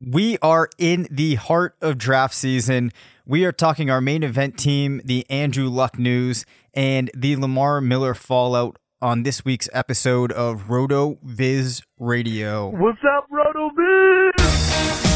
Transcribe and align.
We 0.00 0.38
are 0.42 0.68
in 0.78 1.08
the 1.10 1.34
heart 1.34 1.74
of 1.82 1.98
draft 1.98 2.32
season. 2.34 2.92
We 3.26 3.44
are 3.44 3.50
talking 3.50 3.90
our 3.90 4.00
main 4.00 4.22
event 4.22 4.56
team, 4.56 5.00
the 5.04 5.28
Andrew 5.28 5.68
Luck 5.68 5.98
News, 5.98 6.46
and 6.72 7.10
the 7.16 7.34
Lamar 7.34 7.80
Miller 7.80 8.14
fallout 8.14 8.78
on 9.02 9.24
this 9.24 9.44
week's 9.44 9.68
episode 9.72 10.30
of 10.30 10.68
RotoViz 10.68 11.82
Radio. 11.98 12.68
What's 12.68 13.00
up, 13.12 13.26
RotoViz? 13.28 15.07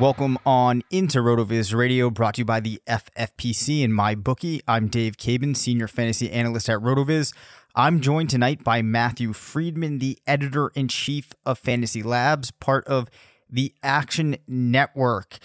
Welcome 0.00 0.38
on 0.44 0.82
into 0.90 1.18
RotoViz 1.18 1.72
Radio, 1.72 2.10
brought 2.10 2.34
to 2.34 2.40
you 2.40 2.44
by 2.44 2.58
the 2.58 2.82
FFPC 2.88 3.84
and 3.84 3.94
my 3.94 4.16
bookie. 4.16 4.60
I'm 4.66 4.88
Dave 4.88 5.16
Caban, 5.16 5.56
senior 5.56 5.86
fantasy 5.86 6.32
analyst 6.32 6.68
at 6.68 6.80
RotoViz. 6.80 7.32
I'm 7.76 8.00
joined 8.00 8.28
tonight 8.28 8.64
by 8.64 8.82
Matthew 8.82 9.32
Freedman, 9.32 10.00
the 10.00 10.18
editor 10.26 10.72
in 10.74 10.88
chief 10.88 11.32
of 11.46 11.60
Fantasy 11.60 12.02
Labs, 12.02 12.50
part 12.50 12.84
of 12.88 13.08
the 13.48 13.72
Action 13.84 14.36
Network. 14.48 15.38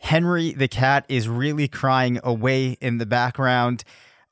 Henry 0.00 0.52
the 0.52 0.68
cat 0.68 1.06
is 1.08 1.26
really 1.26 1.66
crying 1.66 2.20
away 2.22 2.76
in 2.82 2.98
the 2.98 3.06
background, 3.06 3.84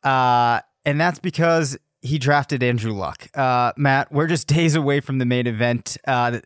uh, 0.04 0.60
and 0.84 1.00
that's 1.00 1.18
because 1.18 1.78
he 2.02 2.18
drafted 2.18 2.62
Andrew 2.62 2.92
Luck. 2.92 3.28
Uh, 3.34 3.72
Matt, 3.78 4.12
we're 4.12 4.26
just 4.26 4.46
days 4.48 4.74
away 4.74 5.00
from 5.00 5.16
the 5.16 5.24
main 5.24 5.46
event. 5.46 5.96
Uh, 6.06 6.40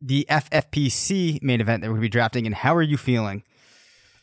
the 0.00 0.26
FFPC 0.30 1.42
main 1.42 1.60
event 1.60 1.82
that 1.82 1.88
we're 1.88 1.94
going 1.94 2.02
to 2.02 2.06
be 2.06 2.08
drafting, 2.08 2.46
and 2.46 2.54
how 2.54 2.74
are 2.74 2.82
you 2.82 2.96
feeling? 2.96 3.42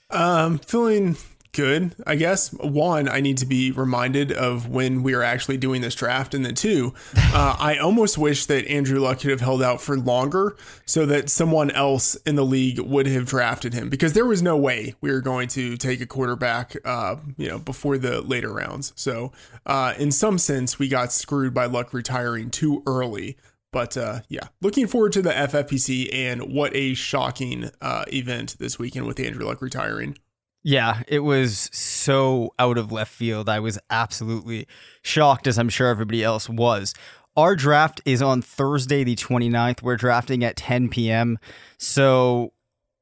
Um, 0.09 0.59
feeling 0.59 1.17
good, 1.57 1.95
I 2.05 2.15
guess. 2.15 2.53
One, 2.53 3.09
I 3.09 3.19
need 3.19 3.37
to 3.39 3.45
be 3.47 3.71
reminded 3.71 4.31
of 4.31 4.69
when 4.69 5.01
we 5.01 5.15
are 5.15 5.23
actually 5.23 5.57
doing 5.57 5.81
this 5.81 5.95
draft, 5.95 6.35
and 6.35 6.45
then 6.45 6.53
two, 6.53 6.93
uh, 7.17 7.55
I 7.59 7.77
almost 7.77 8.17
wish 8.17 8.45
that 8.45 8.67
Andrew 8.67 8.99
Luck 8.99 9.21
could 9.21 9.31
have 9.31 9.41
held 9.41 9.63
out 9.63 9.81
for 9.81 9.97
longer 9.97 10.55
so 10.85 11.05
that 11.07 11.29
someone 11.29 11.71
else 11.71 12.15
in 12.27 12.35
the 12.35 12.45
league 12.45 12.79
would 12.79 13.07
have 13.07 13.25
drafted 13.25 13.73
him 13.73 13.89
because 13.89 14.13
there 14.13 14.25
was 14.25 14.41
no 14.41 14.55
way 14.55 14.93
we 15.01 15.11
were 15.11 15.21
going 15.21 15.47
to 15.49 15.77
take 15.77 15.99
a 15.99 16.05
quarterback, 16.05 16.75
uh, 16.85 17.15
you 17.37 17.47
know, 17.47 17.57
before 17.57 17.97
the 17.97 18.21
later 18.21 18.53
rounds. 18.53 18.93
So, 18.95 19.31
uh, 19.65 19.95
in 19.97 20.11
some 20.11 20.37
sense, 20.37 20.77
we 20.77 20.87
got 20.87 21.11
screwed 21.11 21.55
by 21.55 21.65
Luck 21.65 21.91
retiring 21.91 22.51
too 22.51 22.83
early. 22.85 23.35
But 23.71 23.97
uh, 23.97 24.21
yeah, 24.29 24.47
looking 24.61 24.87
forward 24.87 25.11
to 25.13 25.21
the 25.21 25.31
FFPC 25.31 26.13
and 26.13 26.53
what 26.53 26.75
a 26.75 26.93
shocking 26.93 27.69
uh, 27.81 28.05
event 28.11 28.55
this 28.59 28.79
weekend 28.79 29.05
with 29.05 29.19
Andrew 29.19 29.45
Luck 29.45 29.61
retiring. 29.61 30.17
Yeah, 30.63 31.03
it 31.07 31.19
was 31.19 31.69
so 31.71 32.53
out 32.59 32.77
of 32.77 32.91
left 32.91 33.13
field. 33.13 33.47
I 33.47 33.59
was 33.59 33.79
absolutely 33.89 34.67
shocked, 35.01 35.47
as 35.47 35.57
I'm 35.57 35.69
sure 35.69 35.87
everybody 35.87 36.23
else 36.23 36.49
was. 36.49 36.93
Our 37.37 37.55
draft 37.55 38.01
is 38.03 38.21
on 38.21 38.41
Thursday, 38.41 39.03
the 39.03 39.15
29th. 39.15 39.81
We're 39.81 39.95
drafting 39.95 40.43
at 40.43 40.55
10 40.55 40.89
p.m. 40.89 41.37
So 41.77 42.53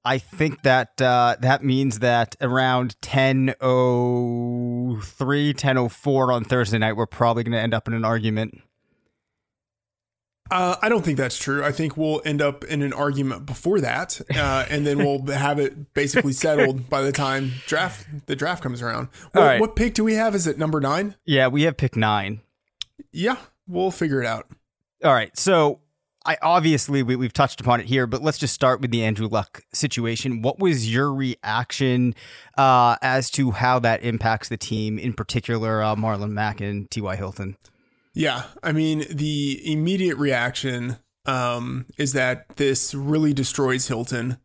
I 0.04 0.18
think 0.20 0.62
that 0.64 1.02
uh, 1.02 1.38
that 1.40 1.64
means 1.64 2.00
that 2.00 2.36
around 2.40 2.96
10.03, 3.02 3.56
10.04 5.00 6.34
on 6.34 6.44
Thursday 6.44 6.78
night, 6.78 6.94
we're 6.94 7.08
probably 7.08 7.44
going 7.44 7.54
to 7.54 7.60
end 7.60 7.74
up 7.74 7.88
in 7.88 7.94
an 7.94 8.06
argument. 8.06 8.62
Uh, 10.52 10.76
I 10.80 10.90
don't 10.90 11.04
think 11.04 11.18
that's 11.18 11.40
true. 11.40 11.64
I 11.64 11.72
think 11.72 11.98
we'll 11.98 12.22
end 12.24 12.42
up 12.42 12.64
in 12.66 12.84
an 12.84 12.94
argument 12.94 13.48
before 13.48 13.82
that, 13.82 14.22
uh, 14.36 14.66
and 14.70 14.86
then 14.86 15.00
we'll 15.00 15.26
have 15.36 15.58
it 15.60 15.94
basically 15.94 16.34
settled 16.34 16.88
by 16.90 17.02
the 17.02 17.12
time 17.12 17.54
draft 17.66 18.08
the 18.28 18.36
draft 18.36 18.62
comes 18.62 18.82
around. 18.82 19.10
What, 19.32 19.42
right. 19.42 19.60
what 19.60 19.76
pick 19.76 19.96
do 19.96 20.04
we 20.04 20.14
have? 20.14 20.36
Is 20.36 20.46
it 20.46 20.58
number 20.58 20.80
nine? 20.80 21.16
Yeah, 21.26 21.48
we 21.48 21.64
have 21.64 21.78
pick 21.78 21.96
nine. 21.96 22.42
Yeah, 23.12 23.38
we'll 23.68 23.92
figure 23.92 24.22
it 24.22 24.28
out. 24.28 24.48
All 25.04 25.14
right. 25.14 25.36
So 25.38 25.80
I 26.26 26.38
obviously 26.42 27.04
we, 27.04 27.16
we've 27.16 27.34
touched 27.34 27.62
upon 27.62 27.80
it 27.80 27.86
here, 27.86 28.08
but 28.08 28.22
let's 28.22 28.38
just 28.38 28.54
start 28.54 28.82
with 28.82 28.92
the 28.92 29.04
Andrew 29.04 29.28
Luck 29.28 29.62
situation. 29.74 30.42
What 30.42 30.60
was 30.60 30.92
your 30.92 31.14
reaction 31.14 32.16
uh, 32.58 32.98
as 33.02 33.30
to 33.32 33.52
how 33.52 33.80
that 33.80 34.04
impacts 34.04 34.50
the 34.50 34.58
team, 34.58 34.98
in 34.98 35.14
particular 35.14 35.84
uh, 35.84 35.96
Marlon 35.96 36.32
Mack 36.32 36.62
and 36.62 36.90
T.Y. 36.90 37.16
Hilton? 37.16 37.58
Yeah, 38.16 38.44
I 38.64 38.72
mean 38.72 39.06
the 39.10 39.62
immediate 39.72 40.18
reaction 40.18 40.98
um, 41.26 41.86
is 41.98 42.14
that 42.14 42.56
this 42.56 42.96
really 42.96 43.34
destroys 43.34 43.88
Hilton. 43.88 44.38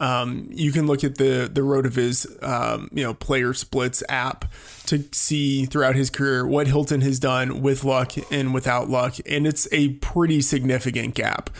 Um, 0.00 0.48
you 0.50 0.72
can 0.72 0.86
look 0.86 1.04
at 1.04 1.16
the 1.18 1.50
the 1.52 1.60
RotoViz 1.60 2.42
um, 2.42 2.88
you 2.92 3.04
know 3.04 3.12
player 3.12 3.52
splits 3.52 4.02
app 4.08 4.46
to 4.86 5.04
see 5.12 5.66
throughout 5.66 5.94
his 5.94 6.08
career 6.08 6.46
what 6.46 6.68
Hilton 6.68 7.02
has 7.02 7.18
done 7.20 7.60
with 7.60 7.84
luck 7.84 8.12
and 8.32 8.54
without 8.54 8.88
luck, 8.88 9.16
and 9.26 9.46
it's 9.46 9.68
a 9.72 9.90
pretty 9.94 10.40
significant 10.40 11.14
gap. 11.14 11.50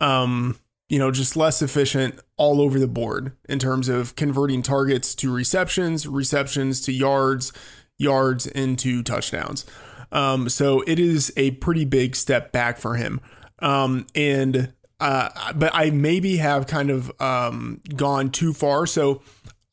Um, 0.00 0.58
you 0.88 0.98
know, 0.98 1.10
just 1.10 1.36
less 1.36 1.60
efficient 1.60 2.18
all 2.38 2.62
over 2.62 2.78
the 2.78 2.88
board 2.88 3.32
in 3.46 3.58
terms 3.58 3.90
of 3.90 4.16
converting 4.16 4.62
targets 4.62 5.14
to 5.16 5.30
receptions, 5.30 6.06
receptions 6.08 6.80
to 6.82 6.92
yards, 6.92 7.52
yards 7.98 8.46
into 8.46 9.02
touchdowns. 9.02 9.66
Um, 10.12 10.48
so 10.48 10.82
it 10.86 10.98
is 10.98 11.32
a 11.36 11.52
pretty 11.52 11.84
big 11.84 12.16
step 12.16 12.52
back 12.52 12.78
for 12.78 12.96
him. 12.96 13.20
Um, 13.60 14.06
and 14.14 14.72
uh, 15.00 15.52
but 15.54 15.70
I 15.74 15.90
maybe 15.90 16.38
have 16.38 16.66
kind 16.66 16.90
of 16.90 17.12
um, 17.20 17.80
gone 17.94 18.30
too 18.30 18.52
far. 18.52 18.86
So 18.86 19.22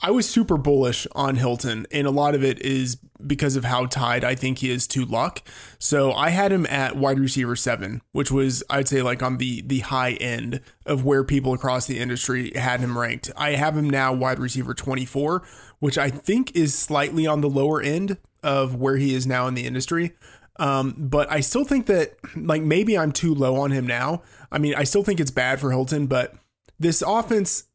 I 0.02 0.12
was 0.12 0.30
super 0.30 0.58
bullish 0.58 1.08
on 1.14 1.36
Hilton, 1.36 1.88
and 1.92 2.06
a 2.06 2.12
lot 2.12 2.36
of 2.36 2.44
it 2.44 2.60
is 2.62 2.98
because 3.26 3.56
of 3.56 3.64
how 3.64 3.86
tied 3.86 4.24
I 4.24 4.36
think 4.36 4.60
he 4.60 4.70
is 4.70 4.86
to 4.88 5.06
luck. 5.06 5.42
So 5.80 6.12
I 6.12 6.30
had 6.30 6.52
him 6.52 6.66
at 6.68 6.96
wide 6.96 7.20
receiver 7.20 7.56
seven, 7.56 8.02
which 8.12 8.30
was 8.30 8.64
I'd 8.70 8.88
say 8.88 9.02
like 9.02 9.24
on 9.24 9.38
the 9.38 9.62
the 9.62 9.80
high 9.80 10.12
end 10.14 10.62
of 10.86 11.04
where 11.04 11.24
people 11.24 11.54
across 11.54 11.88
the 11.88 11.98
industry 11.98 12.52
had 12.56 12.82
him 12.82 12.98
ranked. 12.98 13.32
I 13.36 13.52
have 13.52 13.78
him 13.78 13.90
now 13.90 14.14
wide 14.14 14.38
receiver 14.38 14.74
24, 14.74 15.42
which 15.80 15.98
I 15.98 16.10
think 16.10 16.56
is 16.56 16.76
slightly 16.76 17.26
on 17.26 17.42
the 17.42 17.50
lower 17.50 17.82
end 17.82 18.18
of 18.46 18.76
where 18.76 18.96
he 18.96 19.14
is 19.14 19.28
now 19.28 19.48
in 19.48 19.56
the 19.56 19.66
industry. 19.66 20.14
Um, 20.58 20.96
but 20.98 21.30
I 21.30 21.42
still 21.42 21.66
think 21.66 21.88
that 21.88 22.16
like 22.36 22.62
maybe 22.62 22.98
I'm 22.98 23.12
too 23.12 23.36
low 23.36 23.58
on 23.58 23.72
him 23.72 23.86
now. 23.86 24.24
I 24.52 24.58
mean, 24.58 24.74
I 24.76 24.86
still 24.86 25.04
think 25.04 25.20
it's 25.20 25.32
bad 25.32 25.60
for 25.60 25.72
Hilton, 25.72 26.08
but 26.08 26.36
this 26.80 27.04
offense 27.06 27.66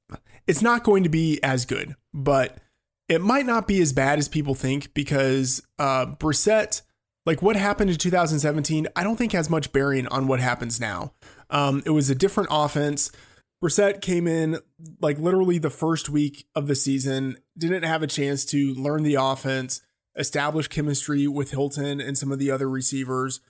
it's 0.47 0.63
not 0.63 0.83
going 0.83 1.05
to 1.05 1.09
be 1.09 1.39
as 1.43 1.65
good, 1.65 1.95
but 2.13 2.59
it 3.09 3.21
might 3.21 3.47
not 3.47 3.69
be 3.69 3.81
as 3.81 3.93
bad 3.93 4.19
as 4.19 4.29
people 4.29 4.55
think 4.55 4.93
because 4.95 5.63
uh, 5.79 6.07
Brissett, 6.07 6.83
like 7.27 7.43
what 7.43 7.57
happened 7.57 7.91
in 7.91 7.97
2017, 7.97 8.89
I 8.97 9.05
don't 9.05 9.17
think 9.17 9.33
has 9.33 9.51
much 9.51 9.73
bearing 9.73 10.07
on 10.09 10.27
what 10.27 10.41
happens 10.41 10.81
now. 10.81 11.13
Um, 11.51 11.83
it 11.85 11.91
was 11.91 12.11
a 12.11 12.15
different 12.15 12.49
offense. 12.51 13.13
Brissett 13.63 14.01
came 14.01 14.27
in 14.27 14.59
like 15.01 15.19
literally 15.19 15.59
the 15.59 15.71
first 15.71 16.09
week 16.09 16.47
of 16.55 16.67
the 16.67 16.75
season, 16.75 17.37
didn't 17.59 17.85
have 17.85 18.03
a 18.03 18.07
chance 18.07 18.45
to 18.47 18.75
learn 18.75 19.03
the 19.03 19.17
offense, 19.17 19.83
establish 20.17 20.69
chemistry 20.69 21.27
with 21.27 21.51
Hilton 21.51 22.01
and 22.01 22.17
some 22.17 22.33
of 22.33 22.39
the 22.39 22.51
other 22.51 22.69
receivers. 22.69 23.41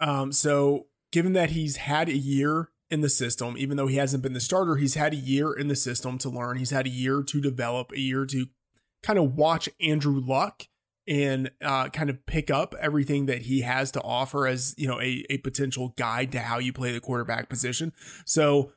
Um, 0.00 0.32
so, 0.32 0.86
given 1.10 1.32
that 1.34 1.50
he's 1.50 1.76
had 1.76 2.08
a 2.08 2.16
year 2.16 2.70
in 2.92 3.00
the 3.00 3.08
system. 3.08 3.56
Even 3.56 3.78
though 3.78 3.86
he 3.86 3.96
hasn't 3.96 4.22
been 4.22 4.34
the 4.34 4.40
starter, 4.40 4.76
he's 4.76 4.94
had 4.94 5.14
a 5.14 5.16
year 5.16 5.50
in 5.52 5.68
the 5.68 5.74
system 5.74 6.18
to 6.18 6.28
learn. 6.28 6.58
He's 6.58 6.70
had 6.70 6.86
a 6.86 6.90
year 6.90 7.22
to 7.22 7.40
develop, 7.40 7.90
a 7.90 7.98
year 7.98 8.26
to 8.26 8.46
kind 9.02 9.18
of 9.18 9.34
watch 9.34 9.68
Andrew 9.80 10.20
Luck 10.20 10.68
and 11.08 11.50
uh, 11.64 11.88
kind 11.88 12.10
of 12.10 12.24
pick 12.26 12.50
up 12.50 12.74
everything 12.78 13.26
that 13.26 13.42
he 13.42 13.62
has 13.62 13.90
to 13.92 14.02
offer 14.02 14.46
as 14.46 14.74
you 14.76 14.86
know 14.86 15.00
a, 15.00 15.24
a 15.30 15.38
potential 15.38 15.94
guide 15.96 16.30
to 16.32 16.40
how 16.40 16.58
you 16.58 16.72
play 16.72 16.92
the 16.92 17.00
quarterback 17.00 17.48
position. 17.48 17.92
So 18.26 18.72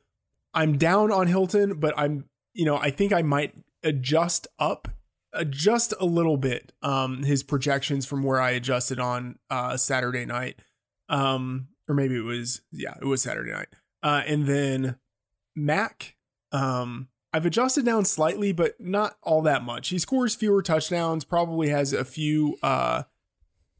I'm 0.54 0.78
down 0.78 1.12
on 1.12 1.26
Hilton, 1.26 1.78
but 1.78 1.92
I'm 1.96 2.24
you 2.54 2.64
know 2.64 2.78
I 2.78 2.90
think 2.90 3.12
I 3.12 3.20
might 3.20 3.54
adjust 3.82 4.48
up 4.58 4.88
just 5.44 5.94
a 6.00 6.06
little 6.06 6.36
bit 6.36 6.72
um 6.82 7.22
his 7.22 7.42
projections 7.42 8.06
from 8.06 8.22
where 8.22 8.40
I 8.40 8.50
adjusted 8.50 8.98
on 8.98 9.38
uh 9.50 9.76
Saturday 9.76 10.24
night 10.24 10.60
um 11.08 11.68
or 11.88 11.94
maybe 11.94 12.16
it 12.16 12.24
was 12.24 12.62
yeah 12.72 12.94
it 13.00 13.04
was 13.04 13.22
Saturday 13.22 13.52
night 13.52 13.68
uh, 14.06 14.22
and 14.26 14.46
then 14.46 14.96
Mack, 15.56 16.14
um, 16.52 17.08
I've 17.32 17.44
adjusted 17.44 17.84
down 17.84 18.04
slightly, 18.04 18.52
but 18.52 18.80
not 18.80 19.16
all 19.20 19.42
that 19.42 19.64
much. 19.64 19.88
He 19.88 19.98
scores 19.98 20.36
fewer 20.36 20.62
touchdowns, 20.62 21.24
probably 21.24 21.70
has 21.70 21.92
a 21.92 22.04
few, 22.04 22.56
uh, 22.62 23.02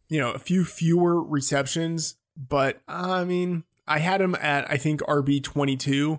you 0.08 0.18
know, 0.18 0.32
a 0.32 0.40
few 0.40 0.64
fewer 0.64 1.22
receptions. 1.22 2.16
But 2.36 2.80
I 2.88 3.24
mean, 3.24 3.62
I 3.86 4.00
had 4.00 4.20
him 4.20 4.34
at 4.34 4.68
I 4.68 4.76
think 4.78 5.00
RB 5.02 5.42
twenty 5.44 5.76
two, 5.76 6.18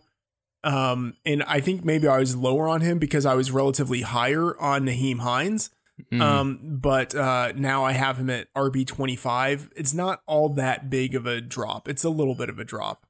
um, 0.68 1.16
and 1.26 1.44
I 1.44 1.62
think 1.62 1.86
maybe 1.86 2.10
I 2.10 2.20
was 2.20 2.36
lower 2.36 2.68
on 2.68 2.82
him 2.82 3.00
because 3.00 3.26
I 3.26 3.36
was 3.36 3.52
relatively 3.52 4.02
higher 4.02 4.60
on 4.60 4.86
Nyheim 4.86 5.20
Hines. 5.20 5.70
Mm. 6.12 6.22
Um, 6.22 6.60
but 6.64 7.16
uh, 7.16 7.54
now 7.56 7.86
I 7.86 7.94
have 7.94 8.18
him 8.18 8.30
at 8.30 8.54
RB 8.54 8.86
twenty 8.86 9.16
five. 9.16 9.70
It's 9.76 9.94
not 9.94 10.22
all 10.28 10.50
that 10.50 10.90
big 10.90 11.16
of 11.16 11.26
a 11.26 11.40
drop. 11.40 11.88
It's 11.88 12.04
a 12.04 12.10
little 12.10 12.36
bit 12.36 12.50
of 12.50 12.60
a 12.60 12.66
drop. 12.66 13.06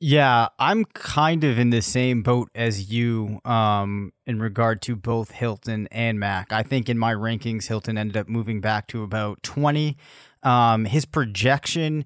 Yeah, 0.00 0.48
I'm 0.58 0.86
kind 0.86 1.44
of 1.44 1.58
in 1.58 1.70
the 1.70 1.82
same 1.82 2.22
boat 2.22 2.50
as 2.54 2.90
you 2.90 3.40
um, 3.44 4.12
in 4.26 4.40
regard 4.40 4.82
to 4.82 4.96
both 4.96 5.30
Hilton 5.30 5.86
and 5.92 6.18
Mack. 6.18 6.52
I 6.52 6.62
think 6.62 6.88
in 6.88 6.98
my 6.98 7.14
rankings, 7.14 7.68
Hilton 7.68 7.96
ended 7.96 8.16
up 8.16 8.28
moving 8.28 8.60
back 8.60 8.88
to 8.88 9.02
about 9.02 9.42
20. 9.42 9.96
Um, 10.42 10.86
his 10.86 11.04
projection 11.04 12.04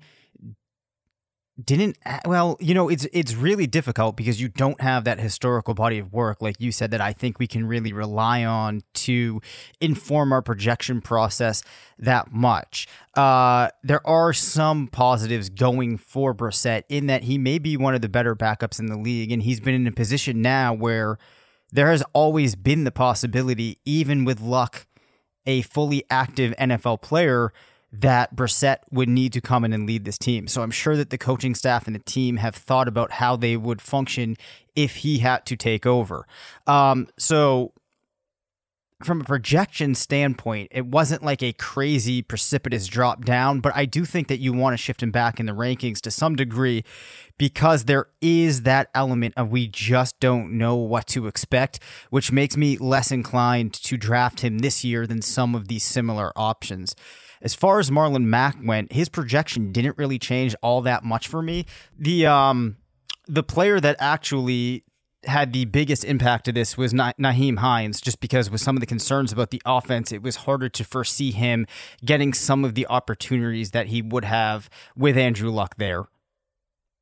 didn't 1.64 1.98
well 2.24 2.56
you 2.60 2.72
know 2.72 2.88
it's 2.88 3.06
it's 3.12 3.34
really 3.34 3.66
difficult 3.66 4.16
because 4.16 4.40
you 4.40 4.48
don't 4.48 4.80
have 4.80 5.02
that 5.04 5.18
historical 5.18 5.74
body 5.74 5.98
of 5.98 6.12
work 6.12 6.40
like 6.40 6.54
you 6.60 6.70
said 6.70 6.92
that 6.92 7.00
I 7.00 7.12
think 7.12 7.40
we 7.40 7.48
can 7.48 7.66
really 7.66 7.92
rely 7.92 8.44
on 8.44 8.82
to 8.94 9.40
inform 9.80 10.32
our 10.32 10.42
projection 10.42 11.00
process 11.00 11.62
that 11.98 12.32
much. 12.32 12.86
Uh, 13.14 13.68
there 13.82 14.06
are 14.06 14.32
some 14.32 14.86
positives 14.86 15.48
going 15.48 15.98
for 15.98 16.32
Brissett 16.34 16.84
in 16.88 17.06
that 17.06 17.24
he 17.24 17.38
may 17.38 17.58
be 17.58 17.76
one 17.76 17.94
of 17.94 18.00
the 18.00 18.08
better 18.08 18.36
backups 18.36 18.78
in 18.78 18.86
the 18.86 18.96
league, 18.96 19.32
and 19.32 19.42
he's 19.42 19.60
been 19.60 19.74
in 19.74 19.86
a 19.86 19.92
position 19.92 20.40
now 20.40 20.72
where 20.72 21.18
there 21.72 21.90
has 21.90 22.02
always 22.12 22.54
been 22.54 22.84
the 22.84 22.90
possibility, 22.90 23.78
even 23.84 24.24
with 24.24 24.40
luck, 24.40 24.86
a 25.46 25.62
fully 25.62 26.04
active 26.10 26.54
NFL 26.58 27.02
player 27.02 27.52
that 27.92 28.36
Brissett 28.36 28.78
would 28.90 29.08
need 29.08 29.32
to 29.32 29.40
come 29.40 29.64
in 29.64 29.72
and 29.72 29.86
lead 29.86 30.04
this 30.04 30.18
team. 30.18 30.46
So 30.46 30.62
I'm 30.62 30.70
sure 30.70 30.96
that 30.96 31.10
the 31.10 31.18
coaching 31.18 31.54
staff 31.54 31.86
and 31.86 31.94
the 31.96 32.00
team 32.00 32.36
have 32.36 32.54
thought 32.54 32.88
about 32.88 33.12
how 33.12 33.36
they 33.36 33.56
would 33.56 33.80
function 33.80 34.36
if 34.76 34.96
he 34.96 35.18
had 35.18 35.46
to 35.46 35.56
take 35.56 35.86
over. 35.86 36.26
Um, 36.66 37.08
so 37.18 37.72
from 39.02 39.20
a 39.20 39.24
projection 39.24 39.94
standpoint, 39.94 40.68
it 40.72 40.86
wasn't 40.86 41.22
like 41.22 41.42
a 41.42 41.52
crazy 41.52 42.20
precipitous 42.20 42.88
drop 42.88 43.24
down, 43.24 43.60
but 43.60 43.72
I 43.76 43.84
do 43.84 44.04
think 44.04 44.26
that 44.26 44.40
you 44.40 44.52
want 44.52 44.74
to 44.74 44.76
shift 44.76 45.02
him 45.02 45.12
back 45.12 45.38
in 45.38 45.46
the 45.46 45.52
rankings 45.52 46.00
to 46.00 46.10
some 46.10 46.34
degree 46.34 46.84
because 47.38 47.84
there 47.84 48.08
is 48.20 48.62
that 48.62 48.90
element 48.94 49.34
of 49.36 49.50
we 49.50 49.68
just 49.68 50.18
don't 50.18 50.52
know 50.52 50.74
what 50.74 51.06
to 51.08 51.28
expect, 51.28 51.78
which 52.10 52.32
makes 52.32 52.56
me 52.56 52.76
less 52.76 53.12
inclined 53.12 53.72
to 53.74 53.96
draft 53.96 54.40
him 54.40 54.58
this 54.58 54.84
year 54.84 55.06
than 55.06 55.22
some 55.22 55.54
of 55.54 55.68
these 55.68 55.84
similar 55.84 56.32
options. 56.34 56.96
As 57.42 57.54
far 57.54 57.78
as 57.78 57.90
Marlon 57.90 58.24
Mack 58.24 58.56
went, 58.62 58.92
his 58.92 59.08
projection 59.08 59.72
didn't 59.72 59.98
really 59.98 60.18
change 60.18 60.54
all 60.62 60.80
that 60.82 61.04
much 61.04 61.28
for 61.28 61.42
me. 61.42 61.66
The 61.98 62.26
um 62.26 62.76
the 63.26 63.42
player 63.42 63.80
that 63.80 63.96
actually 63.98 64.84
had 65.24 65.52
the 65.52 65.64
biggest 65.64 66.04
impact 66.04 66.44
to 66.44 66.52
this 66.52 66.76
was 66.76 66.92
Nyheim 66.92 67.58
Hines, 67.58 68.00
just 68.00 68.20
because 68.20 68.50
with 68.50 68.60
some 68.60 68.76
of 68.76 68.80
the 68.80 68.86
concerns 68.86 69.32
about 69.32 69.50
the 69.50 69.60
offense, 69.66 70.12
it 70.12 70.22
was 70.22 70.36
harder 70.36 70.68
to 70.68 70.84
foresee 70.84 71.32
him 71.32 71.66
getting 72.04 72.32
some 72.32 72.64
of 72.64 72.74
the 72.74 72.86
opportunities 72.88 73.72
that 73.72 73.88
he 73.88 74.00
would 74.00 74.24
have 74.24 74.70
with 74.96 75.18
Andrew 75.18 75.50
Luck 75.50 75.76
there. 75.76 76.04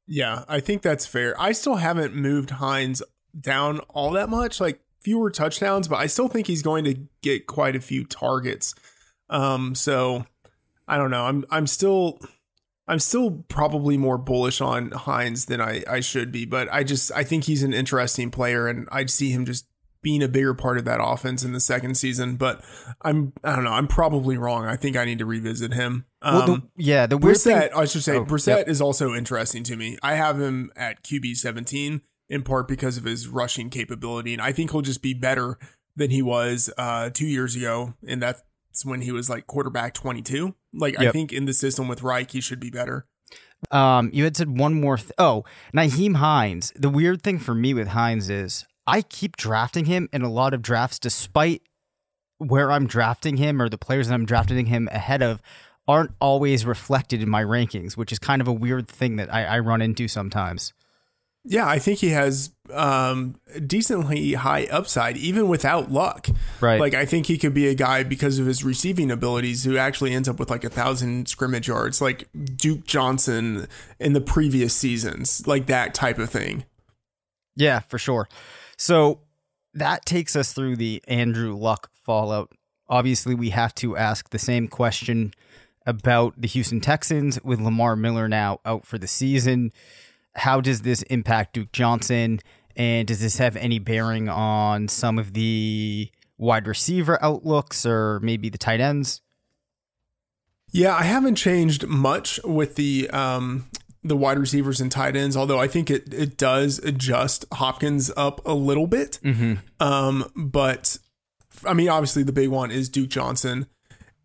Yeah, 0.06 0.44
I 0.48 0.60
think 0.60 0.82
that's 0.82 1.06
fair. 1.06 1.38
I 1.40 1.52
still 1.52 1.76
haven't 1.76 2.14
moved 2.14 2.50
Hines 2.50 3.02
down 3.38 3.80
all 3.90 4.12
that 4.12 4.28
much, 4.28 4.60
like 4.60 4.80
fewer 5.00 5.30
touchdowns, 5.30 5.88
but 5.88 5.96
I 5.96 6.06
still 6.06 6.28
think 6.28 6.46
he's 6.46 6.62
going 6.62 6.84
to 6.84 6.96
get 7.22 7.46
quite 7.46 7.76
a 7.76 7.80
few 7.80 8.04
targets. 8.04 8.74
Um, 9.28 9.74
so 9.74 10.24
I 10.88 10.96
don't 10.96 11.10
know. 11.10 11.24
I'm 11.24 11.44
I'm 11.50 11.66
still 11.66 12.20
I'm 12.88 12.98
still 12.98 13.44
probably 13.48 13.96
more 13.96 14.18
bullish 14.18 14.60
on 14.60 14.92
Hines 14.92 15.46
than 15.46 15.60
I, 15.60 15.82
I 15.88 16.00
should 16.00 16.30
be, 16.30 16.44
but 16.44 16.72
I 16.72 16.84
just 16.84 17.10
I 17.12 17.24
think 17.24 17.44
he's 17.44 17.62
an 17.62 17.74
interesting 17.74 18.30
player 18.30 18.68
and 18.68 18.88
I'd 18.92 19.10
see 19.10 19.30
him 19.30 19.44
just 19.44 19.66
being 20.02 20.22
a 20.22 20.28
bigger 20.28 20.54
part 20.54 20.78
of 20.78 20.84
that 20.84 21.00
offense 21.02 21.42
in 21.42 21.52
the 21.52 21.58
second 21.58 21.96
season. 21.96 22.36
But 22.36 22.62
I'm 23.02 23.32
I 23.42 23.56
don't 23.56 23.64
know, 23.64 23.72
I'm 23.72 23.88
probably 23.88 24.36
wrong. 24.38 24.64
I 24.64 24.76
think 24.76 24.96
I 24.96 25.04
need 25.04 25.18
to 25.18 25.26
revisit 25.26 25.74
him. 25.74 26.04
Um, 26.22 26.34
well, 26.34 26.46
the, 26.46 26.62
yeah, 26.76 27.06
the 27.06 27.18
weird 27.18 27.36
Brissett, 27.36 27.60
thing, 27.60 27.70
I 27.74 27.84
should 27.86 28.04
say, 28.04 28.16
oh, 28.16 28.24
Brissett 28.24 28.58
yep. 28.58 28.68
is 28.68 28.80
also 28.80 29.14
interesting 29.14 29.64
to 29.64 29.76
me. 29.76 29.98
I 30.02 30.14
have 30.14 30.40
him 30.40 30.70
at 30.76 31.02
QB 31.02 31.36
17 31.36 32.02
in 32.28 32.42
part 32.42 32.68
because 32.68 32.96
of 32.96 33.04
his 33.04 33.26
rushing 33.28 33.70
capability, 33.70 34.32
and 34.32 34.42
I 34.42 34.52
think 34.52 34.70
he'll 34.70 34.82
just 34.82 35.02
be 35.02 35.14
better 35.14 35.58
than 35.96 36.10
he 36.10 36.22
was 36.22 36.70
uh, 36.78 37.10
two 37.10 37.26
years 37.26 37.56
ago, 37.56 37.94
and 38.06 38.22
that's 38.22 38.42
when 38.84 39.00
he 39.02 39.12
was 39.12 39.30
like 39.30 39.46
quarterback 39.46 39.94
22. 39.94 40.54
Like 40.72 40.98
yep. 40.98 41.08
I 41.08 41.12
think 41.12 41.32
in 41.32 41.46
the 41.46 41.54
system 41.54 41.88
with 41.88 42.02
Reich, 42.02 42.32
he 42.32 42.40
should 42.40 42.60
be 42.60 42.70
better. 42.70 43.06
Um, 43.70 44.10
you 44.12 44.24
had 44.24 44.36
said 44.36 44.58
one 44.58 44.80
more. 44.80 44.98
Th- 44.98 45.12
oh, 45.18 45.44
Nyheim 45.74 46.16
Hines. 46.16 46.72
The 46.76 46.90
weird 46.90 47.22
thing 47.22 47.38
for 47.38 47.54
me 47.54 47.74
with 47.74 47.88
Hines 47.88 48.28
is 48.28 48.66
I 48.86 49.02
keep 49.02 49.36
drafting 49.36 49.86
him 49.86 50.08
in 50.12 50.22
a 50.22 50.30
lot 50.30 50.54
of 50.54 50.62
drafts, 50.62 50.98
despite 50.98 51.62
where 52.38 52.70
I'm 52.70 52.86
drafting 52.86 53.38
him 53.38 53.62
or 53.62 53.68
the 53.68 53.78
players 53.78 54.08
that 54.08 54.14
I'm 54.14 54.26
drafting 54.26 54.66
him 54.66 54.88
ahead 54.92 55.22
of 55.22 55.40
aren't 55.88 56.12
always 56.20 56.66
reflected 56.66 57.22
in 57.22 57.30
my 57.30 57.42
rankings, 57.42 57.96
which 57.96 58.12
is 58.12 58.18
kind 58.18 58.42
of 58.42 58.48
a 58.48 58.52
weird 58.52 58.88
thing 58.88 59.16
that 59.16 59.32
I, 59.32 59.44
I 59.44 59.58
run 59.60 59.80
into 59.80 60.08
sometimes. 60.08 60.72
Yeah, 61.48 61.68
I 61.68 61.78
think 61.78 62.00
he 62.00 62.10
has 62.10 62.50
um, 62.72 63.36
decently 63.64 64.34
high 64.34 64.64
upside, 64.64 65.16
even 65.16 65.46
without 65.46 65.92
luck. 65.92 66.26
Right. 66.60 66.80
Like 66.80 66.92
I 66.92 67.06
think 67.06 67.26
he 67.26 67.38
could 67.38 67.54
be 67.54 67.68
a 67.68 67.74
guy 67.74 68.02
because 68.02 68.40
of 68.40 68.46
his 68.46 68.64
receiving 68.64 69.12
abilities 69.12 69.62
who 69.62 69.76
actually 69.76 70.12
ends 70.12 70.28
up 70.28 70.40
with 70.40 70.50
like 70.50 70.64
a 70.64 70.68
thousand 70.68 71.28
scrimmage 71.28 71.68
yards, 71.68 72.00
like 72.00 72.28
Duke 72.56 72.84
Johnson 72.84 73.68
in 74.00 74.12
the 74.12 74.20
previous 74.20 74.74
seasons, 74.74 75.46
like 75.46 75.66
that 75.66 75.94
type 75.94 76.18
of 76.18 76.30
thing. 76.30 76.64
Yeah, 77.54 77.78
for 77.80 77.98
sure. 77.98 78.28
So 78.76 79.20
that 79.72 80.04
takes 80.04 80.34
us 80.34 80.52
through 80.52 80.76
the 80.76 81.00
Andrew 81.06 81.54
Luck 81.56 81.90
fallout. 82.04 82.50
Obviously, 82.88 83.36
we 83.36 83.50
have 83.50 83.74
to 83.76 83.96
ask 83.96 84.30
the 84.30 84.38
same 84.38 84.66
question 84.66 85.32
about 85.86 86.34
the 86.40 86.48
Houston 86.48 86.80
Texans 86.80 87.38
with 87.44 87.60
Lamar 87.60 87.94
Miller 87.94 88.28
now 88.28 88.60
out 88.64 88.84
for 88.84 88.98
the 88.98 89.06
season 89.06 89.70
how 90.36 90.60
does 90.60 90.82
this 90.82 91.02
impact 91.02 91.54
Duke 91.54 91.72
Johnson? 91.72 92.40
And 92.76 93.08
does 93.08 93.20
this 93.20 93.38
have 93.38 93.56
any 93.56 93.78
bearing 93.78 94.28
on 94.28 94.88
some 94.88 95.18
of 95.18 95.32
the 95.32 96.10
wide 96.38 96.66
receiver 96.66 97.18
outlooks 97.22 97.86
or 97.86 98.20
maybe 98.20 98.48
the 98.48 98.58
tight 98.58 98.80
ends? 98.80 99.22
Yeah, 100.72 100.94
I 100.94 101.04
haven't 101.04 101.36
changed 101.36 101.86
much 101.86 102.38
with 102.44 102.74
the 102.74 103.08
um, 103.10 103.66
the 104.02 104.16
wide 104.16 104.38
receivers 104.38 104.80
and 104.80 104.92
tight 104.92 105.16
ends, 105.16 105.36
although 105.36 105.60
I 105.60 105.68
think 105.68 105.90
it 105.90 106.12
it 106.12 106.36
does 106.36 106.78
adjust 106.80 107.46
Hopkins 107.54 108.10
up 108.16 108.46
a 108.46 108.52
little 108.52 108.86
bit. 108.86 109.18
Mm-hmm. 109.22 109.54
Um, 109.80 110.30
but 110.34 110.98
I 111.64 111.72
mean, 111.72 111.88
obviously 111.88 112.24
the 112.24 112.32
big 112.32 112.50
one 112.50 112.70
is 112.70 112.88
Duke 112.88 113.08
Johnson, 113.08 113.68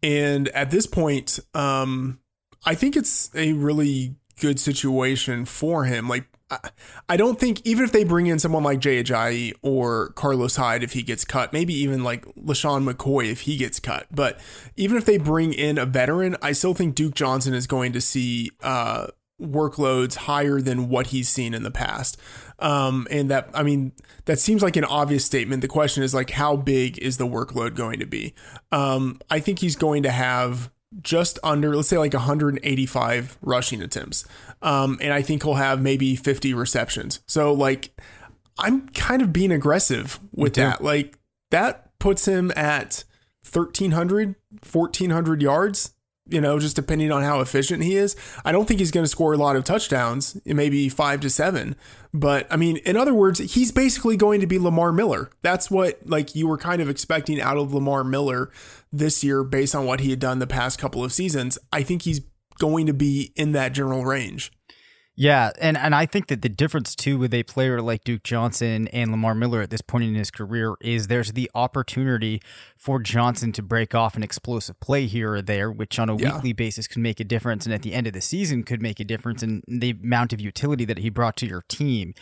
and 0.03 0.49
at 0.49 0.71
this 0.71 0.87
point, 0.87 1.39
um, 1.53 2.19
I 2.65 2.75
think 2.75 2.97
it's 2.97 3.33
a 3.35 3.53
really 3.53 4.15
good 4.39 4.59
situation 4.59 5.45
for 5.45 5.85
him. 5.85 6.07
Like, 6.07 6.25
I 7.07 7.15
don't 7.15 7.39
think 7.39 7.61
even 7.65 7.85
if 7.85 7.91
they 7.91 8.03
bring 8.03 8.27
in 8.27 8.37
someone 8.37 8.63
like 8.63 8.79
Jay 8.79 9.01
Ajayi 9.01 9.53
or 9.61 10.09
Carlos 10.09 10.57
Hyde 10.57 10.83
if 10.83 10.93
he 10.93 11.01
gets 11.01 11.23
cut, 11.23 11.53
maybe 11.53 11.73
even 11.73 12.03
like 12.03 12.25
LeSean 12.35 12.89
McCoy 12.89 13.31
if 13.31 13.41
he 13.41 13.55
gets 13.55 13.79
cut, 13.79 14.07
but 14.11 14.39
even 14.75 14.97
if 14.97 15.05
they 15.05 15.17
bring 15.17 15.53
in 15.53 15.77
a 15.77 15.85
veteran, 15.85 16.35
I 16.41 16.51
still 16.51 16.73
think 16.73 16.95
Duke 16.95 17.13
Johnson 17.13 17.53
is 17.53 17.67
going 17.67 17.93
to 17.93 18.01
see 18.01 18.51
uh, 18.61 19.07
workloads 19.41 20.15
higher 20.15 20.59
than 20.61 20.89
what 20.89 21.07
he's 21.07 21.29
seen 21.29 21.53
in 21.53 21.63
the 21.63 21.71
past. 21.71 22.17
Um, 22.59 23.07
and 23.09 23.29
that, 23.31 23.49
I 23.53 23.63
mean, 23.63 23.93
that 24.25 24.37
seems 24.37 24.61
like 24.61 24.75
an 24.75 24.85
obvious 24.85 25.25
statement. 25.25 25.61
The 25.61 25.67
question 25.67 26.03
is 26.03 26.13
like, 26.13 26.31
how 26.31 26.55
big 26.55 26.97
is 26.99 27.17
the 27.17 27.25
workload 27.25 27.75
going 27.75 27.99
to 27.99 28.05
be? 28.05 28.35
Um, 28.71 29.19
I 29.29 29.39
think 29.39 29.59
he's 29.59 29.75
going 29.75 30.03
to 30.03 30.11
have 30.11 30.69
just 31.01 31.39
under, 31.43 31.75
let's 31.75 31.87
say 31.87 31.97
like 31.97 32.13
185 32.13 33.37
rushing 33.41 33.81
attempts. 33.81 34.25
Um, 34.61 34.97
and 35.01 35.13
I 35.13 35.21
think 35.21 35.43
he'll 35.43 35.55
have 35.55 35.81
maybe 35.81 36.15
50 36.15 36.53
receptions. 36.53 37.21
So 37.25 37.53
like, 37.53 37.91
I'm 38.59 38.89
kind 38.89 39.21
of 39.21 39.31
being 39.31 39.51
aggressive 39.51 40.19
with 40.33 40.55
that. 40.55 40.83
Like 40.83 41.17
that 41.49 41.97
puts 41.99 42.27
him 42.27 42.51
at 42.55 43.03
1300, 43.43 44.35
1400 44.71 45.41
yards 45.41 45.91
you 46.31 46.39
know, 46.39 46.59
just 46.59 46.75
depending 46.75 47.11
on 47.11 47.23
how 47.23 47.41
efficient 47.41 47.83
he 47.83 47.95
is. 47.95 48.15
I 48.45 48.51
don't 48.51 48.67
think 48.67 48.79
he's 48.79 48.91
going 48.91 49.03
to 49.03 49.09
score 49.09 49.33
a 49.33 49.37
lot 49.37 49.55
of 49.55 49.63
touchdowns, 49.63 50.39
maybe 50.45 50.87
five 50.87 51.19
to 51.21 51.29
seven. 51.29 51.75
But 52.13 52.47
I 52.49 52.57
mean, 52.57 52.77
in 52.77 52.95
other 52.95 53.13
words, 53.13 53.39
he's 53.39 53.71
basically 53.71 54.17
going 54.17 54.39
to 54.39 54.47
be 54.47 54.57
Lamar 54.57 54.91
Miller. 54.91 55.29
That's 55.41 55.69
what 55.69 55.99
like 56.05 56.35
you 56.35 56.47
were 56.47 56.57
kind 56.57 56.81
of 56.81 56.89
expecting 56.89 57.41
out 57.41 57.57
of 57.57 57.73
Lamar 57.73 58.03
Miller 58.03 58.49
this 58.91 59.23
year 59.23 59.43
based 59.43 59.75
on 59.75 59.85
what 59.85 60.01
he 60.01 60.09
had 60.09 60.19
done 60.19 60.39
the 60.39 60.47
past 60.47 60.79
couple 60.79 61.03
of 61.03 61.13
seasons. 61.13 61.57
I 61.71 61.83
think 61.83 62.03
he's 62.03 62.21
going 62.59 62.85
to 62.85 62.93
be 62.93 63.31
in 63.35 63.53
that 63.53 63.73
general 63.73 64.05
range. 64.05 64.51
Yeah, 65.15 65.51
and 65.59 65.77
and 65.77 65.93
I 65.93 66.05
think 66.05 66.27
that 66.27 66.41
the 66.41 66.49
difference 66.49 66.95
too 66.95 67.17
with 67.17 67.33
a 67.33 67.43
player 67.43 67.81
like 67.81 68.05
Duke 68.05 68.23
Johnson 68.23 68.87
and 68.89 69.11
Lamar 69.11 69.35
Miller 69.35 69.61
at 69.61 69.69
this 69.69 69.81
point 69.81 70.05
in 70.05 70.15
his 70.15 70.31
career 70.31 70.75
is 70.79 71.07
there's 71.07 71.33
the 71.33 71.51
opportunity 71.53 72.41
for 72.77 72.97
Johnson 72.97 73.51
to 73.53 73.61
break 73.61 73.93
off 73.93 74.15
an 74.15 74.23
explosive 74.23 74.79
play 74.79 75.07
here 75.07 75.33
or 75.33 75.41
there, 75.41 75.69
which 75.69 75.99
on 75.99 76.09
a 76.09 76.15
yeah. 76.15 76.35
weekly 76.35 76.53
basis 76.53 76.87
could 76.87 77.01
make 77.01 77.19
a 77.19 77.25
difference, 77.25 77.65
and 77.65 77.73
at 77.73 77.81
the 77.81 77.93
end 77.93 78.07
of 78.07 78.13
the 78.13 78.21
season 78.21 78.63
could 78.63 78.81
make 78.81 79.01
a 79.01 79.03
difference 79.03 79.43
in 79.43 79.61
the 79.67 79.91
amount 79.91 80.31
of 80.31 80.39
utility 80.39 80.85
that 80.85 80.99
he 80.99 81.09
brought 81.09 81.35
to 81.37 81.45
your 81.45 81.63
team. 81.67 82.13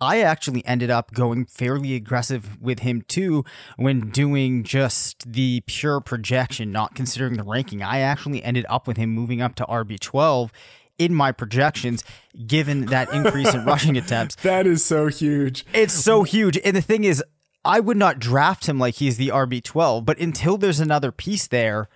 I 0.00 0.20
actually 0.20 0.66
ended 0.66 0.90
up 0.90 1.12
going 1.12 1.44
fairly 1.44 1.94
aggressive 1.94 2.60
with 2.60 2.80
him 2.80 3.02
too 3.02 3.44
when 3.76 4.10
doing 4.10 4.64
just 4.64 5.32
the 5.32 5.62
pure 5.66 6.00
projection, 6.00 6.72
not 6.72 6.96
considering 6.96 7.36
the 7.36 7.44
ranking. 7.44 7.84
I 7.84 8.00
actually 8.00 8.42
ended 8.42 8.66
up 8.68 8.88
with 8.88 8.96
him 8.96 9.10
moving 9.10 9.40
up 9.40 9.54
to 9.54 9.64
RB12 9.64 10.50
in 11.04 11.14
my 11.14 11.32
projections, 11.32 12.04
given 12.46 12.86
that 12.86 13.12
increase 13.12 13.52
in 13.54 13.64
rushing 13.66 13.96
attempts. 13.96 14.36
That 14.36 14.66
is 14.66 14.84
so 14.84 15.08
huge. 15.08 15.64
It's 15.72 15.94
so 15.94 16.22
huge. 16.22 16.58
And 16.64 16.76
the 16.76 16.82
thing 16.82 17.04
is, 17.04 17.22
I 17.64 17.80
would 17.80 17.96
not 17.96 18.18
draft 18.18 18.68
him 18.68 18.78
like 18.78 18.96
he's 18.96 19.16
the 19.16 19.28
RB12, 19.28 20.04
but 20.04 20.18
until 20.18 20.56
there's 20.56 20.80
another 20.80 21.12
piece 21.12 21.46
there, 21.46 21.88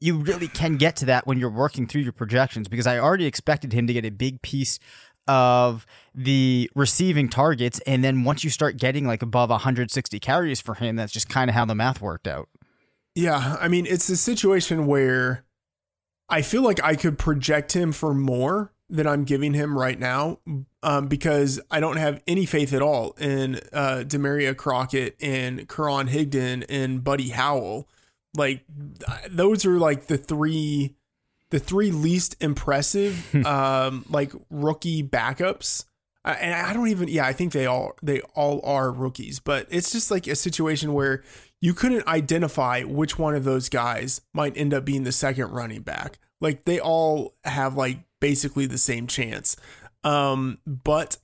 you 0.00 0.18
really 0.18 0.46
can 0.46 0.76
get 0.76 0.94
to 0.96 1.04
that 1.06 1.26
when 1.26 1.38
you're 1.38 1.50
working 1.50 1.86
through 1.86 2.02
your 2.02 2.12
projections 2.12 2.68
because 2.68 2.86
I 2.86 2.98
already 2.98 3.26
expected 3.26 3.72
him 3.72 3.86
to 3.88 3.92
get 3.92 4.04
a 4.04 4.10
big 4.10 4.42
piece 4.42 4.78
of 5.26 5.86
the 6.14 6.70
receiving 6.74 7.28
targets. 7.28 7.80
And 7.80 8.04
then 8.04 8.24
once 8.24 8.44
you 8.44 8.50
start 8.50 8.76
getting 8.76 9.06
like 9.06 9.22
above 9.22 9.50
160 9.50 10.20
carries 10.20 10.60
for 10.60 10.74
him, 10.74 10.96
that's 10.96 11.12
just 11.12 11.28
kind 11.28 11.50
of 11.50 11.54
how 11.54 11.64
the 11.64 11.74
math 11.74 12.00
worked 12.00 12.28
out. 12.28 12.48
Yeah. 13.14 13.56
I 13.60 13.66
mean, 13.66 13.86
it's 13.86 14.08
a 14.08 14.16
situation 14.16 14.86
where 14.86 15.44
I 16.28 16.42
feel 16.42 16.62
like 16.62 16.82
I 16.82 16.94
could 16.94 17.18
project 17.18 17.74
him 17.74 17.92
for 17.92 18.12
more 18.12 18.72
than 18.90 19.06
I'm 19.06 19.24
giving 19.24 19.54
him 19.54 19.78
right 19.78 19.98
now 19.98 20.38
um, 20.82 21.08
because 21.08 21.60
I 21.70 21.80
don't 21.80 21.98
have 21.98 22.22
any 22.26 22.46
faith 22.46 22.72
at 22.72 22.82
all 22.82 23.12
in 23.18 23.56
uh, 23.72 24.04
Damarea 24.06 24.56
Crockett 24.56 25.16
and 25.20 25.68
Karan 25.68 26.08
Higdon 26.08 26.64
and 26.68 27.04
Buddy 27.04 27.28
Howell. 27.28 27.88
Like 28.34 28.64
those 29.28 29.66
are 29.66 29.78
like 29.78 30.06
the 30.06 30.16
three, 30.16 30.94
the 31.50 31.58
three 31.58 31.90
least 31.90 32.36
impressive 32.40 33.34
um, 33.46 34.04
like 34.08 34.32
rookie 34.50 35.02
backups. 35.02 35.84
and 36.24 36.54
I 36.54 36.72
don't 36.72 36.88
even 36.88 37.08
yeah 37.08 37.26
I 37.26 37.32
think 37.32 37.52
they 37.52 37.66
all 37.66 37.92
they 38.02 38.20
all 38.34 38.60
are 38.64 38.90
rookies, 38.90 39.38
but 39.38 39.66
it's 39.70 39.92
just 39.92 40.10
like 40.10 40.26
a 40.26 40.36
situation 40.36 40.92
where 40.94 41.22
you 41.60 41.74
couldn't 41.74 42.06
identify 42.06 42.82
which 42.82 43.18
one 43.18 43.34
of 43.34 43.44
those 43.44 43.68
guys 43.68 44.20
might 44.32 44.56
end 44.56 44.72
up 44.72 44.84
being 44.84 45.04
the 45.04 45.12
second 45.12 45.50
running 45.50 45.82
back. 45.82 46.18
Like 46.40 46.64
they 46.64 46.80
all 46.80 47.34
have 47.44 47.76
like 47.76 47.98
basically 48.20 48.66
the 48.66 48.78
same 48.78 49.06
chance. 49.06 49.56
Um, 50.04 50.58
but 50.66 51.16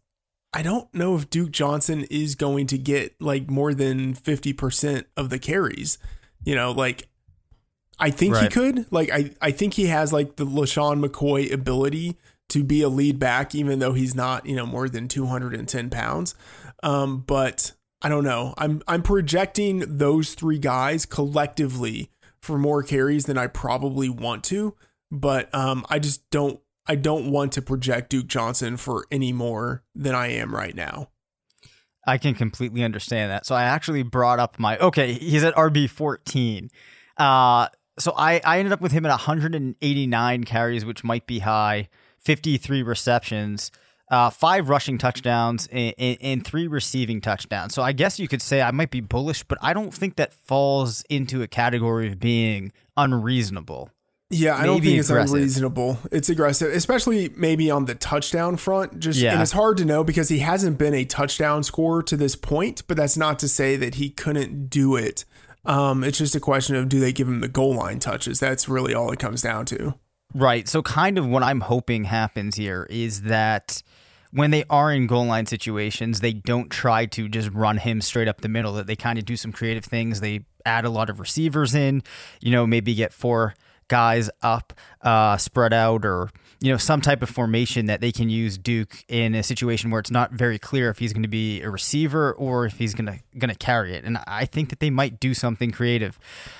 I 0.52 0.62
don't 0.62 0.92
know 0.94 1.14
if 1.16 1.30
Duke 1.30 1.52
Johnson 1.52 2.04
is 2.10 2.34
going 2.34 2.66
to 2.68 2.78
get 2.78 3.20
like 3.20 3.48
more 3.48 3.74
than 3.74 4.14
50% 4.14 5.04
of 5.16 5.30
the 5.30 5.38
carries. 5.38 5.98
You 6.44 6.54
know, 6.54 6.72
like 6.72 7.08
I 7.98 8.10
think 8.10 8.34
right. 8.34 8.44
he 8.44 8.48
could. 8.48 8.92
Like 8.92 9.10
I, 9.12 9.30
I 9.40 9.50
think 9.52 9.74
he 9.74 9.86
has 9.86 10.12
like 10.12 10.36
the 10.36 10.46
LeSean 10.46 11.04
McCoy 11.04 11.52
ability 11.52 12.16
to 12.50 12.62
be 12.62 12.82
a 12.82 12.88
lead 12.88 13.18
back, 13.18 13.54
even 13.54 13.78
though 13.78 13.94
he's 13.94 14.14
not, 14.14 14.46
you 14.46 14.56
know, 14.56 14.66
more 14.66 14.88
than 14.88 15.08
210 15.08 15.90
pounds. 15.90 16.34
Um, 16.82 17.24
but 17.26 17.72
I 18.04 18.10
don't 18.10 18.22
know. 18.22 18.52
I'm 18.58 18.82
I'm 18.86 19.02
projecting 19.02 19.82
those 19.86 20.34
three 20.34 20.58
guys 20.58 21.06
collectively 21.06 22.10
for 22.42 22.58
more 22.58 22.82
carries 22.82 23.24
than 23.24 23.38
I 23.38 23.46
probably 23.46 24.10
want 24.10 24.44
to, 24.44 24.76
but 25.10 25.52
um, 25.54 25.86
I 25.88 25.98
just 25.98 26.28
don't 26.28 26.60
I 26.86 26.96
don't 26.96 27.30
want 27.30 27.52
to 27.52 27.62
project 27.62 28.10
Duke 28.10 28.26
Johnson 28.26 28.76
for 28.76 29.06
any 29.10 29.32
more 29.32 29.84
than 29.94 30.14
I 30.14 30.26
am 30.26 30.54
right 30.54 30.76
now. 30.76 31.08
I 32.06 32.18
can 32.18 32.34
completely 32.34 32.84
understand 32.84 33.30
that. 33.30 33.46
So 33.46 33.54
I 33.54 33.62
actually 33.62 34.02
brought 34.02 34.38
up 34.38 34.58
my 34.58 34.76
okay, 34.76 35.14
he's 35.14 35.42
at 35.42 35.54
RB 35.54 35.88
14. 35.88 36.68
Uh 37.16 37.68
so 37.98 38.12
I 38.18 38.38
I 38.44 38.58
ended 38.58 38.74
up 38.74 38.82
with 38.82 38.92
him 38.92 39.06
at 39.06 39.12
189 39.12 40.44
carries, 40.44 40.84
which 40.84 41.04
might 41.04 41.26
be 41.26 41.38
high, 41.38 41.88
53 42.18 42.82
receptions 42.82 43.70
uh, 44.10 44.30
five 44.30 44.68
rushing 44.68 44.98
touchdowns 44.98 45.66
and, 45.68 45.94
and, 45.98 46.18
and, 46.20 46.46
three 46.46 46.66
receiving 46.66 47.20
touchdowns. 47.20 47.74
So 47.74 47.82
I 47.82 47.92
guess 47.92 48.18
you 48.18 48.28
could 48.28 48.42
say 48.42 48.60
I 48.60 48.70
might 48.70 48.90
be 48.90 49.00
bullish, 49.00 49.42
but 49.44 49.58
I 49.62 49.72
don't 49.72 49.94
think 49.94 50.16
that 50.16 50.32
falls 50.32 51.02
into 51.08 51.42
a 51.42 51.46
category 51.46 52.08
of 52.08 52.20
being 52.20 52.72
unreasonable. 52.96 53.90
Yeah, 54.30 54.56
I 54.56 54.66
don't 54.66 54.82
think 54.82 54.98
it's 54.98 55.10
aggressive. 55.10 55.36
unreasonable. 55.36 55.98
It's 56.10 56.28
aggressive, 56.28 56.72
especially 56.74 57.30
maybe 57.36 57.70
on 57.70 57.84
the 57.84 57.94
touchdown 57.94 58.56
front. 58.56 58.98
Just 58.98 59.20
yeah. 59.20 59.32
and 59.32 59.42
it's 59.42 59.52
hard 59.52 59.76
to 59.78 59.84
know 59.84 60.02
because 60.02 60.28
he 60.28 60.40
hasn't 60.40 60.76
been 60.78 60.94
a 60.94 61.04
touchdown 61.04 61.62
scorer 61.62 62.02
to 62.04 62.16
this 62.16 62.34
point, 62.34 62.82
but 62.88 62.96
that's 62.96 63.16
not 63.16 63.38
to 63.40 63.48
say 63.48 63.76
that 63.76 63.96
he 63.96 64.10
couldn't 64.10 64.68
do 64.68 64.96
it. 64.96 65.24
Um, 65.64 66.02
it's 66.02 66.18
just 66.18 66.34
a 66.34 66.40
question 66.40 66.74
of 66.74 66.88
do 66.88 67.00
they 67.00 67.12
give 67.12 67.28
him 67.28 67.40
the 67.40 67.48
goal 67.48 67.74
line 67.74 67.98
touches? 67.98 68.40
That's 68.40 68.68
really 68.68 68.92
all 68.92 69.10
it 69.12 69.18
comes 69.18 69.40
down 69.40 69.66
to. 69.66 69.94
Right. 70.34 70.68
So, 70.68 70.82
kind 70.82 71.16
of 71.16 71.26
what 71.28 71.42
I'm 71.42 71.60
hoping 71.60 72.04
happens 72.04 72.56
here 72.56 72.86
is 72.90 73.22
that 73.22 73.82
when 74.34 74.50
they 74.50 74.64
are 74.68 74.92
in 74.92 75.06
goal 75.06 75.26
line 75.26 75.46
situations, 75.46 76.20
they 76.20 76.32
don't 76.32 76.68
try 76.68 77.06
to 77.06 77.28
just 77.28 77.48
run 77.50 77.78
him 77.78 78.00
straight 78.00 78.26
up 78.26 78.40
the 78.40 78.48
middle, 78.48 78.72
that 78.72 78.88
they 78.88 78.96
kind 78.96 79.16
of 79.16 79.24
do 79.24 79.36
some 79.36 79.52
creative 79.52 79.84
things. 79.84 80.20
They 80.20 80.44
add 80.66 80.84
a 80.84 80.90
lot 80.90 81.08
of 81.08 81.20
receivers 81.20 81.72
in, 81.72 82.02
you 82.40 82.50
know, 82.50 82.66
maybe 82.66 82.96
get 82.96 83.12
four 83.12 83.54
guys 83.86 84.30
up, 84.42 84.72
uh, 85.02 85.36
spread 85.36 85.72
out, 85.72 86.04
or 86.04 86.30
you 86.60 86.72
know, 86.72 86.78
some 86.78 87.00
type 87.00 87.22
of 87.22 87.28
formation 87.28 87.86
that 87.86 88.00
they 88.00 88.10
can 88.10 88.28
use 88.28 88.58
Duke 88.58 89.04
in 89.06 89.36
a 89.36 89.42
situation 89.42 89.90
where 89.90 90.00
it's 90.00 90.10
not 90.10 90.32
very 90.32 90.58
clear 90.58 90.90
if 90.90 90.98
he's 90.98 91.12
going 91.12 91.22
to 91.22 91.28
be 91.28 91.60
a 91.60 91.70
receiver 91.70 92.32
or 92.32 92.66
if 92.66 92.78
he's 92.78 92.92
going 92.92 93.06
to 93.06 93.38
going 93.38 93.50
to 93.50 93.58
carry 93.58 93.94
it. 93.94 94.04
And 94.04 94.18
I 94.26 94.46
think 94.46 94.70
that 94.70 94.80
they 94.80 94.90
might 94.90 95.20
do 95.20 95.32
something 95.32 95.70
creative. 95.70 96.18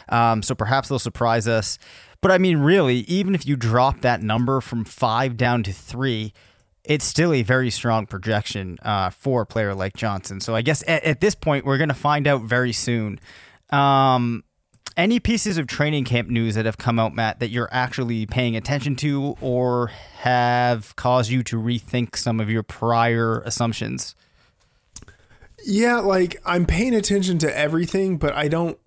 Um, 0.09 0.43
so 0.43 0.55
perhaps 0.55 0.91
they'll 0.91 1.01
surprise 1.01 1.49
us. 1.49 1.79
But 2.21 2.31
I 2.31 2.39
mean, 2.39 2.59
really, 2.59 2.99
even 3.01 3.35
if 3.35 3.47
you 3.47 3.57
drop 3.57 4.03
that 4.03 4.23
number 4.23 4.61
from 4.61 4.85
five 4.85 5.37
down 5.37 5.65
to 5.65 5.73
three, 5.73 6.33
it's 6.85 7.05
still 7.05 7.33
a 7.33 7.43
very 7.43 7.71
strong 7.71 8.07
projection 8.07 8.79
uh, 8.83 9.11
for 9.11 9.43
a 9.43 9.47
player 9.47 9.75
like 9.75 9.97
Johnson. 9.97 10.41
So 10.41 10.55
I 10.55 10.63
guess 10.63 10.83
at, 10.87 11.03
at 11.05 11.21
this 11.21 11.35
point, 11.35 11.65
we're 11.65 11.79
going 11.79 11.89
to 11.89 11.95
find 11.95 12.27
out 12.27 12.43
very 12.43 12.73
soon. 12.73 13.19
Um, 13.71 14.45
any 14.97 15.19
pieces 15.19 15.59
of 15.59 15.67
training 15.67 16.05
camp 16.05 16.29
news 16.29 16.55
that 16.55 16.67
have 16.67 16.79
come 16.79 16.99
out, 16.99 17.15
Matt, 17.15 17.41
that 17.41 17.49
you're 17.49 17.69
actually 17.73 18.27
paying 18.27 18.55
attention 18.55 18.95
to 18.97 19.37
or 19.41 19.89
have 20.19 20.95
caused 20.97 21.31
you 21.31 21.43
to 21.45 21.57
rethink 21.57 22.17
some 22.17 22.39
of 22.39 22.51
your 22.51 22.63
prior 22.63 23.41
assumptions? 23.41 24.15
Yeah, 25.65 25.99
like 26.01 26.41
I'm 26.45 26.67
paying 26.67 26.95
attention 26.95 27.39
to 27.39 27.59
everything, 27.59 28.19
but 28.19 28.35
I 28.35 28.49
don't 28.49 28.79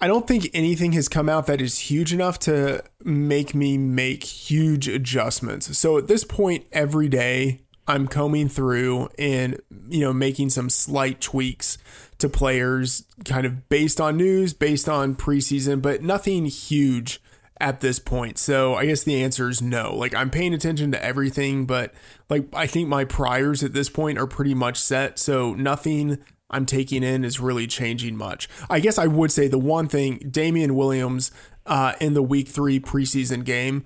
I 0.00 0.06
don't 0.06 0.28
think 0.28 0.48
anything 0.54 0.92
has 0.92 1.08
come 1.08 1.28
out 1.28 1.46
that 1.46 1.60
is 1.60 1.78
huge 1.78 2.12
enough 2.12 2.38
to 2.40 2.84
make 3.02 3.54
me 3.54 3.76
make 3.76 4.22
huge 4.22 4.86
adjustments. 4.86 5.76
So 5.76 5.98
at 5.98 6.06
this 6.06 6.22
point 6.22 6.66
every 6.72 7.08
day 7.08 7.62
I'm 7.88 8.06
combing 8.06 8.48
through 8.48 9.08
and 9.18 9.60
you 9.88 10.00
know 10.00 10.12
making 10.12 10.50
some 10.50 10.70
slight 10.70 11.20
tweaks 11.20 11.78
to 12.18 12.28
players 12.28 13.04
kind 13.24 13.44
of 13.44 13.68
based 13.68 14.00
on 14.00 14.16
news, 14.16 14.52
based 14.52 14.88
on 14.88 15.16
preseason, 15.16 15.82
but 15.82 16.02
nothing 16.02 16.46
huge 16.46 17.20
at 17.60 17.80
this 17.80 17.98
point. 17.98 18.38
So 18.38 18.76
I 18.76 18.86
guess 18.86 19.02
the 19.02 19.20
answer 19.20 19.48
is 19.48 19.60
no. 19.60 19.96
Like 19.96 20.14
I'm 20.14 20.30
paying 20.30 20.54
attention 20.54 20.92
to 20.92 21.04
everything, 21.04 21.66
but 21.66 21.92
like 22.28 22.46
I 22.54 22.68
think 22.68 22.88
my 22.88 23.04
priors 23.04 23.64
at 23.64 23.72
this 23.72 23.88
point 23.88 24.16
are 24.16 24.28
pretty 24.28 24.54
much 24.54 24.78
set. 24.78 25.18
So 25.18 25.54
nothing 25.54 26.18
I'm 26.50 26.66
taking 26.66 27.02
in 27.02 27.24
is 27.24 27.40
really 27.40 27.66
changing 27.66 28.16
much. 28.16 28.48
I 28.70 28.80
guess 28.80 28.98
I 28.98 29.06
would 29.06 29.30
say 29.30 29.48
the 29.48 29.58
one 29.58 29.88
thing 29.88 30.18
Damien 30.30 30.74
Williams 30.74 31.30
uh, 31.66 31.92
in 32.00 32.14
the 32.14 32.22
week 32.22 32.48
three 32.48 32.80
preseason 32.80 33.44
game, 33.44 33.84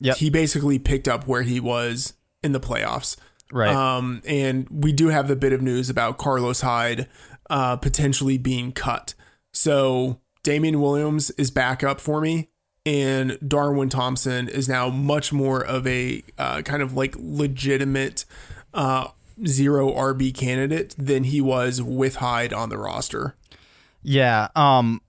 Yep. 0.00 0.16
he 0.18 0.30
basically 0.30 0.78
picked 0.78 1.08
up 1.08 1.26
where 1.26 1.42
he 1.42 1.60
was 1.60 2.14
in 2.42 2.52
the 2.52 2.60
playoffs. 2.60 3.16
Right. 3.52 3.74
Um, 3.74 4.22
and 4.26 4.68
we 4.70 4.92
do 4.92 5.08
have 5.08 5.28
the 5.28 5.36
bit 5.36 5.52
of 5.52 5.62
news 5.62 5.88
about 5.90 6.18
Carlos 6.18 6.60
Hyde 6.60 7.08
uh, 7.50 7.76
potentially 7.76 8.38
being 8.38 8.72
cut. 8.72 9.14
So 9.52 10.20
Damien 10.42 10.80
Williams 10.80 11.30
is 11.32 11.50
back 11.50 11.82
up 11.84 12.00
for 12.00 12.20
me, 12.20 12.50
and 12.84 13.38
Darwin 13.46 13.88
Thompson 13.88 14.48
is 14.48 14.68
now 14.68 14.88
much 14.90 15.32
more 15.32 15.64
of 15.64 15.86
a 15.86 16.22
uh, 16.38 16.62
kind 16.62 16.82
of 16.82 16.94
like 16.94 17.14
legitimate 17.18 18.24
uh, 18.74 19.08
zero 19.46 19.90
RB 19.92 20.34
candidate 20.34 20.94
than 20.98 21.24
he 21.24 21.40
was 21.40 21.82
with 21.82 22.16
Hyde 22.16 22.52
on 22.52 22.68
the 22.68 22.78
roster. 22.78 23.34
Yeah. 24.02 24.48
Um, 24.54 25.00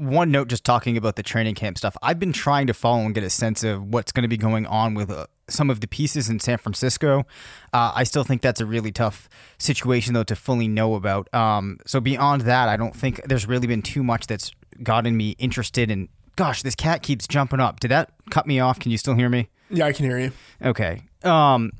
one 0.00 0.30
note, 0.30 0.48
just 0.48 0.64
talking 0.64 0.96
about 0.96 1.16
the 1.16 1.22
training 1.22 1.54
camp 1.54 1.76
stuff. 1.76 1.96
I've 2.02 2.18
been 2.18 2.32
trying 2.32 2.66
to 2.68 2.74
follow 2.74 3.00
and 3.00 3.14
get 3.14 3.22
a 3.22 3.30
sense 3.30 3.62
of 3.62 3.92
what's 3.92 4.12
going 4.12 4.22
to 4.22 4.28
be 4.28 4.38
going 4.38 4.66
on 4.66 4.94
with 4.94 5.10
uh, 5.10 5.26
some 5.48 5.68
of 5.68 5.80
the 5.80 5.86
pieces 5.86 6.30
in 6.30 6.40
San 6.40 6.56
Francisco. 6.56 7.26
Uh, 7.72 7.92
I 7.94 8.04
still 8.04 8.24
think 8.24 8.40
that's 8.40 8.60
a 8.60 8.66
really 8.66 8.92
tough 8.92 9.28
situation, 9.58 10.14
though, 10.14 10.24
to 10.24 10.34
fully 10.34 10.68
know 10.68 10.94
about. 10.94 11.32
Um, 11.34 11.78
so 11.86 12.00
beyond 12.00 12.42
that, 12.42 12.68
I 12.68 12.78
don't 12.78 12.96
think 12.96 13.20
there's 13.26 13.46
really 13.46 13.66
been 13.66 13.82
too 13.82 14.02
much 14.02 14.26
that's 14.26 14.52
gotten 14.82 15.16
me 15.16 15.36
interested 15.38 15.90
in. 15.90 16.08
Gosh, 16.36 16.62
this 16.62 16.74
cat 16.74 17.02
keeps 17.02 17.28
jumping 17.28 17.60
up. 17.60 17.80
Did 17.80 17.90
that 17.90 18.10
cut 18.30 18.46
me 18.46 18.58
off? 18.58 18.78
Can 18.80 18.90
you 18.90 18.96
still 18.96 19.14
hear 19.14 19.28
me? 19.28 19.50
Yeah, 19.68 19.84
I 19.84 19.92
can 19.92 20.06
hear 20.06 20.18
you. 20.18 20.32
Okay. 20.64 21.02
Um. 21.22 21.72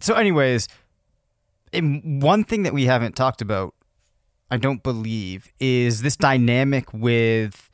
So, 0.00 0.14
anyways, 0.14 0.66
and 1.76 2.22
one 2.22 2.44
thing 2.44 2.62
that 2.64 2.72
we 2.72 2.86
haven't 2.86 3.16
talked 3.16 3.40
about, 3.40 3.74
I 4.50 4.56
don't 4.56 4.82
believe, 4.82 5.48
is 5.60 6.02
this 6.02 6.16
dynamic 6.16 6.92
with 6.92 7.70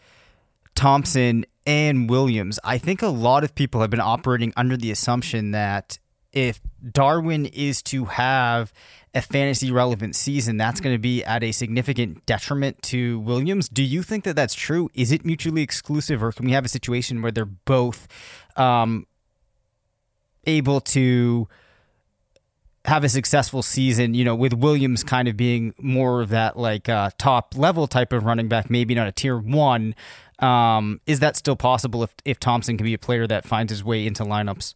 Thompson 0.74 1.44
and 1.66 2.08
Williams. 2.10 2.58
I 2.64 2.78
think 2.78 3.02
a 3.02 3.08
lot 3.08 3.44
of 3.44 3.54
people 3.54 3.80
have 3.80 3.90
been 3.90 4.00
operating 4.00 4.52
under 4.56 4.76
the 4.76 4.90
assumption 4.90 5.52
that 5.52 5.98
if 6.32 6.60
Darwin 6.90 7.46
is 7.46 7.82
to 7.82 8.06
have 8.06 8.72
a 9.14 9.20
fantasy 9.20 9.70
relevant 9.70 10.16
season, 10.16 10.56
that's 10.56 10.80
going 10.80 10.94
to 10.94 10.98
be 10.98 11.22
at 11.24 11.42
a 11.42 11.52
significant 11.52 12.24
detriment 12.24 12.80
to 12.82 13.20
Williams. 13.20 13.68
Do 13.68 13.82
you 13.82 14.02
think 14.02 14.24
that 14.24 14.34
that's 14.34 14.54
true? 14.54 14.88
Is 14.94 15.12
it 15.12 15.24
mutually 15.24 15.62
exclusive, 15.62 16.22
or 16.22 16.32
can 16.32 16.46
we 16.46 16.52
have 16.52 16.64
a 16.64 16.68
situation 16.68 17.20
where 17.20 17.30
they're 17.30 17.44
both 17.44 18.08
um, 18.56 19.06
able 20.46 20.80
to 20.80 21.48
have 22.84 23.04
a 23.04 23.08
successful 23.08 23.62
season, 23.62 24.14
you 24.14 24.24
know, 24.24 24.34
with 24.34 24.52
Williams 24.52 25.04
kind 25.04 25.28
of 25.28 25.36
being 25.36 25.72
more 25.78 26.20
of 26.20 26.30
that 26.30 26.58
like 26.58 26.88
uh, 26.88 27.10
top 27.16 27.56
level 27.56 27.86
type 27.86 28.12
of 28.12 28.24
running 28.24 28.48
back, 28.48 28.70
maybe 28.70 28.94
not 28.94 29.06
a 29.06 29.12
tier 29.12 29.38
one. 29.38 29.94
Um, 30.40 31.00
is 31.06 31.20
that 31.20 31.36
still 31.36 31.54
possible 31.54 32.02
if, 32.02 32.12
if 32.24 32.40
Thompson 32.40 32.76
can 32.76 32.84
be 32.84 32.94
a 32.94 32.98
player 32.98 33.26
that 33.28 33.44
finds 33.44 33.70
his 33.70 33.84
way 33.84 34.06
into 34.06 34.24
lineups? 34.24 34.74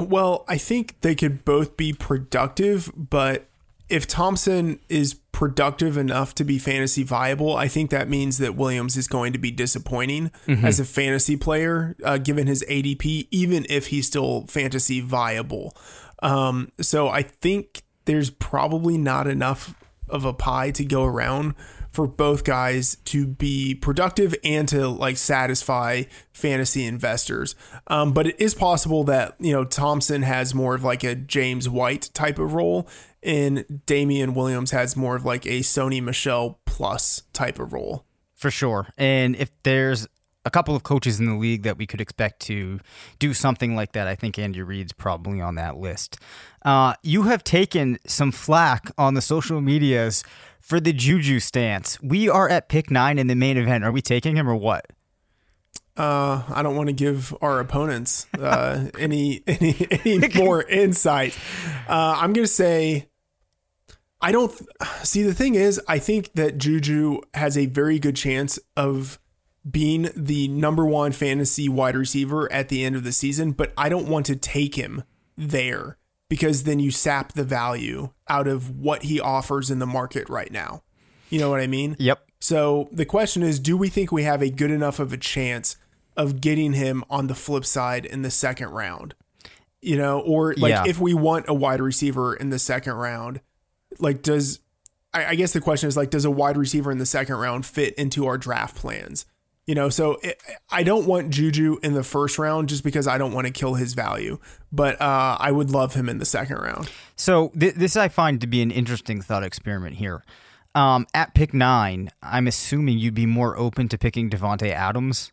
Well, 0.00 0.44
I 0.46 0.58
think 0.58 1.00
they 1.00 1.14
could 1.14 1.44
both 1.44 1.76
be 1.76 1.94
productive, 1.94 2.92
but 2.94 3.46
if 3.88 4.06
Thompson 4.06 4.78
is 4.90 5.14
productive 5.32 5.96
enough 5.96 6.34
to 6.34 6.44
be 6.44 6.58
fantasy 6.58 7.02
viable, 7.02 7.56
I 7.56 7.68
think 7.68 7.90
that 7.90 8.08
means 8.08 8.38
that 8.38 8.54
Williams 8.54 8.96
is 8.98 9.08
going 9.08 9.32
to 9.32 9.38
be 9.38 9.50
disappointing 9.50 10.30
as 10.46 10.78
a 10.78 10.84
fantasy 10.84 11.36
player, 11.36 11.96
uh, 12.04 12.18
given 12.18 12.46
his 12.46 12.62
ADP, 12.68 13.28
even 13.30 13.64
if 13.70 13.86
he's 13.86 14.06
still 14.06 14.46
fantasy 14.46 15.00
viable. 15.00 15.74
Um, 16.22 16.72
so 16.80 17.08
I 17.08 17.22
think 17.22 17.82
there's 18.04 18.30
probably 18.30 18.98
not 18.98 19.26
enough 19.26 19.74
of 20.08 20.24
a 20.24 20.32
pie 20.32 20.70
to 20.72 20.84
go 20.84 21.04
around 21.04 21.54
for 21.90 22.06
both 22.06 22.44
guys 22.44 22.96
to 23.04 23.26
be 23.26 23.74
productive 23.74 24.34
and 24.44 24.68
to 24.68 24.88
like 24.88 25.16
satisfy 25.16 26.04
fantasy 26.32 26.84
investors. 26.84 27.54
Um, 27.86 28.12
but 28.12 28.26
it 28.26 28.40
is 28.40 28.54
possible 28.54 29.04
that, 29.04 29.36
you 29.38 29.52
know, 29.52 29.64
Thompson 29.64 30.22
has 30.22 30.54
more 30.54 30.74
of 30.74 30.84
like 30.84 31.02
a 31.02 31.14
James 31.14 31.68
White 31.68 32.10
type 32.14 32.38
of 32.38 32.54
role 32.54 32.88
and 33.22 33.82
Damien 33.86 34.34
Williams 34.34 34.70
has 34.70 34.96
more 34.96 35.16
of 35.16 35.24
like 35.24 35.46
a 35.46 35.60
Sony 35.60 36.02
Michel 36.02 36.60
plus 36.66 37.22
type 37.32 37.58
of 37.58 37.72
role. 37.72 38.04
For 38.34 38.50
sure. 38.50 38.88
And 38.96 39.34
if 39.34 39.50
there's 39.64 40.06
a 40.48 40.50
couple 40.50 40.74
of 40.74 40.82
coaches 40.82 41.20
in 41.20 41.26
the 41.26 41.34
league 41.34 41.62
that 41.62 41.76
we 41.76 41.86
could 41.86 42.00
expect 42.00 42.40
to 42.40 42.80
do 43.18 43.34
something 43.34 43.76
like 43.76 43.92
that, 43.92 44.08
I 44.08 44.14
think 44.14 44.38
Andy 44.38 44.62
Reid's 44.62 44.94
probably 44.94 45.42
on 45.42 45.56
that 45.56 45.76
list. 45.76 46.18
Uh, 46.64 46.94
you 47.02 47.24
have 47.24 47.44
taken 47.44 47.98
some 48.06 48.32
flack 48.32 48.90
on 48.96 49.12
the 49.12 49.20
social 49.20 49.60
medias 49.60 50.24
for 50.58 50.80
the 50.80 50.94
Juju 50.94 51.38
stance. 51.38 52.00
We 52.00 52.30
are 52.30 52.48
at 52.48 52.70
pick 52.70 52.90
nine 52.90 53.18
in 53.18 53.26
the 53.26 53.34
main 53.34 53.58
event. 53.58 53.84
Are 53.84 53.92
we 53.92 54.00
taking 54.00 54.36
him 54.36 54.48
or 54.48 54.56
what? 54.56 54.86
Uh, 55.98 56.42
I 56.48 56.62
don't 56.62 56.76
want 56.76 56.88
to 56.88 56.94
give 56.94 57.36
our 57.42 57.60
opponents 57.60 58.26
uh, 58.38 58.88
any 58.98 59.42
any 59.46 59.86
any 59.90 60.28
more 60.34 60.62
insight. 60.62 61.38
Uh, 61.86 62.16
I'm 62.16 62.32
gonna 62.32 62.46
say 62.46 63.08
I 64.20 64.32
don't 64.32 64.56
th- 64.56 64.70
see. 65.02 65.22
The 65.24 65.34
thing 65.34 65.56
is, 65.56 65.80
I 65.88 65.98
think 65.98 66.32
that 66.34 66.56
Juju 66.56 67.20
has 67.34 67.58
a 67.58 67.66
very 67.66 67.98
good 67.98 68.16
chance 68.16 68.58
of 68.76 69.18
being 69.68 70.10
the 70.16 70.48
number 70.48 70.84
one 70.84 71.12
fantasy 71.12 71.68
wide 71.68 71.96
receiver 71.96 72.50
at 72.52 72.68
the 72.68 72.84
end 72.84 72.96
of 72.96 73.04
the 73.04 73.12
season, 73.12 73.52
but 73.52 73.72
I 73.76 73.88
don't 73.88 74.08
want 74.08 74.26
to 74.26 74.36
take 74.36 74.76
him 74.76 75.02
there 75.36 75.98
because 76.28 76.64
then 76.64 76.80
you 76.80 76.90
sap 76.90 77.32
the 77.32 77.44
value 77.44 78.10
out 78.28 78.46
of 78.48 78.70
what 78.78 79.04
he 79.04 79.20
offers 79.20 79.70
in 79.70 79.78
the 79.78 79.86
market 79.86 80.28
right 80.28 80.52
now. 80.52 80.82
You 81.30 81.38
know 81.38 81.50
what 81.50 81.60
I 81.60 81.66
mean? 81.66 81.96
Yep. 81.98 82.24
So 82.40 82.88
the 82.92 83.04
question 83.04 83.42
is, 83.42 83.58
do 83.58 83.76
we 83.76 83.88
think 83.88 84.12
we 84.12 84.22
have 84.22 84.42
a 84.42 84.50
good 84.50 84.70
enough 84.70 84.98
of 84.98 85.12
a 85.12 85.16
chance 85.16 85.76
of 86.16 86.40
getting 86.40 86.72
him 86.72 87.04
on 87.10 87.26
the 87.26 87.34
flip 87.34 87.64
side 87.64 88.04
in 88.06 88.22
the 88.22 88.30
second 88.30 88.68
round? 88.70 89.14
You 89.80 89.96
know, 89.96 90.20
or 90.20 90.54
like 90.54 90.70
Yeah. 90.70 90.84
if 90.86 90.98
we 91.00 91.14
want 91.14 91.46
a 91.48 91.54
wide 91.54 91.80
receiver 91.80 92.34
in 92.34 92.50
the 92.50 92.58
second 92.58 92.94
round, 92.94 93.40
like 93.98 94.22
does 94.22 94.60
I, 95.14 95.26
I 95.26 95.34
guess 95.34 95.52
the 95.52 95.60
question 95.60 95.88
is 95.88 95.96
like, 95.96 96.10
does 96.10 96.24
a 96.24 96.30
wide 96.30 96.56
receiver 96.56 96.90
in 96.90 96.98
the 96.98 97.06
second 97.06 97.36
round 97.36 97.64
fit 97.64 97.94
into 97.94 98.26
our 98.26 98.36
draft 98.38 98.76
plans? 98.76 99.24
You 99.68 99.74
know, 99.74 99.90
so 99.90 100.16
it, 100.22 100.42
I 100.70 100.82
don't 100.82 101.06
want 101.06 101.28
Juju 101.28 101.76
in 101.82 101.92
the 101.92 102.02
first 102.02 102.38
round 102.38 102.70
just 102.70 102.82
because 102.82 103.06
I 103.06 103.18
don't 103.18 103.32
want 103.34 103.46
to 103.48 103.52
kill 103.52 103.74
his 103.74 103.92
value, 103.92 104.38
but 104.72 104.98
uh, 104.98 105.36
I 105.38 105.52
would 105.52 105.70
love 105.70 105.92
him 105.92 106.08
in 106.08 106.16
the 106.16 106.24
second 106.24 106.56
round. 106.56 106.90
So 107.16 107.48
th- 107.48 107.74
this 107.74 107.94
I 107.94 108.08
find 108.08 108.40
to 108.40 108.46
be 108.46 108.62
an 108.62 108.70
interesting 108.70 109.20
thought 109.20 109.42
experiment 109.42 109.96
here. 109.96 110.24
Um, 110.74 111.06
at 111.12 111.34
pick 111.34 111.52
nine, 111.52 112.10
I'm 112.22 112.46
assuming 112.46 112.96
you'd 112.96 113.12
be 113.12 113.26
more 113.26 113.58
open 113.58 113.90
to 113.90 113.98
picking 113.98 114.30
Davante 114.30 114.70
Adams, 114.72 115.32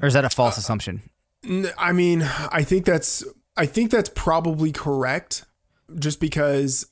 or 0.00 0.08
is 0.08 0.14
that 0.14 0.24
a 0.24 0.30
false 0.30 0.56
assumption? 0.56 1.02
N- 1.44 1.68
I 1.76 1.92
mean, 1.92 2.22
I 2.50 2.62
think 2.62 2.86
that's 2.86 3.22
I 3.58 3.66
think 3.66 3.90
that's 3.90 4.10
probably 4.14 4.72
correct, 4.72 5.44
just 5.98 6.18
because 6.18 6.86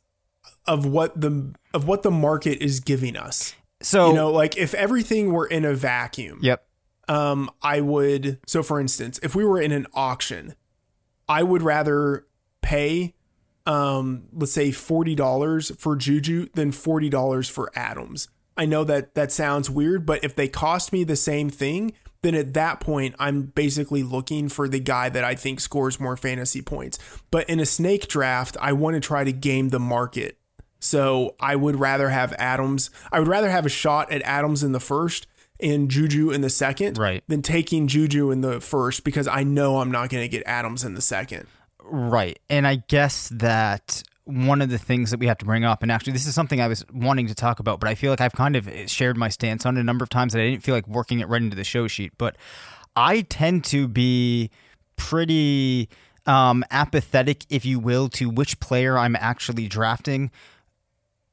of 0.66 0.85
what 0.85 1.18
the 1.18 1.54
of 1.72 1.87
what 1.88 2.02
the 2.02 2.11
market 2.11 2.62
is 2.62 2.80
giving 2.80 3.16
us. 3.16 3.54
So 3.83 4.09
You 4.09 4.14
know, 4.14 4.31
like 4.31 4.57
if 4.57 4.75
everything 4.75 5.33
were 5.33 5.47
in 5.47 5.64
a 5.64 5.75
vacuum, 5.75 6.40
yep, 6.43 6.66
um, 7.09 7.51
I 7.62 7.81
would. 7.81 8.38
So, 8.47 8.62
for 8.62 8.81
instance, 8.81 9.19
if 9.23 9.35
we 9.35 9.45
were 9.45 9.61
in 9.61 9.73
an 9.73 9.87
auction, 9.95 10.55
I 11.29 11.43
would 11.43 11.62
rather 11.62 12.27
pay, 12.62 13.14
um, 13.66 14.25
let's 14.33 14.53
say 14.53 14.71
forty 14.71 15.14
dollars 15.14 15.73
for 15.79 15.97
Juju 15.97 16.49
than 16.55 16.73
forty 16.73 17.09
dollars 17.09 17.49
for 17.49 17.71
Adams. 17.75 18.29
I 18.57 18.66
know 18.66 18.85
that 18.85 19.14
that 19.14 19.33
sounds 19.33 19.71
weird, 19.71 20.05
but 20.05 20.23
if 20.23 20.35
they 20.37 20.49
cost 20.49 20.93
me 20.93 21.03
the 21.05 21.16
same 21.16 21.49
thing, 21.49 21.95
then 22.23 22.35
at 22.35 22.53
that 22.55 22.81
point 22.81 23.14
I'm 23.19 23.43
basically 23.43 24.03
looking 24.03 24.49
for 24.49 24.69
the 24.69 24.81
guy 24.81 25.09
that 25.09 25.25
I 25.25 25.35
think 25.35 25.61
scores 25.61 25.99
more 25.99 26.16
fantasy 26.16 26.61
points. 26.61 26.99
But 27.31 27.49
in 27.49 27.61
a 27.61 27.66
snake 27.66 28.09
draft, 28.09 28.57
I 28.61 28.73
want 28.73 28.95
to 28.95 29.01
try 29.01 29.25
to 29.25 29.33
game 29.33 29.71
the 29.71 29.81
market. 29.81 30.37
So 30.81 31.37
I 31.38 31.57
would 31.57 31.79
rather 31.79 32.09
have 32.09 32.33
Adams. 32.38 32.90
I 33.12 33.19
would 33.21 33.29
rather 33.29 33.51
have 33.51 33.66
a 33.66 33.71
shot 33.71 34.11
at 34.11 34.23
Adams 34.23 34.62
in 34.62 34.73
the 34.73 34.81
first 34.81 35.27
and 35.61 35.90
Juju 35.90 36.31
in 36.31 36.40
the 36.40 36.51
second 36.51 36.97
Right. 36.97 37.23
than 37.29 37.43
taking 37.43 37.87
Juju 37.87 38.31
in 38.31 38.40
the 38.40 38.61
first 38.61 39.05
because 39.05 39.29
I 39.29 39.43
know 39.43 39.81
I'm 39.81 39.93
not 39.93 40.09
going 40.09 40.25
to 40.25 40.29
get 40.29 40.43
Adams 40.47 40.83
in 40.85 40.95
the 40.95 41.03
second. 41.03 41.47
Right. 41.83 42.38
And 42.49 42.66
I 42.66 42.77
guess 42.88 43.29
that 43.35 44.03
one 44.25 44.62
of 44.62 44.71
the 44.71 44.79
things 44.79 45.11
that 45.11 45.19
we 45.21 45.27
have 45.27 45.38
to 45.38 45.45
bring 45.45 45.64
up, 45.64 45.83
and 45.83 45.90
actually, 45.93 46.12
this 46.14 46.27
is 46.27 46.35
something 46.35 46.61
I 46.61 46.69
was 46.69 46.85
wanting 46.93 47.27
to 47.27 47.35
talk 47.35 47.59
about, 47.61 47.81
but 47.81 47.88
I 47.88 47.95
feel 47.95 48.11
like 48.11 48.21
I've 48.21 48.33
kind 48.33 48.57
of 48.57 48.71
shared 48.87 49.16
my 49.16 49.29
stance 49.29 49.66
on 49.66 49.77
it 49.77 49.81
a 49.81 49.85
number 49.85 50.03
of 50.03 50.09
times 50.09 50.33
that 50.33 50.40
I 50.40 50.49
didn't 50.49 50.62
feel 50.62 50.75
like 50.75 50.87
working 50.87 51.21
it 51.21 51.29
right 51.29 51.43
into 51.43 51.57
the 51.57 51.64
show 51.64 51.88
sheet. 51.88 52.12
But 52.16 52.37
I 52.97 53.23
tend 53.23 53.64
to 53.66 53.88
be 53.88 54.51
pretty 54.97 55.88
um, 56.27 56.64
apathetic, 56.71 57.45
if 57.51 57.64
you 57.64 57.79
will, 57.81 58.09
to 58.11 58.31
which 58.31 58.61
player 58.61 58.97
I'm 58.97 59.16
actually 59.16 59.66
drafting 59.66 60.31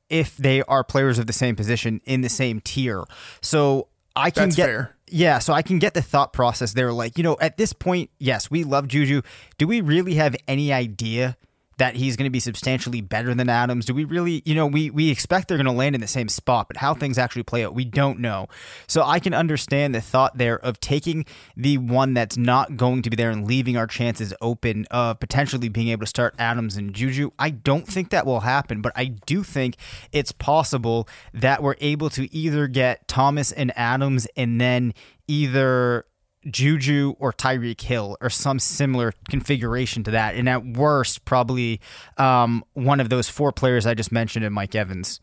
if 0.10 0.38
they 0.38 0.62
are 0.64 0.84
players 0.84 1.20
of 1.20 1.28
the 1.28 1.34
same 1.34 1.56
position 1.56 2.02
in 2.06 2.22
the 2.22 2.30
same 2.30 2.62
tier. 2.62 3.04
So 3.42 3.88
I 4.16 4.32
can 4.32 4.44
That's 4.46 4.56
get 4.56 4.66
fair. 4.66 4.96
yeah, 5.08 5.40
so 5.40 5.54
I 5.54 5.62
can 5.62 5.80
get 5.80 5.94
the 5.94 6.02
thought 6.02 6.34
process 6.34 6.74
there. 6.74 6.92
Like, 6.92 7.18
you 7.18 7.24
know, 7.24 7.38
at 7.40 7.58
this 7.58 7.74
point, 7.74 8.10
yes, 8.20 8.50
we 8.50 8.64
love 8.64 8.88
Juju. 8.88 9.22
Do 9.58 9.68
we 9.68 9.82
really 9.82 10.16
have 10.16 10.36
any 10.48 10.74
idea 10.74 11.38
that 11.78 11.96
he's 11.96 12.16
going 12.16 12.26
to 12.26 12.32
be 12.32 12.40
substantially 12.40 13.02
better 13.02 13.34
than 13.34 13.50
Adams? 13.50 13.86
Do 13.86 13.94
we 13.94 14.04
really, 14.04 14.42
you 14.46 14.56
know, 14.56 14.68
we 14.68 14.90
we 14.90 15.10
expect 15.10 15.48
they're 15.48 15.58
going 15.58 15.66
to 15.66 15.72
land 15.72 15.96
in 15.96 16.02
the 16.02 16.08
same 16.08 16.30
spot, 16.30 16.68
but 16.68 16.78
how 16.78 16.94
things 16.94 17.18
actually 17.18 17.44
play 17.44 17.64
out, 17.64 17.74
we 17.74 17.86
don't 17.86 18.20
know. 18.20 18.48
So 18.88 19.04
I 19.04 19.20
can 19.20 19.34
understand 19.34 19.94
the 19.96 20.02
thought 20.02 20.38
there 20.38 20.60
of 20.60 20.80
taking 20.80 21.26
the 21.56 21.78
one 21.78 22.14
that's 22.14 22.38
not 22.38 22.78
going 22.78 23.02
to 23.04 23.10
be 23.10 23.16
there 23.16 23.32
and 23.32 23.48
leaving 23.48 23.78
our 23.78 23.88
chances 23.88 24.34
open 24.42 24.86
of 24.92 25.20
potentially 25.20 25.70
being 25.70 25.90
able 25.90 26.02
to 26.02 26.08
start 26.08 26.36
Adams 26.40 26.78
and 26.78 26.94
Juju. 26.94 27.32
I 27.40 27.50
don't 27.52 27.88
think 27.88 28.10
that 28.10 28.26
will 28.26 28.42
happen, 28.42 28.82
but 28.82 28.94
I 28.96 29.06
do 29.06 29.44
think 29.44 29.76
it's 30.12 30.32
possible 30.32 31.08
that 31.34 31.62
we're 31.62 31.76
able 31.80 32.10
to 32.12 32.34
either 32.36 32.68
get 32.68 33.08
Thomas 33.08 33.52
and 33.52 33.72
Adams 33.78 34.28
and 34.36 34.60
then 34.60 34.94
either 35.28 36.06
Juju 36.50 37.16
or 37.20 37.34
Tyreek 37.34 37.82
Hill 37.82 38.18
or 38.22 38.30
some 38.30 38.60
similar 38.60 39.14
configuration 39.30 40.04
to 40.04 40.12
that. 40.12 40.36
And 40.36 40.48
at 40.48 40.66
worst, 40.66 41.26
probably 41.26 41.80
um, 42.18 42.64
one 42.74 43.00
of 43.00 43.10
those 43.10 43.30
four 43.30 43.52
players 43.52 43.86
I 43.86 43.94
just 43.94 44.12
mentioned 44.12 44.46
in 44.46 44.54
Mike 44.54 44.76
Evans. 44.76 45.20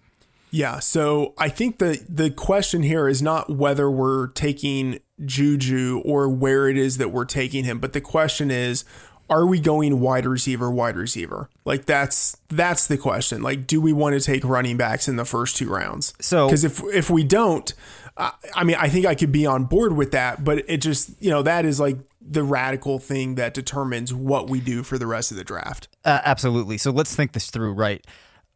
Yeah, 0.51 0.79
so 0.79 1.35
I 1.37 1.49
think 1.49 1.79
the 1.79 2.01
the 2.09 2.31
question 2.31 2.85
here 2.85 3.09
is 3.09 3.21
not 3.21 3.51
whether 3.51 3.91
we're 3.91 4.29
taking 4.29 5.01
Juju 5.25 6.03
or 6.05 6.29
where 6.29 6.69
it 6.69 6.77
is 6.77 6.99
that 6.99 7.11
we're 7.11 7.25
taking 7.25 7.65
him, 7.65 7.81
but 7.81 7.93
the 7.93 8.01
question 8.01 8.53
is 8.53 8.85
are 9.31 9.47
we 9.47 9.59
going 9.59 10.01
wide 10.01 10.27
receiver 10.27 10.71
wide 10.71 10.97
receiver? 10.97 11.49
Like 11.65 11.87
that's 11.87 12.37
that's 12.51 12.87
the 12.87 12.97
question. 12.97 13.43
Like 13.43 13.67
do 13.67 13.81
we 13.81 13.93
want 13.93 14.15
to 14.15 14.21
take 14.21 14.45
running 14.45 14.77
backs 14.77 15.09
in 15.09 15.17
the 15.17 15.25
first 15.25 15.57
two 15.57 15.69
rounds? 15.69 16.15
So- 16.21 16.49
cuz 16.49 16.63
if 16.63 16.81
if 16.93 17.11
we 17.11 17.25
don't 17.25 17.73
I 18.17 18.65
mean 18.65 18.77
I 18.79 18.89
think 18.89 19.07
I 19.07 19.15
could 19.15 19.33
be 19.33 19.47
on 19.47 19.65
board 19.65 19.95
with 19.95 20.13
that, 20.13 20.45
but 20.45 20.65
it 20.69 20.79
just, 20.79 21.21
you 21.21 21.31
know, 21.31 21.43
that 21.43 21.65
is 21.65 21.81
like 21.81 21.99
the 22.21 22.43
radical 22.43 22.99
thing 22.99 23.35
that 23.35 23.55
determines 23.55 24.15
what 24.15 24.49
we 24.49 24.61
do 24.61 24.83
for 24.83 24.99
the 24.99 25.07
rest 25.07 25.31
of 25.31 25.37
the 25.37 25.45
draft. 25.45 25.89
Uh, 26.05 26.21
absolutely. 26.25 26.79
So 26.79 26.91
let's 26.91 27.15
think 27.15 27.33
this 27.33 27.51
through, 27.51 27.73
right? 27.73 28.07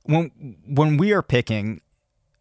When 0.04 0.56
when 0.66 0.96
we 0.96 1.12
are 1.12 1.22
picking, 1.22 1.80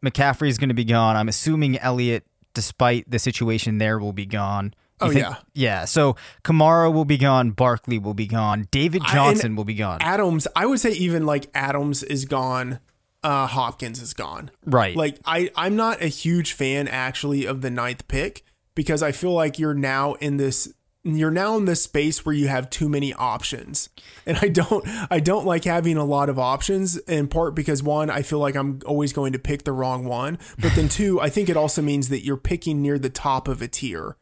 McCaffrey 0.06 0.50
is 0.50 0.58
going 0.58 0.70
to 0.70 0.76
be 0.76 0.86
gone. 0.86 1.16
I'm 1.16 1.28
assuming 1.28 1.78
Elliott, 1.80 2.26
despite 2.54 3.10
the 3.10 3.20
situation 3.20 3.78
there, 3.78 4.00
will 4.00 4.14
be 4.14 4.26
gone. 4.26 4.74
You 5.02 5.08
Oh, 5.08 5.12
yeah. 5.12 5.36
yeah. 5.54 5.86
So 5.86 6.16
Kamara 6.44 6.92
will 6.92 7.06
be 7.06 7.18
gone. 7.18 7.52
Barkley 7.52 8.00
will 8.00 8.16
be 8.16 8.26
gone. 8.26 8.68
David 8.72 9.04
Johnson 9.06 9.48
and 9.48 9.58
will 9.58 9.64
be 9.64 9.76
gone. 9.76 10.00
Adams, 10.02 10.48
I 10.56 10.66
would 10.66 10.80
say 10.80 10.92
even 10.92 11.26
like 11.26 11.48
Adams 11.54 12.02
is 12.02 12.26
gone, 12.26 12.80
uh, 13.28 13.46
Hopkins 13.46 14.02
is 14.02 14.14
gone. 14.14 14.52
Right. 14.66 14.96
Like 14.96 15.18
I, 15.26 15.50
I'm 15.58 15.76
not 15.76 16.02
a 16.02 16.08
huge 16.08 16.54
fan 16.54 16.88
actually 16.88 17.46
of 17.46 17.62
the 17.62 17.70
ninth 17.70 18.08
pick 18.08 18.44
because 18.74 19.04
I 19.04 19.12
feel 19.12 19.34
like 19.34 19.60
you're 19.60 19.74
now 19.74 20.14
in 20.16 20.38
this 20.38 20.74
you're 21.04 21.32
now 21.32 21.56
in 21.58 21.66
this 21.66 21.82
space 21.84 22.26
where 22.26 22.36
you 22.36 22.48
have 22.48 22.70
too 22.70 22.88
many 22.90 23.14
options. 23.14 23.90
And 24.26 24.38
I 24.42 24.48
don't 24.48 24.86
I 25.12 25.20
don't 25.20 25.46
like 25.46 25.66
having 25.66 25.98
a 25.98 26.06
lot 26.06 26.30
of 26.30 26.40
options 26.40 26.98
in 26.98 27.28
part 27.28 27.54
because 27.54 27.84
one, 27.84 28.10
I 28.10 28.22
feel 28.22 28.40
like 28.40 28.56
I'm 28.56 28.80
always 28.86 29.12
going 29.12 29.34
to 29.34 29.40
pick 29.40 29.64
the 29.64 29.72
wrong 29.74 30.06
one. 30.06 30.38
But 30.60 30.74
then 30.76 30.88
two, 30.88 31.20
I 31.20 31.30
think 31.30 31.50
it 31.50 31.58
also 31.58 31.82
means 31.82 32.08
that 32.10 32.24
you're 32.24 32.38
picking 32.38 32.82
near 32.82 32.98
the 32.98 33.10
top 33.10 33.48
of 33.50 33.62
a 33.62 33.68
tier. 33.68 34.16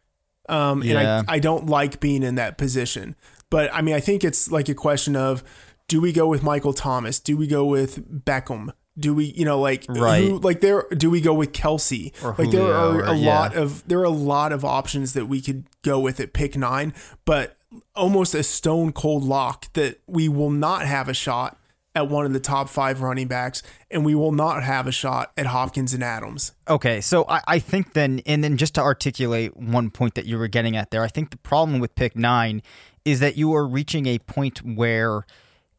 Um, 0.50 0.82
Yeah. 0.84 1.00
and 1.20 1.30
I, 1.30 1.36
I 1.36 1.40
don't 1.40 1.68
like 1.68 2.00
being 2.00 2.24
in 2.24 2.36
that 2.36 2.58
position. 2.58 3.16
But 3.52 3.72
I 3.74 3.82
mean, 3.82 3.96
I 3.96 4.00
think 4.00 4.24
it's 4.24 4.52
like 4.52 4.70
a 4.70 4.76
question 4.76 5.16
of 5.16 5.44
do 5.88 6.02
we 6.02 6.12
go 6.12 6.28
with 6.28 6.42
Michael 6.42 6.74
Thomas? 6.74 7.20
Do 7.20 7.38
we 7.38 7.46
go 7.48 7.66
with 7.66 8.26
Beckham? 8.26 8.72
Do 8.98 9.14
we, 9.14 9.26
you 9.26 9.44
know, 9.44 9.60
like 9.60 9.86
Right. 9.90 10.24
who, 10.24 10.40
like 10.40 10.62
there? 10.62 10.86
Do 10.96 11.10
we 11.10 11.20
go 11.22 11.34
with 11.34 11.52
Kelce? 11.52 12.14
Or 12.24 12.36
like 12.38 12.52
there 12.52 12.64
are 12.74 13.00
or- 13.00 13.04
a 13.04 13.16
yeah. 13.16 13.40
lot 13.40 13.56
of 13.56 13.86
there 13.88 14.00
are 14.00 14.04
a 14.06 14.10
lot 14.10 14.52
of 14.54 14.64
options 14.64 15.14
that 15.14 15.26
we 15.26 15.42
could 15.42 15.66
go 15.82 16.00
with 16.00 16.20
at 16.20 16.32
pick 16.34 16.56
nine, 16.56 16.94
but 17.26 17.58
almost 17.94 18.34
a 18.34 18.44
stone 18.44 18.94
cold 18.94 19.24
lock 19.24 19.72
that 19.74 20.00
we 20.08 20.30
will 20.30 20.50
not 20.50 20.86
have 20.86 21.10
a 21.10 21.14
shot 21.14 21.58
at 21.94 22.10
one 22.10 22.26
of 22.26 22.34
the 22.34 22.40
top 22.42 22.68
five 22.68 23.02
running 23.02 23.28
backs, 23.28 23.64
and 23.90 24.04
we 24.04 24.14
will 24.16 24.34
not 24.34 24.64
have 24.64 24.86
a 24.86 24.92
shot 24.92 25.32
at 25.38 25.46
Hopkins 25.46 25.94
and 25.94 26.04
Adams. 26.04 26.52
Okay, 26.68 27.00
so 27.00 27.26
I, 27.30 27.42
I 27.48 27.60
think 27.60 27.94
then, 27.94 28.22
and 28.26 28.44
then 28.44 28.58
just 28.58 28.76
to 28.76 28.82
articulate 28.82 29.56
one 29.56 29.90
point 29.90 30.16
that 30.16 30.26
you 30.26 30.38
were 30.38 30.50
getting 30.50 30.76
at 30.76 30.92
there, 30.92 31.04
I 31.04 31.08
think 31.08 31.32
the 31.32 31.38
problem 31.38 31.80
with 31.80 31.96
pick 31.96 32.16
nine 32.18 32.62
is 33.06 33.22
that 33.22 33.38
you 33.38 33.54
are 33.54 33.66
reaching 33.66 34.08
a 34.08 34.20
point 34.20 34.60
where 34.60 35.26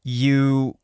you 0.02 0.76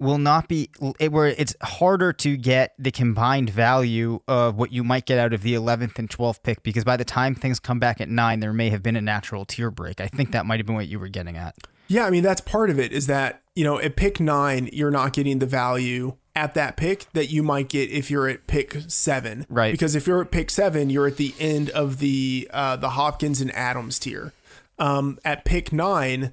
will 0.00 0.18
not 0.18 0.48
be 0.48 0.70
it, 0.98 1.12
where 1.12 1.28
it's 1.28 1.54
harder 1.62 2.12
to 2.14 2.36
get 2.36 2.72
the 2.78 2.90
combined 2.90 3.50
value 3.50 4.20
of 4.26 4.56
what 4.56 4.72
you 4.72 4.82
might 4.82 5.06
get 5.06 5.18
out 5.18 5.32
of 5.32 5.42
the 5.42 5.54
11th 5.54 5.98
and 5.98 6.08
12th 6.08 6.42
pick 6.42 6.62
because 6.62 6.84
by 6.84 6.96
the 6.96 7.04
time 7.04 7.34
things 7.34 7.60
come 7.60 7.78
back 7.78 8.00
at 8.00 8.08
9 8.08 8.40
there 8.40 8.52
may 8.52 8.70
have 8.70 8.82
been 8.82 8.96
a 8.96 9.00
natural 9.00 9.44
tier 9.44 9.70
break. 9.70 10.00
I 10.00 10.06
think 10.06 10.32
that 10.32 10.46
might 10.46 10.58
have 10.58 10.66
been 10.66 10.74
what 10.74 10.88
you 10.88 10.98
were 10.98 11.08
getting 11.08 11.36
at. 11.36 11.54
Yeah, 11.88 12.06
I 12.06 12.10
mean 12.10 12.22
that's 12.22 12.40
part 12.40 12.70
of 12.70 12.78
it 12.78 12.92
is 12.92 13.06
that, 13.08 13.42
you 13.54 13.64
know, 13.64 13.78
at 13.78 13.96
pick 13.96 14.20
9 14.20 14.70
you're 14.72 14.90
not 14.90 15.12
getting 15.12 15.38
the 15.38 15.46
value 15.46 16.16
at 16.34 16.54
that 16.54 16.76
pick 16.76 17.06
that 17.12 17.30
you 17.30 17.42
might 17.42 17.68
get 17.68 17.90
if 17.90 18.10
you're 18.10 18.28
at 18.28 18.46
pick 18.46 18.76
7. 18.88 19.46
Right. 19.48 19.72
Because 19.72 19.94
if 19.94 20.06
you're 20.06 20.22
at 20.22 20.30
pick 20.30 20.48
7, 20.50 20.88
you're 20.88 21.08
at 21.08 21.16
the 21.16 21.34
end 21.38 21.68
of 21.70 21.98
the 21.98 22.48
uh 22.52 22.76
the 22.76 22.90
Hopkins 22.90 23.40
and 23.40 23.54
Adams 23.54 23.98
tier. 23.98 24.32
Um 24.78 25.18
at 25.24 25.44
pick 25.44 25.72
9 25.72 26.32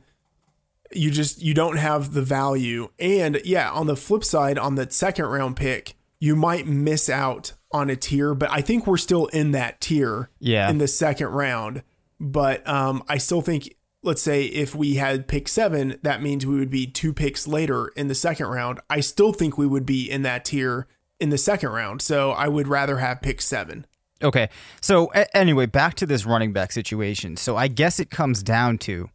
you 0.94 1.12
just 1.12 1.42
you 1.42 1.54
don't 1.54 1.78
have 1.78 2.14
the 2.14 2.22
value 2.22 2.90
and 3.00 3.42
yeah, 3.44 3.70
on 3.72 3.88
the 3.88 3.96
flip 3.96 4.24
side 4.24 4.58
on 4.58 4.76
the 4.76 4.90
second 4.90 5.26
round 5.26 5.56
pick, 5.56 5.96
you 6.20 6.36
might 6.36 6.66
miss 6.68 7.10
out 7.10 7.54
on 7.72 7.90
a 7.90 7.96
tier, 7.96 8.34
but 8.34 8.50
I 8.52 8.62
think 8.62 8.88
we're 8.88 8.98
still 8.98 9.26
in 9.28 9.52
that 9.52 9.82
tier 9.82 10.30
Yeah. 10.40 10.70
in 10.70 10.78
the 10.78 10.88
second 10.88 11.28
round. 11.28 11.84
But 12.20 12.68
um, 12.68 13.04
I 13.08 13.18
still 13.18 13.42
think, 13.42 13.76
let's 14.02 14.22
say, 14.22 14.46
if 14.46 14.74
we 14.74 14.96
had 14.96 15.28
pick 15.28 15.48
seven, 15.48 16.00
that 16.02 16.22
means 16.24 16.46
we 16.46 16.58
would 16.58 16.70
be 16.72 16.88
two 16.88 17.14
picks 17.14 17.46
later 17.48 17.90
in 17.96 18.08
the 18.08 18.16
second 18.16 18.48
round. 18.48 18.80
I 18.90 19.02
still 19.02 19.34
think 19.34 19.58
we 19.58 19.68
would 19.68 19.86
be 19.86 20.10
in 20.10 20.22
that 20.24 20.46
tier 20.46 20.88
in 21.20 21.30
the 21.30 21.38
second 21.38 21.70
round. 21.70 22.02
So 22.02 22.32
I 22.32 22.48
would 22.48 22.68
rather 22.68 22.98
have 22.98 23.22
pick 23.22 23.42
seven. 23.42 23.86
Okay. 24.24 24.50
So 24.82 25.12
a- 25.14 25.38
anyway, 25.38 25.68
back 25.68 25.94
to 25.96 26.06
this 26.08 26.26
running 26.26 26.54
back 26.54 26.72
situation. 26.72 27.38
So 27.38 27.56
I 27.58 27.68
guess 27.68 28.00
it 28.00 28.10
comes 28.10 28.42
down 28.42 28.78
to 28.80 29.10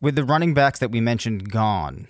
with 0.00 0.14
the 0.16 0.24
running 0.24 0.54
backs 0.54 0.78
that 0.78 0.90
we 0.90 1.00
mentioned 1.00 1.50
gone, 1.50 2.08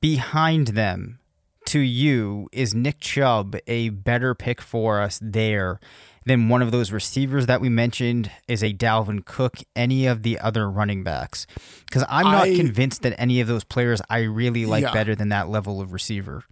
behind 0.00 0.68
them 0.68 1.18
to 1.66 1.80
you 1.80 2.48
is 2.52 2.74
Nick 2.74 3.00
Chubb 3.00 3.56
a 3.66 3.90
better 3.90 4.34
pick 4.34 4.60
for 4.60 5.00
us 5.00 5.18
there 5.22 5.78
than 6.24 6.48
one 6.48 6.62
of 6.62 6.70
those 6.72 6.92
receivers 6.92 7.46
that 7.46 7.60
we 7.60 7.68
mentioned 7.68 8.30
is 8.48 8.62
a 8.62 8.72
Dalvin 8.72 9.24
Cook, 9.24 9.56
any 9.76 10.06
of 10.06 10.22
the 10.22 10.38
other 10.38 10.70
running 10.70 11.02
backs? 11.02 11.46
Because 11.86 12.04
I'm 12.08 12.24
not 12.26 12.44
I- 12.48 12.54
convinced 12.56 13.02
that 13.02 13.18
any 13.18 13.40
of 13.40 13.48
those 13.48 13.64
players 13.64 14.00
I 14.10 14.20
really 14.20 14.66
like 14.66 14.82
Yeah. 14.82 14.92
better 14.92 15.14
than 15.14 15.28
that 15.30 15.48
level 15.48 15.80
of 15.80 15.92
receiver. 15.92 16.44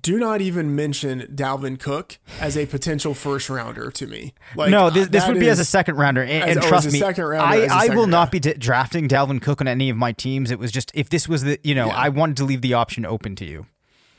Do 0.00 0.18
not 0.18 0.42
even 0.42 0.76
mention 0.76 1.22
Dalvin 1.34 1.78
Cook 1.80 2.18
as 2.40 2.56
a 2.58 2.66
potential 2.66 3.14
first 3.14 3.48
rounder 3.48 3.90
to 3.92 4.06
me. 4.06 4.34
Like, 4.54 4.70
no, 4.70 4.90
this, 4.90 5.08
this 5.08 5.26
would 5.26 5.40
be 5.40 5.48
as 5.48 5.58
a 5.58 5.64
second 5.64 5.96
rounder, 5.96 6.22
and, 6.22 6.30
as- 6.44 6.56
and 6.56 6.64
oh, 6.64 6.68
trust 6.68 6.88
a 6.88 6.90
me, 6.90 7.00
rounder, 7.00 7.34
I, 7.38 7.66
I 7.70 7.94
will 7.94 8.06
not 8.06 8.30
be 8.30 8.38
d- 8.38 8.52
drafting 8.52 9.08
Dalvin 9.08 9.40
Cook 9.40 9.62
on 9.62 9.68
any 9.68 9.88
of 9.88 9.96
my 9.96 10.12
teams. 10.12 10.50
It 10.50 10.58
was 10.58 10.70
just 10.70 10.90
if 10.94 11.08
this 11.08 11.26
was 11.26 11.42
the, 11.44 11.58
you 11.62 11.74
know, 11.74 11.86
Yeah. 11.86 11.96
I 11.96 12.08
wanted 12.10 12.36
to 12.38 12.44
leave 12.44 12.60
the 12.60 12.74
option 12.74 13.06
open 13.06 13.34
to 13.36 13.46
you. 13.46 13.66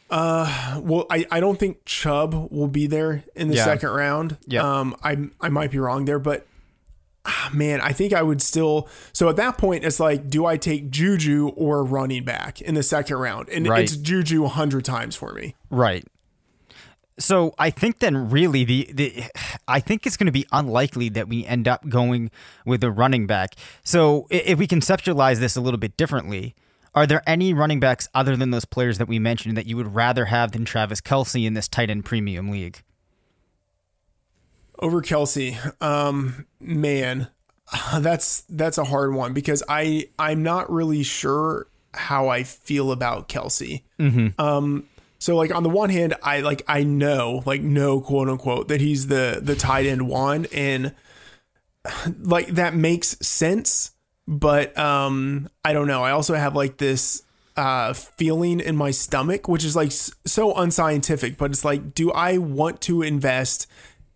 Well, 0.09 1.05
I, 1.11 1.25
I 1.29 1.39
don't 1.39 1.59
think 1.59 1.85
Chubb 1.85 2.33
will 2.51 2.67
be 2.67 2.87
there 2.87 3.23
in 3.35 3.49
the 3.49 3.55
Yeah. 3.55 3.63
second 3.65 3.89
round. 3.89 4.37
Yeah. 4.47 4.63
Um, 4.63 4.95
I 5.03 5.17
I 5.39 5.49
might 5.49 5.69
be 5.69 5.77
wrong 5.77 6.05
there, 6.05 6.17
but 6.17 6.47
ah, 7.25 7.51
man, 7.53 7.79
I 7.81 7.91
think 7.91 8.11
I 8.13 8.23
would 8.23 8.41
still. 8.41 8.89
So 9.13 9.29
at 9.29 9.35
that 9.35 9.59
point, 9.59 9.83
it's 9.85 9.99
like, 9.99 10.29
do 10.29 10.47
I 10.47 10.57
take 10.57 10.89
Juju 10.89 11.49
or 11.49 11.83
running 11.83 12.23
back 12.23 12.59
in 12.59 12.73
the 12.73 12.81
second 12.81 13.17
round? 13.17 13.49
And 13.49 13.67
Right. 13.67 13.83
it's 13.83 13.95
Juju 13.95 14.41
100 14.41 14.83
times 14.83 15.15
for 15.15 15.33
me. 15.33 15.53
Right. 15.69 16.05
So 17.17 17.53
I 17.59 17.69
think 17.69 17.99
then 17.99 18.29
really 18.29 18.63
the, 18.63 18.89
the 18.93 19.23
I 19.67 19.79
think 19.79 20.05
it's 20.05 20.17
going 20.17 20.27
to 20.27 20.31
be 20.31 20.45
unlikely 20.51 21.09
that 21.09 21.27
we 21.27 21.45
end 21.45 21.67
up 21.67 21.87
going 21.87 22.31
with 22.65 22.83
a 22.83 22.91
running 22.91 23.27
back. 23.27 23.55
So 23.83 24.27
if 24.29 24.57
we 24.57 24.67
conceptualize 24.67 25.37
this 25.37 25.55
a 25.55 25.61
little 25.61 25.77
bit 25.77 25.97
differently, 25.97 26.55
are 26.95 27.05
there 27.05 27.21
any 27.27 27.53
running 27.53 27.79
backs 27.79 28.09
other 28.15 28.35
than 28.35 28.51
those 28.51 28.65
players 28.65 28.97
that 28.97 29.07
we 29.07 29.19
mentioned 29.19 29.55
that 29.57 29.67
you 29.67 29.77
would 29.77 29.93
rather 29.93 30.25
have 30.25 30.53
than 30.53 30.65
Travis 30.65 31.01
Kelce 31.01 31.45
in 31.45 31.53
this 31.53 31.67
tight 31.67 31.89
end 31.89 32.05
premium 32.05 32.49
league? 32.49 32.81
over 34.81 35.01
Kelce. 35.01 35.81
Um, 35.81 36.45
man, 36.59 37.27
that's 37.99 38.41
that's 38.49 38.77
a 38.77 38.85
hard 38.85 39.13
one 39.13 39.33
because 39.33 39.63
I 39.69 40.09
I'm 40.17 40.43
not 40.43 40.71
really 40.71 41.03
sure 41.03 41.67
how 41.93 42.29
I 42.29 42.43
feel 42.43 42.91
about 42.91 43.29
Kelce. 43.29 43.83
Um, 44.39 44.85
so 45.19 45.35
like 45.35 45.53
on 45.53 45.63
the 45.63 45.69
one 45.69 45.89
hand, 45.89 46.15
I 46.23 46.39
like 46.39 46.63
I 46.67 46.83
know 46.83 47.43
like 47.45 47.61
no 47.61 47.99
quote 47.99 48.29
unquote 48.29 48.69
that 48.69 48.79
he's 48.79 49.07
the 49.07 49.39
the 49.41 49.55
tight 49.55 49.85
end 49.85 50.07
one 50.07 50.47
and 50.53 50.95
like 52.19 52.47
that 52.47 52.73
makes 52.73 53.17
sense, 53.19 53.91
but 54.27 54.77
um 54.77 55.49
I 55.63 55.73
don't 55.73 55.87
know. 55.87 56.03
I 56.03 56.11
also 56.11 56.35
have 56.35 56.55
like 56.55 56.77
this 56.77 57.23
uh 57.57 57.91
feeling 57.91 58.61
in 58.61 58.77
my 58.77 58.91
stomach 58.91 59.49
which 59.49 59.65
is 59.65 59.75
like 59.75 59.91
so 59.91 60.53
unscientific, 60.53 61.37
but 61.37 61.51
it's 61.51 61.65
like 61.65 61.93
do 61.93 62.11
I 62.11 62.37
want 62.37 62.79
to 62.81 63.01
invest 63.01 63.67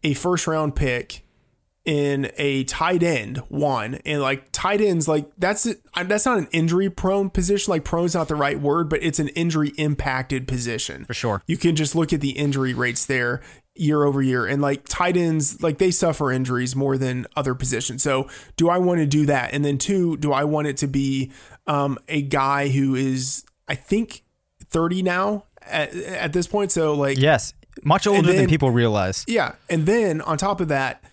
a 0.04 0.13
first 0.13 0.48
round 0.48 0.76
pick 0.76 1.23
in 1.86 2.32
a 2.38 2.63
tight 2.63 3.04
end 3.04 3.38
one. 3.50 3.96
And 4.06 4.22
like 4.22 4.48
tight 4.52 4.80
ends 4.80 5.08
like 5.08 5.30
that's 5.38 5.65
it 5.65 5.82
that's 6.06 6.26
not 6.26 6.38
an 6.38 6.48
injury 6.52 6.89
prone 6.89 7.30
position. 7.30 7.72
Like 7.72 7.84
prone's 7.84 8.15
not 8.15 8.28
the 8.30 8.36
right 8.36 8.60
word 8.60 8.89
but 8.89 9.04
it's 9.04 9.19
an 9.19 9.28
injury 9.30 9.74
impacted 9.78 10.48
position. 10.48 11.06
For 11.06 11.13
sure. 11.13 11.41
you 11.46 11.58
can 11.58 11.76
just 11.76 11.96
look 11.96 12.13
at 12.13 12.22
the 12.22 12.32
injury 12.32 12.74
rates 12.74 13.06
there 13.06 13.41
year 13.76 14.04
over 14.04 14.22
year. 14.22 14.46
And 14.46 14.62
like 14.62 14.88
tight 14.88 15.17
ends 15.17 15.62
like 15.62 15.78
they 15.78 15.91
suffer 15.91 16.32
injuries 16.32 16.76
more 16.76 16.98
than 16.98 17.26
other 17.36 17.54
positions. 17.56 18.02
So 18.02 18.30
do 18.56 18.69
i 18.69 18.78
want 18.78 19.00
to 19.00 19.06
do 19.06 19.26
that? 19.26 19.54
And 19.54 19.65
then 19.65 19.78
two 19.78 20.15
do 20.17 20.32
i 20.32 20.43
want 20.46 20.67
it 20.67 20.78
to 20.78 20.88
be 20.88 21.32
um, 21.67 21.98
a 22.08 22.22
guy 22.22 22.69
who 22.69 22.96
is 22.96 23.43
i 23.67 23.76
think 23.76 24.24
30 24.69 25.04
now 25.04 25.46
at, 25.63 25.93
at 25.96 26.34
this 26.34 26.48
point? 26.48 26.72
So 26.72 26.93
like 26.93 27.17
Yes, 27.17 27.54
much 27.84 28.08
older 28.08 28.32
than 28.32 28.48
people 28.48 28.72
realize. 28.72 29.26
yeah. 29.28 29.56
And 29.69 29.86
then 29.86 30.22
on 30.22 30.38
top 30.38 30.62
of 30.62 30.69
that, 30.69 31.04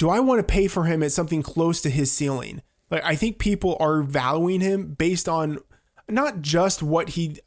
do 0.00 0.08
I 0.08 0.18
want 0.18 0.38
to 0.38 0.52
pay 0.52 0.66
for 0.66 0.84
him 0.84 1.02
at 1.02 1.12
something 1.12 1.42
close 1.42 1.82
to 1.82 1.90
his 1.90 2.10
ceiling? 2.10 2.62
Like 2.90 3.04
I 3.04 3.14
think 3.14 3.38
people 3.38 3.76
are 3.78 4.02
valuing 4.02 4.62
him 4.62 4.94
based 4.94 5.28
on 5.28 5.58
not 6.08 6.40
just 6.40 6.82
what 6.82 7.10
he 7.10 7.38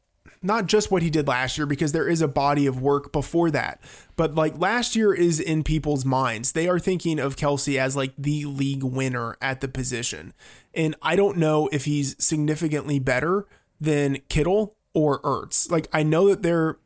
not 0.43 0.67
just 0.67 0.91
what 0.91 1.01
he 1.01 1.09
did 1.09 1.27
last 1.27 1.57
year 1.57 1.65
because 1.65 1.93
there 1.93 2.07
is 2.07 2.21
a 2.21 2.27
body 2.27 2.67
of 2.67 2.79
work 2.79 3.11
before 3.11 3.49
that. 3.49 3.81
But 4.15 4.35
like 4.35 4.59
last 4.59 4.95
year 4.95 5.15
is 5.15 5.39
in 5.39 5.63
people's 5.63 6.05
minds. 6.05 6.51
They 6.51 6.67
are 6.67 6.79
thinking 6.79 7.17
of 7.17 7.37
Kelce 7.37 7.79
as 7.79 7.95
like 7.95 8.13
the 8.19 8.45
league 8.45 8.83
winner 8.83 9.35
at 9.41 9.61
the 9.61 9.67
position. 9.67 10.33
And 10.75 10.95
I 11.01 11.15
don't 11.15 11.37
know 11.37 11.69
if 11.71 11.85
he's 11.85 12.15
significantly 12.23 12.99
better 12.99 13.47
than 13.81 14.19
Kittle 14.29 14.75
or 14.93 15.21
Ertz. 15.21 15.71
Like 15.71 15.87
I 15.91 16.03
know 16.03 16.27
that 16.27 16.43
they're 16.43 16.77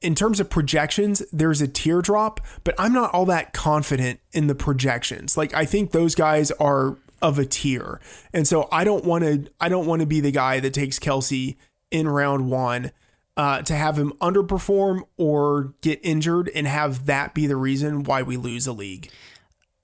in 0.00 0.14
terms 0.14 0.40
of 0.40 0.48
projections, 0.48 1.22
there's 1.32 1.60
a 1.60 1.68
teardrop, 1.68 2.40
but 2.64 2.74
I'm 2.78 2.92
not 2.92 3.12
all 3.12 3.26
that 3.26 3.52
confident 3.52 4.20
in 4.32 4.46
the 4.46 4.54
projections. 4.54 5.36
Like 5.36 5.54
I 5.54 5.64
think 5.64 5.92
those 5.92 6.14
guys 6.14 6.50
are 6.52 6.96
of 7.20 7.38
a 7.38 7.44
tier. 7.44 8.00
And 8.32 8.46
so 8.46 8.68
I 8.72 8.84
don't 8.84 9.04
want 9.04 9.24
to 9.24 9.50
I 9.60 9.68
don't 9.68 9.86
want 9.86 10.00
to 10.00 10.06
be 10.06 10.20
the 10.20 10.30
guy 10.30 10.60
that 10.60 10.72
takes 10.72 10.98
Kelce 10.98 11.56
in 11.90 12.08
round 12.08 12.50
1 12.50 12.92
uh, 13.36 13.62
to 13.62 13.74
have 13.74 13.98
him 13.98 14.12
underperform 14.20 15.02
or 15.16 15.74
get 15.82 16.00
injured 16.02 16.50
and 16.54 16.66
have 16.66 17.06
that 17.06 17.34
be 17.34 17.46
the 17.46 17.56
reason 17.56 18.04
why 18.04 18.22
we 18.22 18.36
lose 18.36 18.66
a 18.66 18.72
league. 18.72 19.10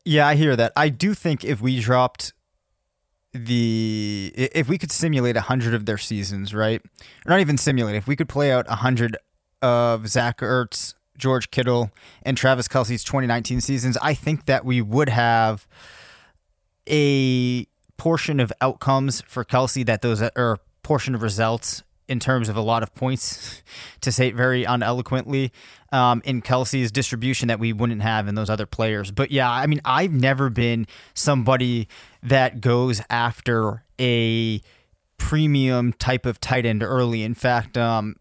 Yeah, 0.05 0.27
I 0.27 0.37
hear 0.37 0.57
that. 0.57 0.73
I 0.77 0.89
do 0.89 1.15
think 1.15 1.45
if 1.45 1.61
we 1.61 1.81
dropped 1.81 2.33
the 3.33 4.33
if 4.35 4.69
we 4.69 4.79
could 4.79 4.93
simulate 4.93 5.35
100 5.35 5.75
of 5.75 5.85
their 5.85 5.99
seasons, 5.99 6.55
right? 6.55 6.81
Or 7.27 7.31
not 7.31 7.41
even 7.41 7.59
simulate. 7.59 7.97
If 7.97 8.07
we 8.07 8.17
could 8.17 8.29
play 8.29 8.53
out 8.53 8.67
100 8.69 9.17
of 9.67 10.07
Zach 10.07 10.39
Ertz, 10.39 10.95
George 11.19 11.51
Kittle, 11.51 11.91
and 12.23 12.37
Travis 12.37 12.69
Kelce's 12.69 13.03
2019 13.03 13.61
seasons, 13.61 13.99
I 14.01 14.15
think 14.15 14.47
that 14.47 14.65
we 14.65 14.81
would 14.81 15.09
have 15.09 15.67
a 16.89 17.67
portion 17.97 18.39
of 18.39 18.53
outcomes 18.61 19.23
for 19.27 19.45
Kelce 19.45 19.85
that 19.87 20.03
those 20.03 20.23
or 20.37 20.59
portion 20.85 21.17
of 21.17 21.23
results 21.23 21.83
in 22.07 22.21
terms 22.21 22.49
of 22.49 22.57
a 22.57 22.61
lot 22.61 22.85
of 22.85 22.95
points, 22.95 23.61
to 24.03 24.13
say 24.13 24.29
it 24.29 24.37
very 24.37 24.63
uneloquently, 24.63 25.51
um, 25.91 26.23
in 26.25 26.43
Kelce's 26.43 26.93
distribution 26.93 27.49
that 27.49 27.59
we 27.59 27.73
wouldn't 27.73 28.03
have 28.03 28.29
in 28.29 28.37
those 28.37 28.49
other 28.49 28.67
players. 28.67 29.11
But 29.11 29.33
yeah, 29.33 29.51
I 29.51 29.67
mean, 29.67 29.81
I've 29.85 30.13
never 30.13 30.49
been 30.49 30.87
somebody 31.15 31.89
that 32.23 32.61
goes 32.61 33.03
after 33.11 33.83
a 33.99 34.61
premium 35.19 35.93
type 35.95 36.25
of 36.25 36.39
tight 36.39 36.65
end 36.65 36.85
early. 36.85 37.25
In 37.25 37.35
fact, 37.35 37.77
um, 37.77 38.15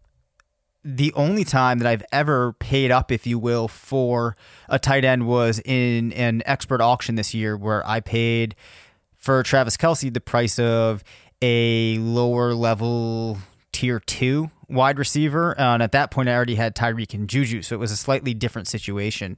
the 0.88 1.12
only 1.14 1.42
time 1.42 1.80
that 1.80 1.88
I've 1.88 2.04
ever 2.12 2.52
paid 2.52 2.92
up, 2.92 3.10
if 3.10 3.26
you 3.26 3.40
will, 3.40 3.66
for 3.66 4.36
a 4.68 4.78
tight 4.78 5.04
end 5.04 5.26
was 5.26 5.60
in 5.64 6.12
an 6.12 6.44
expert 6.46 6.80
auction 6.80 7.16
this 7.16 7.34
year 7.34 7.56
where 7.56 7.84
I 7.84 7.98
paid 7.98 8.54
for 9.16 9.42
Travis 9.42 9.76
Kelce 9.76 10.14
the 10.14 10.20
price 10.20 10.60
of 10.60 11.02
a 11.42 11.98
lower 11.98 12.54
level 12.54 13.38
tier 13.72 13.98
two 13.98 14.52
wide 14.68 15.00
receiver. 15.00 15.60
Uh, 15.60 15.74
and 15.74 15.82
at 15.82 15.90
that 15.90 16.12
point, 16.12 16.28
I 16.28 16.34
already 16.34 16.54
had 16.54 16.76
Tyreek 16.76 17.14
and 17.14 17.28
Juju. 17.28 17.62
So 17.62 17.74
it 17.74 17.78
was 17.78 17.90
a 17.90 17.96
slightly 17.96 18.32
different 18.32 18.68
situation. 18.68 19.36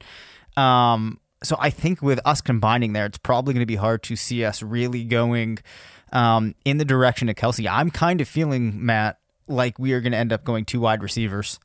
Um, 0.55 1.19
so 1.43 1.57
I 1.59 1.71
think 1.71 2.03
with 2.03 2.19
us 2.25 2.41
combining 2.41 2.93
there, 2.93 3.07
it's 3.07 3.17
probably 3.17 3.55
going 3.55 3.63
to 3.63 3.67
be 3.67 3.75
hard 3.75 4.03
to 4.03 4.15
see 4.15 4.45
us 4.45 4.61
really 4.61 5.03
going 5.03 5.57
um, 6.11 6.53
in 6.63 6.77
the 6.77 6.85
direction 6.85 7.27
of 7.27 7.35
Kelce. 7.35 7.67
I'm 7.67 7.89
kind 7.89 8.21
of 8.21 8.27
feeling, 8.27 8.85
Matt, 8.85 9.18
like 9.49 9.77
we 9.79 9.93
are 9.93 10.01
going 10.01 10.11
to 10.13 10.17
end 10.17 10.31
up 10.31 10.43
going 10.43 10.63
two 10.65 10.79
wide 10.79 11.03
receivers. 11.03 11.59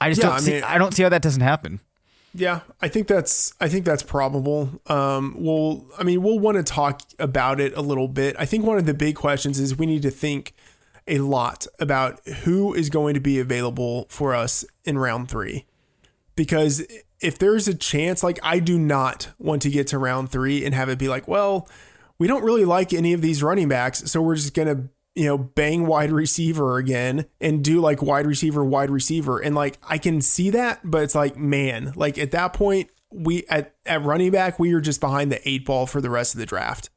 I 0.00 0.08
just 0.08 0.20
Yeah, 0.20 0.28
don't 0.28 0.36
I 0.36 0.40
see. 0.40 0.52
mean- 0.54 0.64
I 0.64 0.78
don't 0.78 0.92
see 0.94 1.02
how 1.04 1.08
that 1.10 1.22
doesn't 1.22 1.42
happen. 1.42 1.80
Yeah, 2.34 2.60
I 2.80 2.88
think 2.88 3.08
that's 3.08 3.52
I 3.60 3.68
think 3.68 3.84
that's 3.84 4.02
probable. 4.02 4.80
Um, 4.86 5.34
we'll 5.36 5.84
I 5.98 6.02
mean 6.02 6.22
we'll 6.22 6.38
want 6.38 6.56
to 6.56 6.62
talk 6.62 7.02
about 7.18 7.60
it 7.60 7.76
a 7.76 7.82
little 7.82 8.08
bit. 8.08 8.34
I 8.38 8.46
think 8.46 8.64
one 8.64 8.78
of 8.78 8.86
the 8.86 8.94
big 8.94 9.16
questions 9.16 9.60
is 9.60 9.76
we 9.76 9.84
need 9.84 10.00
to 10.02 10.10
think 10.10 10.54
a 11.06 11.18
lot 11.18 11.66
about 11.78 12.26
who 12.44 12.72
is 12.72 12.88
going 12.88 13.12
to 13.14 13.20
be 13.20 13.38
available 13.38 14.06
for 14.08 14.34
us 14.34 14.64
in 14.84 14.96
round 14.98 15.28
three, 15.28 15.66
because 16.34 16.86
if 17.20 17.38
there's 17.38 17.68
a 17.68 17.74
chance, 17.74 18.22
like 18.22 18.38
I 18.42 18.60
do 18.60 18.78
not 18.78 19.28
want 19.38 19.60
to 19.62 19.70
get 19.70 19.86
to 19.88 19.98
round 19.98 20.30
three 20.32 20.64
and 20.64 20.74
have 20.74 20.88
it 20.88 20.98
be 20.98 21.08
like, 21.08 21.28
well, 21.28 21.68
we 22.18 22.26
don't 22.28 22.42
really 22.44 22.64
like 22.64 22.92
any 22.94 23.12
of 23.12 23.20
these 23.20 23.42
running 23.42 23.68
backs, 23.68 24.10
so 24.10 24.22
we're 24.22 24.36
just 24.36 24.54
gonna 24.54 24.88
you 25.14 25.26
know 25.26 25.36
bang 25.36 25.86
wide 25.86 26.10
receiver 26.10 26.78
again 26.78 27.26
and 27.40 27.62
do 27.62 27.80
like 27.80 28.02
wide 28.02 28.26
receiver 28.26 28.64
wide 28.64 28.90
receiver 28.90 29.38
and 29.38 29.54
like 29.54 29.78
I 29.88 29.98
can 29.98 30.20
see 30.20 30.50
that 30.50 30.80
but 30.84 31.02
it's 31.02 31.14
like 31.14 31.36
man 31.36 31.92
like 31.96 32.18
at 32.18 32.30
that 32.30 32.52
point 32.54 32.90
we 33.12 33.44
at 33.50 33.74
at 33.84 34.02
running 34.02 34.30
back 34.30 34.58
we 34.58 34.72
are 34.72 34.80
just 34.80 35.00
behind 35.00 35.30
the 35.30 35.46
eight 35.48 35.66
ball 35.66 35.86
for 35.86 36.00
the 36.00 36.08
rest 36.10 36.34
of 36.34 36.40
the 36.40 36.46
draft 36.46 36.88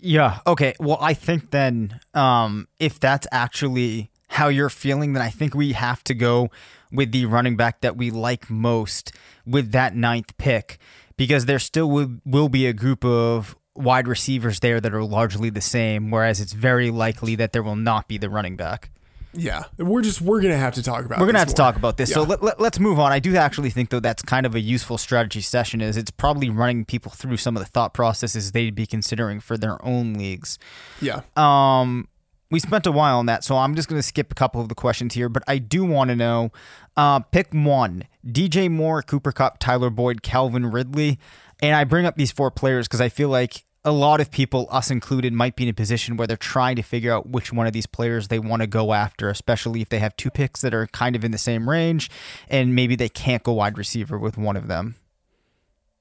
Yeah. 0.00 0.38
Okay. 0.46 0.74
Well, 0.78 0.98
I 1.00 1.12
think 1.14 1.50
then, 1.50 1.98
um, 2.14 2.68
if 2.78 3.00
that's 3.00 3.26
actually 3.32 4.10
how 4.28 4.48
you're 4.48 4.70
feeling, 4.70 5.12
then 5.12 5.22
I 5.22 5.30
think 5.30 5.54
we 5.54 5.72
have 5.72 6.04
to 6.04 6.14
go 6.14 6.50
with 6.92 7.10
the 7.10 7.26
running 7.26 7.56
back 7.56 7.80
that 7.80 7.96
we 7.96 8.10
like 8.10 8.48
most 8.48 9.12
with 9.44 9.72
that 9.72 9.96
ninth 9.96 10.36
pick, 10.38 10.78
because 11.16 11.46
there 11.46 11.58
still 11.58 11.90
will, 11.90 12.18
will 12.24 12.48
be 12.48 12.66
a 12.66 12.72
group 12.72 13.04
of 13.04 13.56
wide 13.78 14.08
receivers 14.08 14.60
there 14.60 14.80
that 14.80 14.92
are 14.92 15.04
largely 15.04 15.50
the 15.50 15.60
same, 15.60 16.10
whereas 16.10 16.40
it's 16.40 16.52
very 16.52 16.90
likely 16.90 17.34
that 17.36 17.52
there 17.52 17.62
will 17.62 17.76
not 17.76 18.08
be 18.08 18.18
the 18.18 18.28
running 18.28 18.56
back. 18.56 18.90
yeah 19.34 19.64
we're 19.76 20.00
just 20.02 20.20
we're 20.22 20.40
gonna 20.40 20.56
have 20.56 20.74
to 20.74 20.82
talk 20.82 21.04
about 21.04 21.16
this. 21.16 21.20
We're 21.20 21.26
gonna 21.26 21.38
have 21.38 21.48
to 21.48 21.54
talk 21.54 21.76
about 21.76 21.96
this. 21.96 22.10
So 22.12 22.22
let, 22.22 22.42
let, 22.42 22.58
let's 22.60 22.80
move 22.80 22.98
on. 22.98 23.12
I 23.12 23.18
do 23.18 23.36
actually 23.36 23.70
think 23.70 23.90
though 23.90 24.00
that's 24.00 24.22
kind 24.22 24.46
of 24.46 24.54
a 24.54 24.60
useful 24.60 24.98
strategy 24.98 25.40
session. 25.42 25.80
Is 25.80 25.96
it's 25.96 26.10
probably 26.10 26.50
running 26.50 26.84
people 26.84 27.12
through 27.12 27.36
some 27.36 27.56
of 27.56 27.62
the 27.62 27.68
thought 27.68 27.92
processes 27.94 28.52
they'd 28.52 28.74
be 28.74 28.86
considering 28.86 29.38
for 29.40 29.56
their 29.58 29.84
own 29.84 30.14
leagues. 30.14 30.58
yeah 31.00 31.20
Um, 31.36 32.08
we 32.50 32.58
spent 32.60 32.86
a 32.86 32.92
while 32.92 33.18
on 33.18 33.26
that, 33.26 33.44
so 33.44 33.58
I'm 33.58 33.74
just 33.74 33.90
going 33.90 33.98
to 33.98 34.02
skip 34.02 34.32
a 34.32 34.34
couple 34.34 34.62
of 34.62 34.70
the 34.70 34.74
questions 34.74 35.12
here. 35.12 35.28
But 35.28 35.42
I 35.46 35.58
do 35.58 35.84
want 35.84 36.08
to 36.08 36.16
know, 36.16 36.50
uh, 36.96 37.20
pick 37.20 37.52
one: 37.52 38.04
DJ 38.26 38.70
Moore, 38.70 39.02
Cooper 39.02 39.32
Kupp, 39.32 39.58
Tyler 39.58 39.90
Boyd, 39.90 40.22
Calvin 40.22 40.64
Ridley. 40.70 41.18
And 41.60 41.74
I 41.74 41.84
bring 41.84 42.06
up 42.06 42.16
these 42.16 42.32
four 42.32 42.50
players 42.50 42.88
because 42.88 43.02
I 43.02 43.10
feel 43.10 43.28
like 43.28 43.64
a 43.88 43.92
lot 43.92 44.20
of 44.20 44.30
people, 44.30 44.68
us 44.70 44.90
included, 44.90 45.32
might 45.32 45.56
be 45.56 45.64
in 45.64 45.70
a 45.70 45.74
position 45.74 46.16
where 46.16 46.26
they're 46.26 46.36
trying 46.36 46.76
to 46.76 46.82
figure 46.82 47.12
out 47.12 47.28
which 47.28 47.52
one 47.52 47.66
of 47.66 47.72
these 47.72 47.86
players 47.86 48.28
they 48.28 48.38
want 48.38 48.60
to 48.60 48.66
go 48.66 48.92
after, 48.92 49.30
especially 49.30 49.80
if 49.80 49.88
they 49.88 49.98
have 49.98 50.14
two 50.16 50.30
picks 50.30 50.60
that 50.60 50.74
are 50.74 50.86
kind 50.88 51.16
of 51.16 51.24
in 51.24 51.30
the 51.30 51.38
same 51.38 51.68
range, 51.68 52.10
and 52.48 52.74
maybe 52.74 52.94
they 52.94 53.08
can't 53.08 53.42
go 53.42 53.54
wide 53.54 53.78
receiver 53.78 54.18
with 54.18 54.36
one 54.36 54.56
of 54.56 54.68
them. 54.68 54.96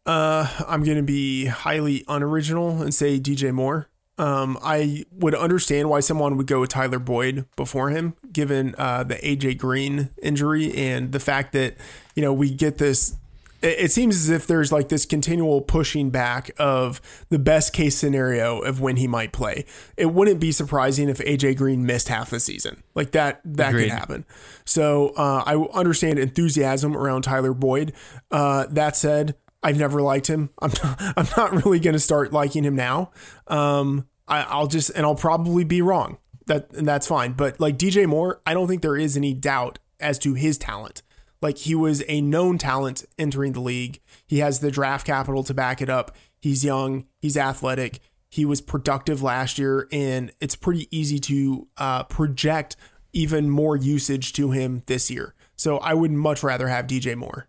Uh, 0.06 0.47
I'm 0.67 0.84
going 0.84 0.97
to 0.97 1.04
be 1.04 1.45
highly 1.45 2.04
unoriginal 2.08 2.82
and 2.82 2.93
say 2.93 3.19
DJ 3.19 3.54
Moore. 3.54 3.88
Um, 4.17 4.58
I 4.63 5.06
would 5.12 5.36
understand 5.36 5.89
why 5.89 6.00
someone 6.00 6.38
would 6.38 6.47
go 6.47 6.60
with 6.60 6.71
Tyler 6.71 7.00
Boyd 7.00 7.45
before 7.56 7.89
him, 7.91 8.15
given 8.32 8.73
uh, 8.78 9.04
the 9.04 9.15
AJ 9.15 9.60
Green 9.60 10.10
injury 10.21 10.73
and 10.73 11.12
the 11.12 11.19
fact 11.19 11.54
that 11.54 11.76
you 12.15 12.21
know 12.21 12.34
we 12.34 12.50
get 12.54 12.80
this. 12.80 13.15
It 13.62 13.91
seems 13.91 14.15
as 14.15 14.30
if 14.30 14.46
there's 14.46 14.72
like 14.72 14.89
this 14.89 15.06
continual 15.06 15.62
pushing 15.62 16.10
back 16.12 16.52
of 16.58 17.02
the 17.30 17.39
best 17.39 17.74
case 17.74 17.96
scenario 17.98 18.60
of 18.60 18.80
when 18.82 18.98
he 18.98 19.08
might 19.08 19.32
play. 19.32 19.65
It 19.96 20.13
wouldn't 20.13 20.39
be 20.39 20.52
surprising 20.52 21.10
if 21.10 21.17
AJ 21.17 21.58
Green 21.58 21.86
missed 21.86 22.08
half 22.08 22.30
the 22.30 22.39
season. 22.39 22.84
Like 22.93 23.12
that, 23.12 23.41
that 23.46 23.70
Agreed. 23.70 23.86
could 23.86 23.91
happen. 23.91 24.26
So 24.63 25.10
uh, 25.17 25.43
I 25.46 25.56
understand 25.78 26.20
enthusiasm 26.20 26.96
around 26.96 27.24
Tyler 27.24 27.54
Boyd. 27.54 27.93
Uh, 28.30 28.67
that 28.70 28.96
said, 28.96 29.36
I've 29.63 29.80
never 29.80 30.02
liked 30.02 30.28
him. 30.28 30.52
I'm 30.62 30.72
not, 30.84 31.02
I'm 31.17 31.28
not 31.36 31.65
really 31.65 31.80
going 31.80 31.93
to 31.93 32.00
start 32.00 32.32
liking 32.32 32.63
him 32.63 32.76
now. 32.76 33.12
Um, 33.48 34.08
I, 34.28 34.43
I'll 34.43 34.67
just 34.67 34.89
and 34.91 35.06
I'll 35.06 35.15
probably 35.15 35.63
be 35.63 35.82
wrong. 35.82 36.17
That 36.46 36.72
and 36.74 36.88
that's 36.88 37.08
fine. 37.08 37.34
But 37.34 37.60
like 37.60 37.78
DJ 37.78 38.06
Moore, 38.08 38.41
I 38.46 38.54
don't 38.54 38.67
think 38.67 38.82
there 38.82 38.98
is 38.98 39.17
any 39.17 39.34
doubt 39.34 39.80
as 40.00 40.20
to 40.20 40.34
his 40.36 40.58
talent. 40.58 41.02
Like 41.41 41.60
he 41.60 41.76
was 41.76 42.04
a 42.08 42.21
known 42.21 42.58
talent 42.58 43.06
entering 43.17 43.54
the 43.54 43.60
league. 43.60 44.00
He 44.26 44.39
has 44.39 44.60
the 44.60 44.71
draft 44.71 45.06
capital 45.06 45.43
to 45.43 45.54
back 45.54 45.82
it 45.82 45.89
up. 45.89 46.15
He's 46.39 46.63
young. 46.63 47.06
He's 47.19 47.38
athletic. 47.38 48.00
He 48.30 48.45
was 48.45 48.60
productive 48.62 49.21
last 49.21 49.58
year, 49.58 49.88
and 49.91 50.32
it's 50.41 50.56
pretty 50.56 50.88
easy 50.95 51.19
to 51.19 51.67
uh, 51.78 52.04
project 52.04 52.76
even 53.13 53.50
more 53.50 53.76
usage 53.76 54.34
to 54.34 54.52
him 54.52 54.84
this 54.88 55.10
year. 55.10 55.34
So 55.56 55.78
I 55.78 55.93
would 55.93 56.12
much 56.12 56.43
rather 56.43 56.67
have 56.67 56.88
DJ 56.88 57.15
Moore. 57.15 57.47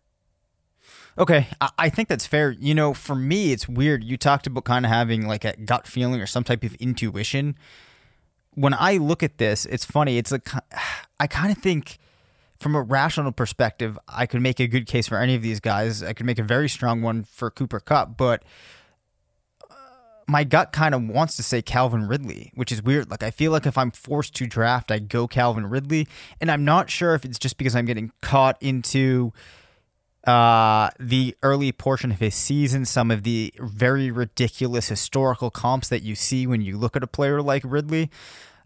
Okay, 1.18 1.48
I, 1.60 1.90
think 1.90 2.08
that's 2.08 2.28
fair. 2.28 2.52
You 2.52 2.76
know, 2.76 2.94
for 2.94 3.16
me, 3.16 3.50
it's 3.50 3.68
weird. 3.68 4.04
You 4.04 4.16
talked 4.16 4.46
about 4.46 4.64
kind 4.64 4.86
of 4.86 4.92
having 4.92 5.26
like 5.26 5.44
a 5.44 5.56
gut 5.56 5.84
feeling 5.86 6.20
or 6.20 6.26
some 6.26 6.44
type 6.44 6.62
of 6.62 6.76
intuition. 6.76 7.56
When 8.54 8.72
I 8.72 8.98
look 8.98 9.24
at 9.24 9.38
this, 9.38 9.66
it's 9.66 9.84
funny. 9.84 10.16
It's 10.16 10.30
like 10.30 10.48
I 11.20 11.26
kind 11.26 11.50
of 11.50 11.58
think 11.58 11.98
from 12.58 12.74
a 12.74 12.82
rational 12.82 13.32
perspective, 13.32 13.98
I 14.08 14.26
could 14.26 14.42
make 14.42 14.60
a 14.60 14.66
good 14.66 14.86
case 14.86 15.06
for 15.06 15.18
any 15.18 15.34
of 15.34 15.42
these 15.42 15.60
guys. 15.60 16.02
I 16.02 16.12
could 16.12 16.26
make 16.26 16.38
a 16.38 16.44
very 16.44 16.68
strong 16.68 17.02
one 17.02 17.24
for 17.24 17.50
Cooper 17.50 17.80
Kupp, 17.80 18.16
but 18.16 18.42
uh, 19.70 19.74
my 20.26 20.42
gut 20.44 20.72
kind 20.72 20.94
of 20.94 21.06
wants 21.08 21.36
to 21.36 21.42
say 21.42 21.62
Calvin 21.62 22.08
Ridley, 22.08 22.50
which 22.54 22.72
is 22.72 22.82
weird. 22.82 23.10
Like 23.10 23.22
I 23.22 23.30
feel 23.30 23.52
like 23.52 23.66
if 23.66 23.78
I'm 23.78 23.92
forced 23.92 24.34
to 24.36 24.46
draft, 24.46 24.90
I 24.90 24.98
go 24.98 25.28
Calvin 25.28 25.66
Ridley, 25.66 26.08
and 26.40 26.50
I'm 26.50 26.64
not 26.64 26.90
sure 26.90 27.14
if 27.14 27.24
it's 27.24 27.38
just 27.38 27.58
because 27.58 27.76
I'm 27.76 27.86
getting 27.86 28.10
caught 28.22 28.56
into 28.60 29.32
uh, 30.24 30.90
the 30.98 31.36
early 31.42 31.70
portion 31.70 32.10
of 32.10 32.18
his 32.18 32.34
season, 32.34 32.84
some 32.84 33.10
of 33.12 33.22
the 33.22 33.54
very 33.58 34.10
ridiculous 34.10 34.88
historical 34.88 35.50
comps 35.50 35.88
that 35.88 36.02
you 36.02 36.16
see 36.16 36.46
when 36.46 36.60
you 36.60 36.76
look 36.76 36.96
at 36.96 37.04
a 37.04 37.06
player 37.06 37.40
like 37.40 37.62
Ridley. 37.64 38.10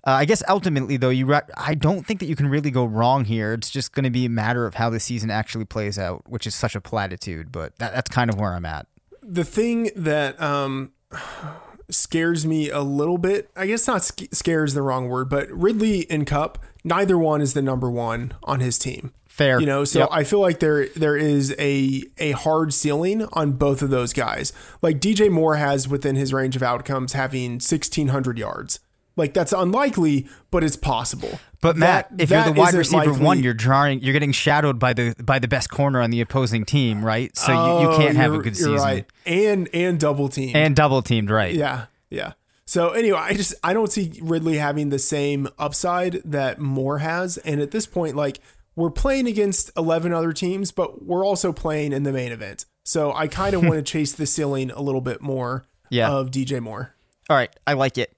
Uh, 0.04 0.10
I 0.10 0.24
guess 0.24 0.42
ultimately, 0.48 0.96
though, 0.96 1.10
you 1.10 1.26
ra- 1.26 1.42
I 1.56 1.74
don't 1.74 2.04
think 2.04 2.18
that 2.20 2.26
you 2.26 2.34
can 2.34 2.48
really 2.48 2.70
go 2.72 2.84
wrong 2.84 3.24
here. 3.24 3.52
It's 3.52 3.70
just 3.70 3.92
going 3.94 4.04
to 4.04 4.10
be 4.10 4.24
a 4.26 4.30
matter 4.30 4.66
of 4.66 4.74
how 4.74 4.90
the 4.90 4.98
season 4.98 5.30
actually 5.30 5.64
plays 5.64 5.98
out, 5.98 6.22
which 6.28 6.46
is 6.46 6.54
such 6.56 6.74
a 6.74 6.80
platitude, 6.80 7.52
but 7.52 7.76
that, 7.78 7.94
that's 7.94 8.10
kind 8.10 8.28
of 8.28 8.38
where 8.38 8.52
I'm 8.54 8.64
at. 8.64 8.86
The 9.22 9.44
thing 9.44 9.90
that 9.94 10.40
um, 10.42 10.90
scares 11.90 12.46
me 12.46 12.70
a 12.70 12.80
little 12.80 13.18
bit, 13.18 13.50
I 13.56 13.66
guess 13.66 13.86
not 13.86 14.02
sc- 14.02 14.32
scares 14.32 14.74
the 14.74 14.82
wrong 14.82 15.08
word, 15.08 15.28
but 15.28 15.48
Ridley 15.50 16.10
and 16.10 16.26
Kupp, 16.26 16.58
neither 16.84 17.16
one 17.18 17.40
is 17.40 17.54
the 17.54 17.62
number 17.62 17.90
one 17.90 18.32
on 18.42 18.60
his 18.60 18.78
team. 18.78 19.12
Fair, 19.28 19.60
You 19.60 19.66
know, 19.66 19.84
so 19.84 20.00
Yep. 20.00 20.08
I 20.12 20.24
feel 20.24 20.40
like 20.40 20.60
there 20.60 20.88
there 20.88 21.16
is 21.16 21.54
a 21.58 22.02
a 22.18 22.32
hard 22.32 22.74
ceiling 22.74 23.26
on 23.32 23.52
both 23.52 23.80
of 23.80 23.88
those 23.88 24.12
guys. 24.12 24.52
Like 24.82 25.00
DJ 25.00 25.30
Moore 25.30 25.56
has 25.56 25.88
within 25.88 26.16
his 26.16 26.34
range 26.34 26.54
of 26.54 26.62
outcomes 26.62 27.14
having 27.14 27.52
1600 27.52 28.36
yards. 28.36 28.80
Like 29.16 29.34
that's 29.34 29.52
unlikely, 29.52 30.26
but 30.50 30.64
it's 30.64 30.76
possible. 30.76 31.38
But 31.60 31.76
Matt, 31.76 32.08
That- 32.10 32.20
if 32.22 32.30
you're 32.30 32.42
the 32.44 32.52
wide 32.52 32.74
receiver 32.74 33.06
likely- 33.12 33.24
one, 33.24 33.42
you're 33.42 33.52
drawing, 33.54 34.00
you're 34.02 34.12
getting 34.14 34.32
shadowed 34.32 34.78
by 34.78 34.92
the 34.94 35.14
by 35.22 35.38
the 35.38 35.48
best 35.48 35.70
corner 35.70 36.00
on 36.00 36.10
the 36.10 36.20
opposing 36.20 36.64
team, 36.64 37.04
right? 37.04 37.36
So 37.36 37.52
you, 37.52 37.58
you 37.82 37.88
Oh, 37.94 37.98
can't 37.98 38.16
have 38.16 38.32
a 38.32 38.38
good 38.38 38.58
you're 38.58 38.76
season 38.76 38.76
right. 38.76 39.06
And 39.26 39.68
and 39.74 40.00
double 40.00 40.28
team. 40.28 40.56
and 40.56 40.74
double 40.74 41.02
teamed, 41.02 41.30
right? 41.30 41.54
Yeah, 41.54 41.86
yeah. 42.10 42.32
So 42.64 42.90
anyway, 42.90 43.18
I 43.18 43.34
just 43.34 43.54
I 43.62 43.74
don't 43.74 43.92
see 43.92 44.18
Ridley 44.22 44.56
having 44.56 44.88
the 44.88 44.98
same 44.98 45.48
upside 45.58 46.22
that 46.24 46.58
Moore 46.58 46.98
has, 46.98 47.36
and 47.38 47.60
at 47.60 47.70
this 47.70 47.86
point, 47.86 48.16
like 48.16 48.40
we're 48.76 48.90
playing 48.90 49.26
against 49.26 49.70
eleven 49.76 50.14
other 50.14 50.32
teams, 50.32 50.72
but 50.72 51.04
we're 51.04 51.24
also 51.26 51.52
playing 51.52 51.92
in 51.92 52.04
the 52.04 52.12
main 52.12 52.32
event. 52.32 52.64
So 52.84 53.12
I 53.12 53.28
kind 53.28 53.54
of 53.54 53.62
want 53.66 53.74
to 53.74 53.82
chase 53.82 54.12
the 54.12 54.24
ceiling 54.26 54.70
a 54.70 54.80
little 54.80 55.02
bit 55.02 55.20
more 55.20 55.64
Yeah. 55.90 56.10
of 56.10 56.30
DJ 56.30 56.60
Moore. 56.60 56.94
All 57.30 57.36
right, 57.36 57.54
I 57.66 57.74
like 57.74 57.98
it. 57.98 58.11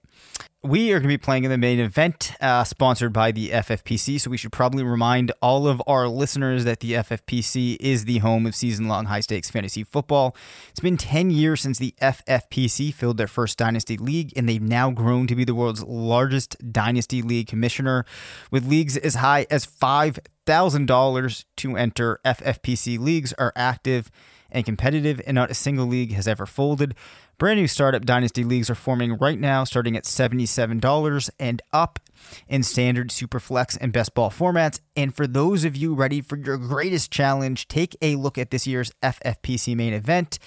We 0.66 0.92
are 0.92 0.94
going 0.94 1.02
to 1.02 1.08
be 1.08 1.18
playing 1.18 1.44
in 1.44 1.50
the 1.50 1.58
main 1.58 1.78
event, 1.78 2.32
uh, 2.40 2.64
sponsored 2.64 3.12
by 3.12 3.32
the 3.32 3.50
FFPC. 3.50 4.18
So 4.18 4.30
we 4.30 4.38
should 4.38 4.50
probably 4.50 4.82
remind 4.82 5.30
all 5.42 5.68
of 5.68 5.82
our 5.86 6.08
listeners 6.08 6.64
that 6.64 6.80
the 6.80 6.92
FFPC 6.92 7.76
is 7.80 8.06
the 8.06 8.20
home 8.20 8.46
of 8.46 8.54
season-long 8.54 9.04
high-stakes 9.04 9.50
fantasy 9.50 9.84
football. 9.84 10.34
It's 10.70 10.80
been 10.80 10.96
10 10.96 11.30
years 11.30 11.60
since 11.60 11.78
the 11.78 11.94
FFPC 12.00 12.94
filled 12.94 13.18
their 13.18 13.26
first 13.26 13.58
dynasty 13.58 13.98
league, 13.98 14.32
and 14.36 14.48
they've 14.48 14.62
now 14.62 14.90
grown 14.90 15.26
to 15.26 15.34
be 15.34 15.44
the 15.44 15.54
world's 15.54 15.82
largest 15.82 16.56
dynasty 16.72 17.20
league 17.20 17.46
commissioner, 17.46 18.06
with 18.50 18.66
leagues 18.66 18.96
as 18.96 19.16
high 19.16 19.46
as 19.50 19.66
five 19.66 20.18
thousand 20.46 20.86
dollars 20.86 21.44
to 21.56 21.76
enter. 21.76 22.20
FFPC 22.24 22.98
leagues 22.98 23.34
are 23.34 23.52
active 23.54 24.10
and 24.50 24.64
competitive, 24.64 25.20
and 25.26 25.34
not 25.34 25.50
a 25.50 25.54
single 25.54 25.86
league 25.86 26.12
has 26.12 26.26
ever 26.26 26.46
folded. 26.46 26.94
Brand 27.38 27.58
new 27.58 27.66
startup 27.66 28.04
dynasty 28.04 28.44
leagues 28.44 28.70
are 28.70 28.74
forming 28.74 29.14
right 29.18 29.38
now, 29.38 29.64
starting 29.64 29.96
at 29.96 30.04
$77 30.04 31.30
and 31.38 31.62
up 31.72 31.98
in 32.48 32.62
standard, 32.62 33.10
superflex, 33.10 33.76
and 33.80 33.92
best 33.92 34.14
ball 34.14 34.30
formats. 34.30 34.80
And 34.96 35.14
for 35.14 35.26
those 35.26 35.64
of 35.64 35.76
you 35.76 35.94
ready 35.94 36.20
for 36.20 36.36
your 36.36 36.56
greatest 36.56 37.10
challenge, 37.10 37.68
take 37.68 37.96
a 38.00 38.16
look 38.16 38.38
at 38.38 38.50
this 38.50 38.66
year's 38.66 38.92
FFPC 39.02 39.74
main 39.76 39.92
event. 39.92 40.38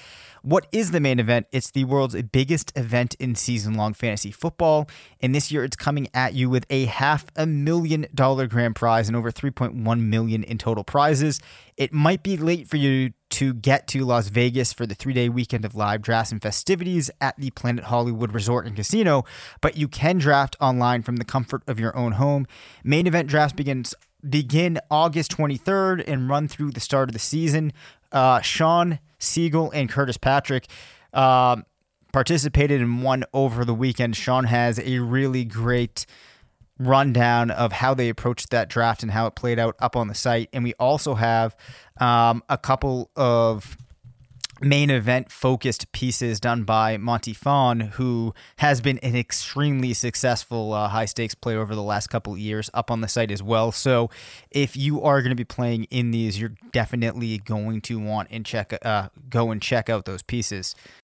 What 0.41 0.67
is 0.71 0.91
the 0.91 1.00
main 1.00 1.19
event? 1.19 1.47
It's 1.52 1.71
the 1.71 1.86
world's 1.86 2.21
biggest 2.21 2.71
event 2.78 3.15
in 3.15 3.36
season 3.36 3.73
long 3.76 3.93
fantasy 3.93 4.32
football. 4.32 4.89
And 5.21 5.34
this 5.34 5.52
year 5.52 5.63
it's 5.63 5.76
coming 5.76 6.08
at 6.13 6.34
you 6.34 6.50
with 6.50 6.65
a 6.69 6.86
half 6.86 7.26
a 7.36 7.45
million 7.45 8.08
dollar 8.13 8.47
grand 8.47 8.76
prize 8.76 9.08
and 9.08 9.15
over 9.15 9.32
3.1 9.32 10.00
million 10.02 10.43
in 10.43 10.58
total 10.58 10.84
prizes. 10.84 11.39
It 11.76 11.93
might 11.93 12.23
be 12.23 12.38
late 12.38 12.67
for 12.67 12.78
you 12.78 13.13
to 13.30 13.54
get 13.54 13.88
to 13.88 14.06
Las 14.06 14.30
Vegas 14.30 14.73
for 14.73 14.86
the 14.86 14.95
three 14.95 15.13
day 15.13 15.30
weekend 15.30 15.65
of 15.65 15.76
live 15.76 16.02
drafts 16.02 16.32
and 16.32 16.41
festivities 16.41 17.12
at 17.19 17.38
the 17.38 17.52
Planet 17.52 17.86
Hollywood 17.86 18.34
Resort 18.34 18.65
and 18.65 18.76
Casino, 18.76 19.26
but 19.62 19.78
you 19.78 19.88
can 19.88 20.17
draft 20.17 20.56
online 20.60 21.02
from 21.02 21.17
the 21.17 21.26
comfort 21.26 21.62
of 21.67 21.80
your 21.80 21.95
own 21.95 22.13
home. 22.13 22.47
Main 22.84 23.06
event 23.06 23.28
drafts 23.28 23.54
begins 23.54 23.93
begin 24.28 24.80
August 24.89 25.32
23rd 25.38 26.04
and 26.08 26.30
run 26.30 26.47
through 26.47 26.71
the 26.71 26.80
start 26.80 27.10
of 27.10 27.13
the 27.13 27.19
season. 27.19 27.71
Uh, 28.12 28.41
Shawn 28.41 29.00
Siegele 29.20 29.72
and 29.74 29.90
Curtis 29.90 30.18
Patrick 30.18 30.68
um, 31.14 31.66
participated 32.12 32.82
in 32.82 33.02
one 33.02 33.24
over 33.34 33.66
the 33.66 33.74
weekend. 33.74 34.16
Shawn 34.16 34.46
has 34.46 34.80
a 34.80 35.00
really 35.00 35.46
great 35.46 36.06
rundown 36.80 37.50
of 37.52 37.72
how 37.72 37.94
they 37.94 38.10
approached 38.10 38.52
that 38.52 38.70
draft 38.70 39.02
and 39.02 39.12
how 39.12 39.26
it 39.26 39.36
played 39.36 39.60
out 39.60 39.76
up 39.80 39.96
on 39.96 40.08
the 40.08 40.14
site. 40.14 40.50
And 40.54 40.64
we 40.64 40.74
also 40.76 41.16
have 41.16 41.56
um, 42.00 42.44
a 42.50 42.58
couple 42.58 43.10
of 43.16 43.78
main 44.62 44.89
event 44.89 45.32
focused 45.32 45.91
pieces 45.91 46.39
done 46.39 46.63
by 46.63 46.98
Monty 46.98 47.34
Phan, 47.34 47.80
who 47.80 48.34
has 48.58 48.82
been 48.82 48.98
an 49.00 49.15
extremely 49.15 49.93
successful 49.93 50.74
uh, 50.74 50.88
high 50.88 51.06
stakes 51.06 51.36
player 51.36 51.60
over 51.60 51.76
the 51.76 51.84
last 51.84 52.08
couple 52.08 52.38
years 52.38 52.70
up 52.74 52.89
on 52.91 53.02
the 53.02 53.08
site 53.08 53.32
as 53.32 53.43
well. 53.43 53.72
So 53.72 54.10
if 54.52 54.76
you 54.76 55.02
are 55.04 55.22
going 55.22 55.32
to 55.32 55.36
be 55.36 55.43
playing 55.43 55.86
in 55.86 56.12
these, 56.12 56.39
you're 56.39 56.56
definitely 56.72 57.38
going 57.39 57.82
to 57.82 58.00
want 58.00 58.30
and 58.32 58.46
check 58.46 58.74
uh, 58.84 59.10
go 59.30 59.52
and 59.52 59.62
check 59.62 59.89
out 59.89 60.06
those 60.06 60.22
pieces. 60.22 60.76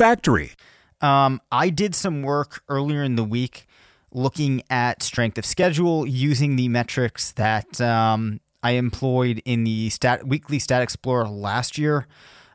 Factory. 0.00 0.52
Um, 1.02 1.42
I 1.52 1.68
did 1.68 1.94
some 1.94 2.22
work 2.22 2.62
earlier 2.70 3.02
in 3.02 3.16
the 3.16 3.22
week 3.22 3.66
looking 4.10 4.62
at 4.70 5.02
strength 5.02 5.36
of 5.36 5.44
schedule 5.44 6.06
using 6.06 6.56
the 6.56 6.68
metrics 6.68 7.32
that 7.32 7.82
um, 7.82 8.40
I 8.62 8.70
employed 8.72 9.42
in 9.44 9.64
the 9.64 9.90
stat 9.90 10.26
weekly 10.26 10.58
Stat 10.58 10.80
Explorer 10.80 11.28
last 11.28 11.76
year. 11.76 12.06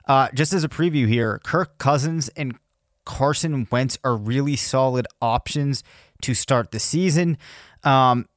Uh, 0.08 0.30
just 0.34 0.54
as 0.54 0.64
a 0.64 0.68
preview 0.68 1.08
here, 1.08 1.40
Kirk 1.44 1.78
Cousins 1.78 2.30
and 2.30 2.58
Carson 3.06 3.68
Wentz 3.72 4.00
are 4.04 4.18
really 4.18 4.56
solid 4.56 5.06
options 5.22 5.84
to 6.24 6.34
start 6.34 6.72
the 6.72 6.80
season. 6.80 7.38
Um, 7.84 8.28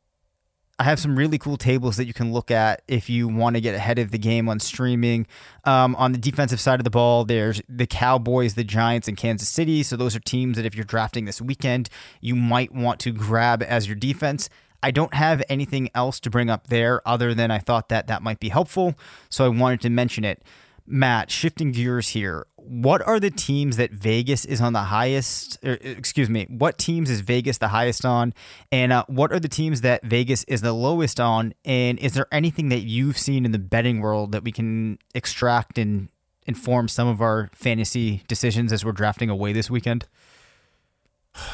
I 0.81 0.85
have 0.85 1.01
some 1.01 1.17
really 1.17 1.39
cool 1.39 1.57
tables 1.57 1.97
that 1.97 2.07
you 2.07 2.15
can 2.15 2.33
look 2.33 2.53
at 2.53 2.83
if 2.87 3.11
you 3.11 3.27
want 3.27 3.57
to 3.57 3.61
get 3.61 3.75
ahead 3.75 3.99
of 3.99 4.13
the 4.13 4.19
game 4.19 4.49
on 4.49 4.61
streaming. 4.61 5.27
Um, 5.65 5.97
on 5.97 6.13
the 6.13 6.19
defensive 6.19 6.61
side 6.61 6.79
of 6.79 6.85
the 6.85 6.91
ball, 6.91 7.25
there's 7.25 7.61
the 7.69 7.87
Cowboys, 7.87 8.55
the 8.55 8.63
Giants, 8.63 9.09
and 9.09 9.17
Kansas 9.17 9.49
City. 9.49 9.83
So 9.83 9.97
those 9.97 10.15
are 10.15 10.21
teams 10.21 10.57
that 10.57 10.65
if 10.65 10.77
you're 10.77 10.85
drafting 10.85 11.25
this 11.25 11.43
weekend, 11.43 11.91
you 12.21 12.37
might 12.37 12.73
want 12.73 13.01
to 13.01 13.11
grab 13.11 13.61
as 13.65 13.89
your 13.89 13.97
defense. 13.97 14.49
I 14.81 14.93
don't 14.93 15.15
have 15.15 15.43
anything 15.49 15.91
else 15.97 16.21
to 16.21 16.31
bring 16.31 16.49
up 16.49 16.69
there 16.69 17.07
other 17.07 17.35
than 17.35 17.51
I 17.51 17.59
thought 17.59 17.89
that 17.89 18.07
that 18.07 18.23
might 18.23 18.39
be 18.39 18.51
helpful. 18.51 18.95
So 19.29 19.45
I 19.45 19.49
wanted 19.49 19.81
to 19.81 19.91
mention 19.91 20.25
it. 20.25 20.45
Matt, 20.87 21.31
shifting 21.31 21.73
gears 21.73 22.11
here, 22.11 22.47
what 22.69 23.07
are 23.07 23.19
the 23.19 23.31
teams 23.31 23.77
that 23.79 23.91
Vegas 23.91 24.45
is 24.45 24.61
on 24.61 24.73
the 24.73 24.83
highest? 24.83 25.59
Or, 25.65 25.79
excuse 25.81 26.29
me, 26.29 26.47
what 26.49 26.79
teams 26.79 27.11
is 27.11 27.21
Vegas 27.21 27.59
the 27.59 27.69
highest 27.69 28.05
on? 28.05 28.35
And 28.71 28.93
uh, 28.93 29.05
what 29.09 29.33
are 29.33 29.41
the 29.41 29.49
teams 29.49 29.81
that 29.81 30.05
Vegas 30.05 30.45
is 30.45 30.61
the 30.61 30.73
lowest 30.73 31.19
on? 31.19 31.55
And 31.65 31.99
is 31.99 32.15
there 32.15 32.27
anything 32.31 32.69
that 32.69 32.81
you've 32.81 33.19
seen 33.19 33.45
in 33.45 33.53
the 33.53 33.59
betting 33.59 34.01
world 34.01 34.33
that 34.33 34.45
we 34.45 34.53
can 34.53 34.99
extract 35.15 35.79
and 35.79 36.09
inform 36.47 36.89
some 36.89 37.09
of 37.09 37.21
our 37.21 37.51
fantasy 37.55 38.23
decisions 38.29 38.73
as 38.73 38.85
we're 38.85 38.93
drafting 38.93 39.31
away 39.31 39.53
this 39.53 39.71
weekend? 39.71 40.07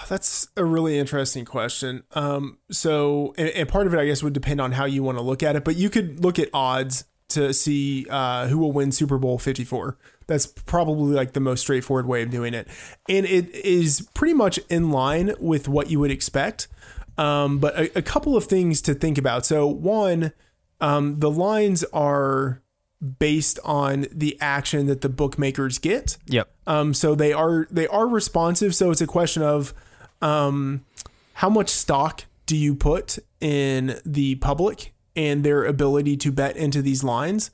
That's 0.08 0.48
a 0.56 0.64
really 0.64 0.98
interesting 0.98 1.44
question. 1.44 2.04
Um, 2.12 2.58
so, 2.70 3.34
and, 3.36 3.50
and 3.50 3.68
part 3.68 3.86
of 3.86 3.94
it, 3.94 4.00
I 4.00 4.06
guess, 4.06 4.22
would 4.22 4.32
depend 4.32 4.60
on 4.60 4.72
how 4.72 4.84
you 4.84 5.02
want 5.02 5.18
to 5.18 5.22
look 5.22 5.42
at 5.42 5.56
it. 5.56 5.64
But 5.64 5.76
you 5.76 5.90
could 5.90 6.24
look 6.24 6.38
at 6.38 6.48
odds 6.52 7.04
to 7.34 7.52
see 7.52 8.06
uh, 8.10 8.48
who 8.48 8.58
will 8.58 8.72
win 8.72 8.92
Super 8.92 9.18
Bowl 9.18 9.38
54. 9.38 9.96
That's 10.26 10.46
probably 10.46 11.14
like 11.14 11.32
the 11.32 11.40
most 11.40 11.60
straightforward 11.60 12.06
way 12.06 12.22
of 12.22 12.30
doing 12.30 12.54
it. 12.54 12.66
And 13.08 13.26
it 13.26 13.54
is 13.54 14.08
pretty 14.14 14.34
much 14.34 14.58
in 14.70 14.90
line 14.90 15.34
with 15.38 15.68
what 15.68 15.90
you 15.90 16.00
would 16.00 16.10
expect. 16.10 16.68
Um, 17.16 17.58
but 17.58 17.78
a, 17.78 17.98
a, 17.98 18.02
couple 18.02 18.36
of 18.36 18.44
things 18.46 18.80
to 18.82 18.94
think 18.94 19.18
about. 19.18 19.46
So, 19.46 19.68
one, 19.68 20.32
um, 20.80 21.20
the 21.20 21.30
lines 21.30 21.84
are 21.92 22.60
based 23.18 23.58
on 23.64 24.06
the 24.10 24.36
action 24.40 24.86
that 24.86 25.02
the 25.02 25.08
bookmakers 25.08 25.78
get. 25.78 26.16
Yep. 26.26 26.50
Um, 26.66 26.94
so 26.94 27.14
they 27.14 27.32
are 27.32 27.68
they 27.70 27.86
are 27.86 28.06
responsive. 28.06 28.74
So 28.74 28.90
it's 28.90 29.00
a 29.00 29.06
question 29.06 29.42
of 29.42 29.74
um, 30.22 30.84
how 31.34 31.50
much 31.50 31.68
stock 31.68 32.24
do 32.46 32.56
you 32.56 32.74
put 32.74 33.18
in 33.40 34.00
the 34.04 34.36
public 34.36 34.93
and 35.16 35.44
their 35.44 35.64
ability 35.64 36.16
to 36.18 36.32
bet 36.32 36.56
into 36.56 36.82
these 36.82 37.04
lines. 37.04 37.50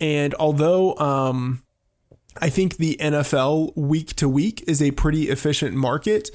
And 0.00 0.34
although 0.34 0.96
um, 0.96 1.62
I 2.40 2.48
think 2.48 2.76
the 2.76 2.96
NFL 3.00 3.76
week 3.76 4.14
to 4.16 4.28
week 4.28 4.64
is 4.66 4.80
a 4.80 4.92
pretty 4.92 5.28
efficient 5.28 5.74
market, 5.74 6.30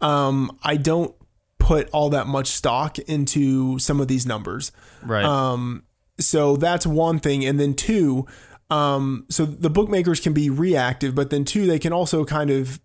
um, 0.00 0.58
I 0.62 0.76
don't 0.76 1.14
put 1.58 1.88
all 1.90 2.10
that 2.10 2.26
much 2.26 2.48
stock 2.48 2.98
into 3.00 3.78
some 3.78 4.00
of 4.00 4.08
these 4.08 4.26
numbers. 4.26 4.72
Right. 5.02 5.24
Um, 5.24 5.84
so 6.18 6.56
that's 6.56 6.86
one 6.86 7.18
thing. 7.18 7.44
And 7.44 7.58
then 7.58 7.74
two, 7.74 8.26
um, 8.70 9.26
so 9.28 9.44
the 9.44 9.70
bookmakers 9.70 10.20
can 10.20 10.32
be 10.32 10.50
reactive, 10.50 11.14
but 11.14 11.30
then 11.30 11.44
two, 11.44 11.66
they 11.66 11.78
can 11.78 11.92
also 11.92 12.24
kind 12.24 12.50
of 12.50 12.80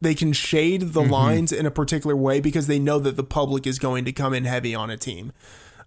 they 0.00 0.14
can 0.14 0.32
shade 0.32 0.80
the 0.80 1.02
mm-hmm. 1.02 1.12
lines 1.12 1.52
in 1.52 1.66
a 1.66 1.70
particular 1.70 2.16
way 2.16 2.40
because 2.40 2.66
they 2.66 2.78
know 2.78 2.98
that 2.98 3.16
the 3.16 3.24
public 3.24 3.66
is 3.66 3.78
going 3.78 4.04
to 4.06 4.12
come 4.12 4.32
in 4.32 4.44
heavy 4.44 4.74
on 4.74 4.88
a 4.90 4.96
team. 4.96 5.32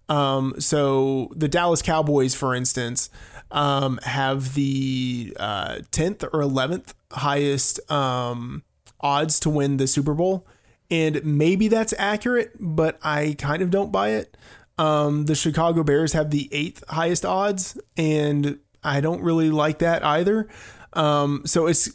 Um, 0.10 0.56
so 0.60 1.32
the 1.36 1.48
Dallas 1.48 1.82
Cowboys, 1.82 2.36
for 2.36 2.54
instance, 2.54 3.10
um, 3.52 4.00
have 4.04 4.54
the 4.54 5.36
uh, 5.40 5.80
10th 5.92 6.24
or 6.24 6.42
11th 6.42 6.94
highest 7.12 7.80
um, 7.92 8.64
odds 9.00 9.40
to 9.42 9.50
win 9.50 9.78
the 9.78 9.88
Super 9.88 10.14
Bowl. 10.14 10.46
And 10.90 11.24
maybe 11.24 11.68
that's 11.68 11.94
accurate, 11.98 12.52
but 12.60 13.00
I 13.04 13.36
kind 13.38 13.62
of 13.62 13.72
don't 13.72 13.92
buy 13.92 14.10
it. 14.10 14.38
Um, 14.78 15.26
the 15.26 15.36
Chicago 15.36 15.84
Bears 15.84 16.14
have 16.14 16.32
the 16.32 16.50
eighth 16.52 16.84
highest 16.90 17.26
odds, 17.26 17.78
and 17.96 18.60
I 18.84 19.02
don't 19.02 19.22
really 19.22 19.50
like 19.50 19.80
that 19.80 20.04
either. 20.04 20.48
Um, 20.94 21.44
so 21.46 21.68
it's 21.68 21.92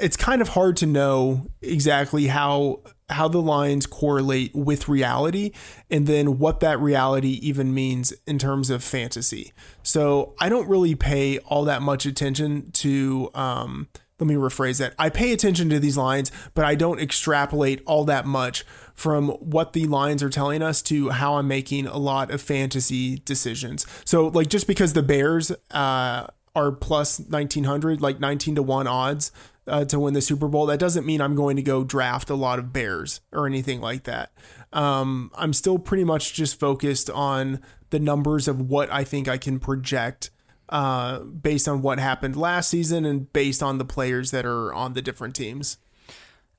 it's 0.00 0.16
kind 0.16 0.42
of 0.42 0.48
hard 0.48 0.76
to 0.78 0.86
know 0.86 1.46
exactly 1.62 2.26
how 2.26 2.80
how 3.10 3.28
the 3.28 3.40
lines 3.40 3.86
correlate 3.86 4.54
with 4.54 4.88
reality 4.88 5.52
and 5.90 6.06
then 6.06 6.38
what 6.38 6.60
that 6.60 6.80
reality 6.80 7.38
even 7.42 7.74
means 7.74 8.12
in 8.26 8.38
terms 8.38 8.70
of 8.70 8.82
fantasy. 8.82 9.52
So 9.82 10.34
I 10.40 10.48
don't 10.48 10.68
really 10.68 10.94
pay 10.94 11.38
all 11.40 11.64
that 11.64 11.82
much 11.82 12.06
attention 12.06 12.70
to 12.72 13.30
um, 13.34 13.88
let 14.20 14.28
me 14.28 14.34
rephrase 14.34 14.78
that. 14.78 14.94
I 14.98 15.10
pay 15.10 15.32
attention 15.32 15.68
to 15.70 15.80
these 15.80 15.96
lines, 15.96 16.30
but 16.54 16.64
I 16.64 16.76
don't 16.76 17.00
extrapolate 17.00 17.82
all 17.84 18.04
that 18.04 18.26
much 18.26 18.64
from 18.94 19.28
what 19.30 19.72
the 19.72 19.86
lines 19.86 20.22
are 20.22 20.30
telling 20.30 20.62
us 20.62 20.80
to 20.82 21.10
how 21.10 21.34
I'm 21.34 21.48
making 21.48 21.86
a 21.86 21.98
lot 21.98 22.30
of 22.30 22.40
fantasy 22.40 23.18
decisions. 23.18 23.86
So 24.04 24.28
like 24.28 24.48
just 24.48 24.66
because 24.66 24.92
the 24.92 25.02
Bears 25.02 25.50
uh, 25.72 26.28
are 26.54 26.72
plus 26.72 27.18
1900 27.18 28.00
like 28.00 28.20
19 28.20 28.54
to 28.54 28.62
1 28.62 28.86
odds 28.86 29.32
uh, 29.66 29.84
to 29.86 29.98
win 29.98 30.14
the 30.14 30.20
Super 30.20 30.48
Bowl, 30.48 30.66
that 30.66 30.78
doesn't 30.78 31.06
mean 31.06 31.20
I'm 31.20 31.34
going 31.34 31.56
to 31.56 31.62
go 31.62 31.84
draft 31.84 32.30
a 32.30 32.34
lot 32.34 32.58
of 32.58 32.72
Bears 32.72 33.20
or 33.32 33.46
anything 33.46 33.80
like 33.80 34.04
that. 34.04 34.32
Um, 34.72 35.30
I'm 35.34 35.52
still 35.52 35.78
pretty 35.78 36.04
much 36.04 36.34
just 36.34 36.58
focused 36.58 37.08
on 37.10 37.60
the 37.90 37.98
numbers 37.98 38.48
of 38.48 38.60
what 38.60 38.90
I 38.92 39.04
think 39.04 39.28
I 39.28 39.38
can 39.38 39.58
project 39.58 40.30
uh, 40.68 41.20
based 41.20 41.68
on 41.68 41.82
what 41.82 41.98
happened 41.98 42.36
last 42.36 42.70
season 42.70 43.04
and 43.04 43.32
based 43.32 43.62
on 43.62 43.78
the 43.78 43.84
players 43.84 44.30
that 44.30 44.44
are 44.46 44.72
on 44.74 44.94
the 44.94 45.02
different 45.02 45.34
teams. 45.34 45.78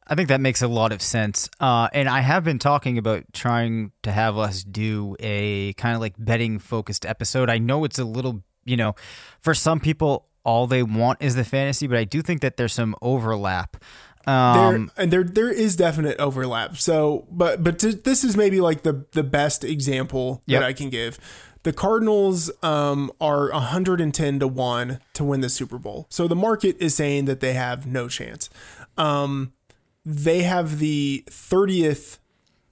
I 0.07 0.13
think 0.13 0.29
that 0.29 0.39
makes 0.39 0.61
a 0.61 0.67
lot 0.67 0.91
of 0.91 1.01
sense. 1.01 1.49
Uh, 1.59 1.89
and 1.91 2.07
I 2.07 2.19
have 2.21 2.43
been 2.43 2.59
talking 2.59 2.97
about 2.97 3.23
trying 3.33 3.91
to 4.03 4.11
have 4.11 4.37
us 4.37 4.63
do 4.63 5.15
a 5.19 5.73
kind 5.73 5.95
of 5.95 6.01
like 6.01 6.13
betting 6.17 6.59
focused 6.59 7.05
episode. 7.05 7.49
I 7.49 7.57
know 7.57 7.83
it's 7.85 7.97
a 7.97 8.05
little, 8.05 8.43
you 8.65 8.77
know, 8.77 8.93
for 9.41 9.55
some 9.55 9.79
people, 9.79 10.27
all 10.45 10.67
they 10.67 10.83
want 10.83 11.21
is 11.21 11.35
the 11.35 11.43
fantasy, 11.43 11.87
but 11.87 11.97
I 11.97 12.03
do 12.03 12.21
think 12.21 12.41
that 12.41 12.57
there's 12.57 12.73
some 12.73 12.95
overlap. 13.01 13.77
Um, 14.27 14.91
there, 14.95 15.03
and 15.03 15.13
there 15.13 15.23
there 15.23 15.51
is 15.51 15.75
definite 15.75 16.19
overlap. 16.19 16.77
So, 16.77 17.27
but 17.29 17.63
but 17.63 17.79
to, 17.79 17.93
this 17.93 18.23
is 18.23 18.35
maybe 18.37 18.61
like 18.61 18.83
the 18.83 19.05
the 19.11 19.23
best 19.23 19.63
example 19.63 20.41
yep. 20.45 20.61
that 20.61 20.67
I 20.67 20.73
can 20.73 20.89
give. 20.89 21.19
The 21.63 21.73
Cardinals 21.73 22.51
um, 22.61 23.11
are 23.19 23.49
110 23.49 24.39
to 24.39 24.47
one 24.47 24.99
to 25.13 25.23
win 25.23 25.41
the 25.41 25.49
Super 25.49 25.79
Bowl. 25.79 26.05
So 26.09 26.27
the 26.27 26.35
market 26.35 26.77
is 26.79 26.93
saying 26.93 27.25
that 27.25 27.39
they 27.39 27.53
have 27.53 27.87
no 27.87 28.07
chance. 28.07 28.51
Um, 28.99 29.53
they 30.05 30.43
have 30.43 30.77
the 30.77 31.23
30th 31.27 32.19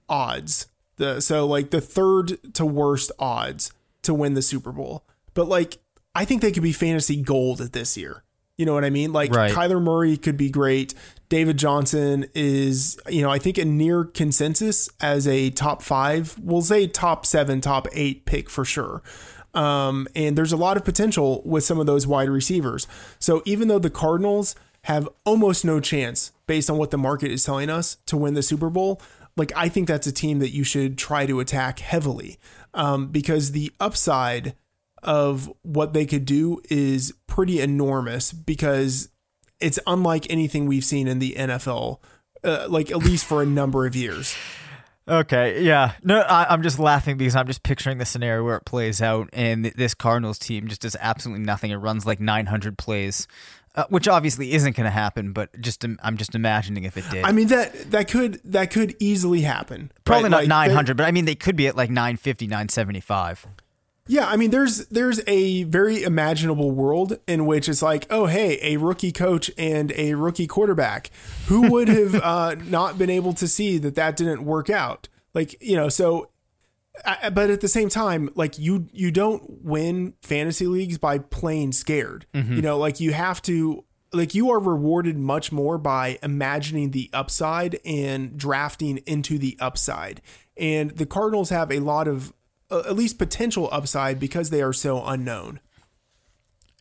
odds. 0.08 0.68
The 0.96 1.20
so 1.20 1.44
like 1.44 1.70
the 1.70 1.80
third 1.80 2.54
to 2.54 2.64
worst 2.64 3.10
odds 3.18 3.72
to 4.02 4.14
win 4.14 4.34
the 4.34 4.42
Super 4.42 4.70
Bowl. 4.70 5.04
But 5.34 5.48
like 5.48 5.78
I 6.14 6.24
think 6.24 6.42
they 6.42 6.52
could 6.52 6.62
be 6.62 6.72
fantasy 6.72 7.20
gold 7.20 7.58
this 7.58 7.96
year. 7.96 8.22
You 8.56 8.66
know 8.66 8.74
what 8.74 8.84
I 8.84 8.90
mean? 8.90 9.12
Like 9.12 9.32
right. 9.32 9.52
Kyler 9.52 9.82
Murray 9.82 10.16
could 10.16 10.36
be 10.36 10.48
great. 10.48 10.94
David 11.28 11.56
Johnson 11.56 12.26
is, 12.34 12.98
you 13.08 13.22
know, 13.22 13.30
I 13.30 13.38
think 13.38 13.58
a 13.58 13.64
near 13.64 14.04
consensus 14.04 14.88
as 15.00 15.26
a 15.26 15.50
top 15.50 15.82
five, 15.82 16.38
we'll 16.40 16.62
say 16.62 16.86
top 16.86 17.26
seven, 17.26 17.60
top 17.60 17.88
eight 17.92 18.26
pick 18.26 18.48
for 18.48 18.64
sure. 18.64 19.02
Um, 19.54 20.06
and 20.14 20.38
there's 20.38 20.52
a 20.52 20.56
lot 20.56 20.76
of 20.76 20.84
potential 20.84 21.42
with 21.44 21.64
some 21.64 21.80
of 21.80 21.86
those 21.86 22.06
wide 22.06 22.28
receivers. 22.28 22.86
So 23.18 23.42
even 23.44 23.68
though 23.68 23.78
the 23.78 23.90
Cardinals 23.90 24.54
have 24.82 25.08
almost 25.24 25.64
no 25.64 25.80
chance 25.80 26.32
based 26.46 26.70
on 26.70 26.76
what 26.76 26.90
the 26.90 26.98
market 26.98 27.30
is 27.30 27.44
telling 27.44 27.70
us 27.70 27.96
to 28.06 28.16
win 28.16 28.34
the 28.34 28.42
Super 28.42 28.70
Bowl, 28.70 29.00
like 29.36 29.52
I 29.56 29.68
think 29.68 29.88
that's 29.88 30.06
a 30.06 30.12
team 30.12 30.38
that 30.40 30.50
you 30.50 30.62
should 30.62 30.96
try 30.96 31.26
to 31.26 31.40
attack 31.40 31.80
heavily 31.80 32.38
um, 32.72 33.08
because 33.08 33.52
the 33.52 33.72
upside 33.80 34.54
of 35.04 35.52
what 35.62 35.92
they 35.92 36.06
could 36.06 36.24
do 36.24 36.60
is 36.70 37.12
pretty 37.26 37.60
enormous 37.60 38.32
because 38.32 39.08
it's 39.60 39.78
unlike 39.86 40.26
anything 40.30 40.66
we've 40.66 40.84
seen 40.84 41.06
in 41.06 41.18
the 41.18 41.34
NFL, 41.38 41.98
uh, 42.42 42.66
like 42.68 42.90
at 42.90 42.98
least 42.98 43.24
for 43.24 43.42
a 43.42 43.46
number 43.46 43.86
of 43.86 43.94
years. 43.94 44.36
Okay, 45.06 45.62
yeah. 45.62 45.92
No, 46.02 46.20
I, 46.20 46.52
am 46.52 46.62
just 46.62 46.78
laughing 46.78 47.18
because 47.18 47.36
I'm 47.36 47.46
just 47.46 47.62
picturing 47.62 47.98
the 47.98 48.06
scenario 48.06 48.42
where 48.42 48.56
it 48.56 48.64
plays 48.64 49.02
out, 49.02 49.28
and 49.34 49.66
this 49.66 49.92
Cardinals 49.92 50.38
team 50.38 50.66
just 50.66 50.80
does 50.80 50.96
absolutely 50.98 51.44
nothing. 51.44 51.70
It 51.70 51.76
runs 51.76 52.06
like 52.06 52.20
900 52.20 52.78
plays, 52.78 53.28
uh, 53.74 53.84
which 53.90 54.08
obviously 54.08 54.52
isn't 54.52 54.74
going 54.76 54.86
to 54.86 54.90
happen. 54.90 55.32
But 55.32 55.60
just 55.60 55.84
I'm 56.02 56.16
just 56.16 56.34
imagining 56.34 56.84
if 56.84 56.96
it 56.96 57.04
did. 57.10 57.24
I 57.24 57.32
mean 57.32 57.48
that 57.48 57.90
that 57.90 58.08
could 58.08 58.40
that 58.44 58.70
could 58.70 58.96
easily 58.98 59.42
happen. 59.42 59.92
Probably 60.04 60.24
right? 60.24 60.30
not 60.30 60.36
like 60.38 60.48
900, 60.48 60.96
but 60.96 61.04
I 61.04 61.10
mean 61.10 61.26
they 61.26 61.34
could 61.34 61.56
be 61.56 61.66
at 61.66 61.76
like 61.76 61.90
950, 61.90 62.46
975. 62.46 63.46
Yeah, 64.06 64.26
I 64.28 64.36
mean, 64.36 64.50
there's 64.50 64.86
there's 64.88 65.20
a 65.26 65.64
very 65.64 66.02
imaginable 66.02 66.70
world 66.70 67.18
in 67.26 67.46
which 67.46 67.68
it's 67.68 67.80
like, 67.80 68.06
oh, 68.10 68.26
hey, 68.26 68.58
a 68.60 68.76
rookie 68.76 69.12
coach 69.12 69.50
and 69.56 69.92
a 69.96 70.14
rookie 70.14 70.46
quarterback. 70.46 71.10
Who 71.46 71.70
would 71.70 71.88
have 71.88 72.14
uh, 72.14 72.56
not 72.66 72.98
been 72.98 73.10
able 73.10 73.32
to 73.34 73.48
see 73.48 73.78
that 73.78 73.94
that 73.94 74.16
didn't 74.16 74.44
work 74.44 74.68
out? 74.68 75.08
Like, 75.32 75.60
you 75.62 75.76
know, 75.76 75.88
so 75.88 76.30
I, 77.04 77.30
but 77.30 77.50
at 77.50 77.60
the 77.60 77.68
same 77.68 77.88
time, 77.88 78.28
like 78.34 78.58
you 78.58 78.88
you 78.92 79.10
don't 79.10 79.64
win 79.64 80.14
fantasy 80.22 80.66
leagues 80.66 80.98
by 80.98 81.18
playing 81.18 81.72
scared. 81.72 82.26
You 82.56 82.62
know, 82.62 82.78
like 82.78 83.00
you 83.00 83.12
have 83.12 83.40
to 83.42 83.84
like 84.12 84.34
you 84.34 84.50
are 84.50 84.60
rewarded 84.60 85.18
much 85.18 85.50
more 85.50 85.78
by 85.78 86.18
imagining 86.22 86.92
the 86.92 87.10
upside 87.12 87.80
and 87.84 88.36
drafting 88.36 88.98
into 88.98 89.38
the 89.38 89.56
upside. 89.60 90.20
And 90.56 90.92
the 90.92 91.06
Cardinals 91.06 91.50
have 91.50 91.72
a 91.72 91.80
lot 91.80 92.06
of 92.06 92.32
uh, 92.70 92.80
at 92.80 92.96
least 92.96 93.18
potential 93.18 93.68
upside 93.72 94.18
because 94.18 94.50
they 94.50 94.62
are 94.62 94.72
so 94.72 95.04
unknown. 95.04 95.60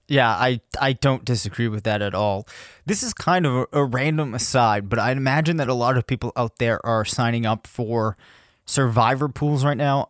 Yeah, 0.07 0.29
I 0.29 0.59
I 0.79 0.93
don't 0.93 1.23
disagree 1.23 1.67
with 1.67 1.83
that 1.85 2.01
at 2.01 2.13
all. 2.13 2.47
This 2.85 3.03
is 3.03 3.13
kind 3.13 3.45
of 3.45 3.53
a, 3.53 3.67
a 3.79 3.83
random 3.85 4.33
aside, 4.33 4.89
but 4.89 4.99
I 4.99 5.11
imagine 5.11 5.57
that 5.57 5.69
a 5.69 5.73
lot 5.73 5.97
of 5.97 6.05
people 6.05 6.33
out 6.35 6.57
there 6.59 6.85
are 6.85 7.05
signing 7.05 7.45
up 7.45 7.67
for 7.67 8.17
survivor 8.65 9.29
pools 9.29 9.63
right 9.63 9.77
now. 9.77 10.09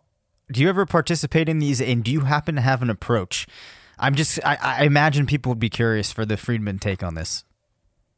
Do 0.52 0.62
you 0.62 0.70
ever 0.70 0.86
participate 0.86 1.48
in 1.48 1.60
these 1.60 1.80
and 1.80 2.04
do 2.04 2.12
you 2.12 2.22
happen 2.22 2.56
to 2.56 2.62
have 2.62 2.82
an 2.82 2.90
approach? 2.90 3.48
I'm 4.00 4.16
just 4.16 4.40
I, 4.44 4.58
I 4.62 4.84
imagine 4.84 5.26
people 5.26 5.52
would 5.52 5.60
be 5.60 5.70
curious 5.70 6.12
for 6.12 6.26
the 6.26 6.38
Freedman 6.38 6.80
take 6.80 7.04
on 7.04 7.14
this. 7.14 7.44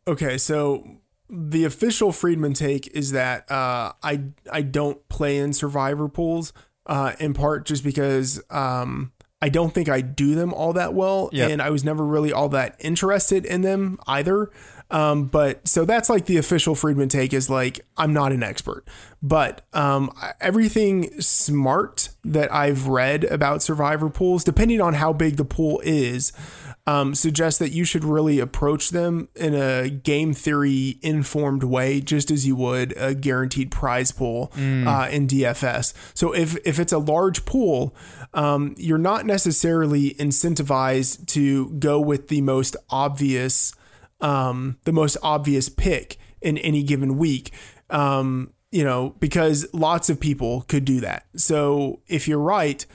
Okay, 0.08 0.38
so 0.38 0.88
the 1.30 1.66
official 1.66 2.12
Freedman 2.12 2.54
take 2.54 2.88
is 2.96 3.12
that 3.12 3.50
uh, 3.52 3.94
I 4.02 4.22
I 4.52 4.62
don't 4.62 5.08
play 5.10 5.38
in 5.38 5.52
survivor 5.52 6.08
pools 6.08 6.54
uh, 6.86 7.14
in 7.20 7.34
part 7.34 7.66
just 7.66 7.84
because 7.84 8.42
um, 8.50 9.12
I 9.42 9.50
don't 9.50 9.74
think 9.74 9.90
I 9.90 10.02
do 10.02 10.36
them 10.36 10.54
all 10.54 10.74
that 10.74 10.94
well, 10.94 11.30
Yep. 11.34 11.52
and 11.52 11.62
I 11.62 11.70
was 11.70 11.84
never 11.84 12.06
really 12.06 12.32
all 12.32 12.50
that 12.50 12.76
interested 12.80 13.46
in 13.46 13.62
them 13.62 14.00
either. 14.08 14.50
Um, 14.96 15.26
but 15.26 15.68
so 15.68 15.84
that's 15.84 16.10
like 16.10 16.26
the 16.26 16.38
official 16.38 16.74
Freedman 16.74 17.10
take 17.10 17.34
is 17.34 17.50
like 17.50 17.82
I'm 17.98 18.14
not 18.14 18.32
an 18.32 18.44
expert, 18.44 18.88
but 19.22 19.62
um, 19.74 20.10
everything 20.40 21.20
smart 21.20 22.10
that 22.24 22.50
I've 22.54 22.88
read 22.88 23.26
about 23.26 23.62
survivor 23.62 24.10
pools, 24.10 24.46
depending 24.46 24.80
on 24.80 24.94
how 24.94 25.12
big 25.12 25.36
the 25.36 25.44
pool 25.44 25.82
is, 25.84 26.32
um, 26.88 27.14
suggests 27.14 27.60
that 27.60 27.74
you 27.74 27.84
should 27.84 28.06
really 28.06 28.40
approach 28.40 28.92
them 28.92 29.28
in 29.36 29.54
a 29.54 29.90
game 29.90 30.32
theory 30.34 30.98
informed 31.02 31.64
way, 31.64 32.00
just 32.00 32.32
as 32.32 32.48
you 32.48 32.56
would 32.56 32.94
a 32.96 33.14
guaranteed 33.14 33.72
prize 33.72 34.14
pool 34.14 34.50
uh, 34.56 35.10
in 35.12 35.28
DFS. 35.28 35.94
So 36.14 36.32
if 36.32 36.56
if 36.66 36.80
it's 36.80 36.94
a 36.94 37.00
large 37.00 37.44
pool, 37.44 37.94
um, 38.34 38.76
you're 38.78 38.98
not 38.98 39.26
necessarily 39.26 40.12
incentivized 40.12 41.28
to 41.34 41.72
go 41.72 42.00
with 42.00 42.30
the 42.30 42.40
most 42.40 42.78
obvious 42.90 43.74
um, 44.22 44.78
the 44.84 44.92
most 44.92 45.18
obvious 45.22 45.70
pick 45.70 46.18
in 46.42 46.58
any 46.60 46.84
given 46.84 47.18
week. 47.18 47.52
Um, 47.90 48.54
you 48.72 48.84
know, 48.84 49.16
because 49.20 49.66
lots 49.74 50.10
of 50.10 50.20
people 50.20 50.62
could 50.68 50.84
do 50.84 51.00
that. 51.00 51.26
So 51.36 52.02
if 52.08 52.28
you're 52.28 52.40
right, 52.40 52.86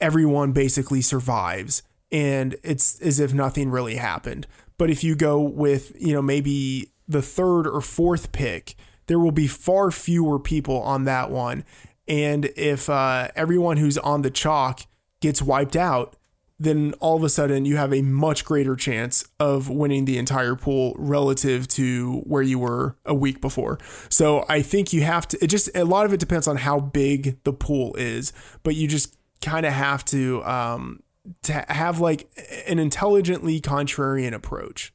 everyone 0.00 0.52
basically 0.52 1.02
survives 1.02 1.82
and 2.10 2.56
it's 2.62 2.98
as 3.00 3.20
if 3.20 3.34
nothing 3.34 3.70
really 3.70 3.96
happened. 3.96 4.46
But 4.78 4.90
if 4.90 5.04
you 5.04 5.14
go 5.14 5.40
with, 5.40 5.92
you 6.00 6.14
know, 6.14 6.22
maybe 6.22 6.92
the 7.06 7.22
third 7.22 7.66
or 7.66 7.80
fourth 7.80 8.32
pick, 8.32 8.74
there 9.06 9.18
will 9.18 9.32
be 9.32 9.46
far 9.46 9.90
fewer 9.90 10.38
people 10.38 10.80
on 10.80 11.04
that 11.04 11.30
one. 11.30 11.64
And 12.06 12.46
if 12.56 12.88
uh, 12.88 13.28
everyone 13.36 13.76
who's 13.76 13.98
on 13.98 14.22
the 14.22 14.30
chalk 14.30 14.80
gets 15.20 15.42
wiped 15.42 15.76
out, 15.76 16.16
then 16.58 16.94
all 17.00 17.16
of 17.16 17.22
a 17.22 17.28
sudden 17.28 17.64
you 17.64 17.76
have 17.76 17.92
a 17.92 18.02
much 18.02 18.44
greater 18.44 18.74
chance 18.74 19.24
of 19.38 19.68
winning 19.68 20.04
the 20.04 20.18
entire 20.18 20.56
pool 20.56 20.94
relative 20.98 21.68
to 21.68 22.18
where 22.20 22.42
you 22.42 22.58
were 22.58 22.96
a 23.04 23.14
week 23.14 23.40
before. 23.40 23.78
So 24.08 24.44
I 24.48 24.62
think 24.62 24.92
you 24.92 25.02
have 25.02 25.28
to, 25.28 25.38
it 25.42 25.46
just, 25.46 25.70
a 25.74 25.84
lot 25.84 26.06
of 26.06 26.12
it 26.12 26.20
depends 26.20 26.48
on 26.48 26.56
how 26.56 26.80
big 26.80 27.42
the 27.44 27.52
pool 27.52 27.94
is, 27.96 28.32
but 28.62 28.74
you 28.74 28.88
just 28.88 29.16
kind 29.40 29.64
of 29.64 29.72
have 29.72 30.04
to, 30.06 30.44
um, 30.44 31.02
to 31.42 31.52
have 31.68 32.00
like 32.00 32.30
an 32.66 32.78
intelligently 32.78 33.60
contrarian 33.60 34.32
approach. 34.32 34.92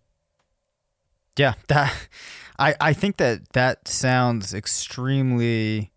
Yeah, 1.37 1.53
that 1.67 1.91
I 2.59 2.75
I 2.79 2.93
think 2.93 3.17
that 3.17 3.49
that 3.53 3.87
sounds 3.87 4.53
extremely 4.53 5.91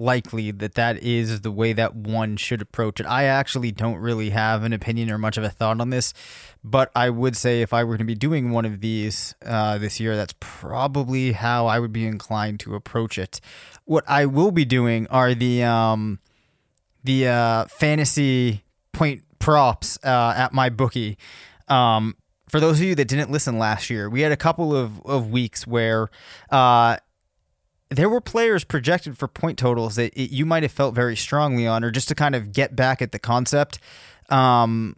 likely 0.00 0.50
that 0.50 0.74
that 0.74 0.98
is 1.02 1.42
the 1.42 1.50
way 1.50 1.72
that 1.74 1.94
one 1.94 2.36
should 2.36 2.62
approach 2.62 2.98
it. 3.00 3.06
I 3.06 3.24
actually 3.24 3.70
don't 3.70 3.98
really 3.98 4.30
have 4.30 4.64
an 4.64 4.72
opinion 4.72 5.10
or 5.10 5.18
much 5.18 5.36
of 5.36 5.44
a 5.44 5.50
thought 5.50 5.80
on 5.80 5.90
this, 5.90 6.14
but 6.64 6.90
I 6.96 7.10
would 7.10 7.36
say 7.36 7.62
if 7.62 7.72
I 7.72 7.84
were 7.84 7.98
to 7.98 8.04
be 8.04 8.14
doing 8.14 8.50
one 8.50 8.64
of 8.64 8.80
these 8.80 9.34
uh, 9.44 9.78
this 9.78 10.00
year, 10.00 10.16
that's 10.16 10.34
probably 10.40 11.32
how 11.32 11.66
I 11.66 11.78
would 11.78 11.92
be 11.92 12.06
inclined 12.06 12.60
to 12.60 12.74
approach 12.74 13.18
it. 13.18 13.40
What 13.84 14.04
I 14.08 14.26
will 14.26 14.50
be 14.50 14.64
doing 14.64 15.06
are 15.08 15.34
the 15.34 15.62
um 15.62 16.18
the 17.04 17.28
uh, 17.28 17.64
fantasy 17.66 18.64
point 18.92 19.22
props 19.38 19.98
uh, 20.04 20.34
at 20.36 20.52
my 20.52 20.68
bookie. 20.68 21.18
Um, 21.68 22.16
for 22.48 22.60
those 22.60 22.80
of 22.80 22.84
you 22.84 22.94
that 22.96 23.06
didn't 23.06 23.30
listen 23.30 23.58
last 23.58 23.90
year, 23.90 24.10
we 24.10 24.22
had 24.22 24.32
a 24.32 24.36
couple 24.36 24.74
of, 24.74 25.00
of 25.06 25.30
weeks 25.30 25.66
where 25.66 26.10
uh, 26.50 26.96
there 27.90 28.08
were 28.08 28.20
players 28.20 28.64
projected 28.64 29.18
for 29.18 29.28
point 29.28 29.58
totals 29.58 29.96
that 29.96 30.12
it, 30.14 30.30
you 30.30 30.46
might 30.46 30.62
have 30.62 30.72
felt 30.72 30.94
very 30.94 31.16
strongly 31.16 31.66
on, 31.66 31.84
or 31.84 31.90
just 31.90 32.08
to 32.08 32.14
kind 32.14 32.34
of 32.34 32.52
get 32.52 32.76
back 32.76 33.02
at 33.02 33.12
the 33.12 33.18
concept. 33.18 33.78
Um, 34.28 34.96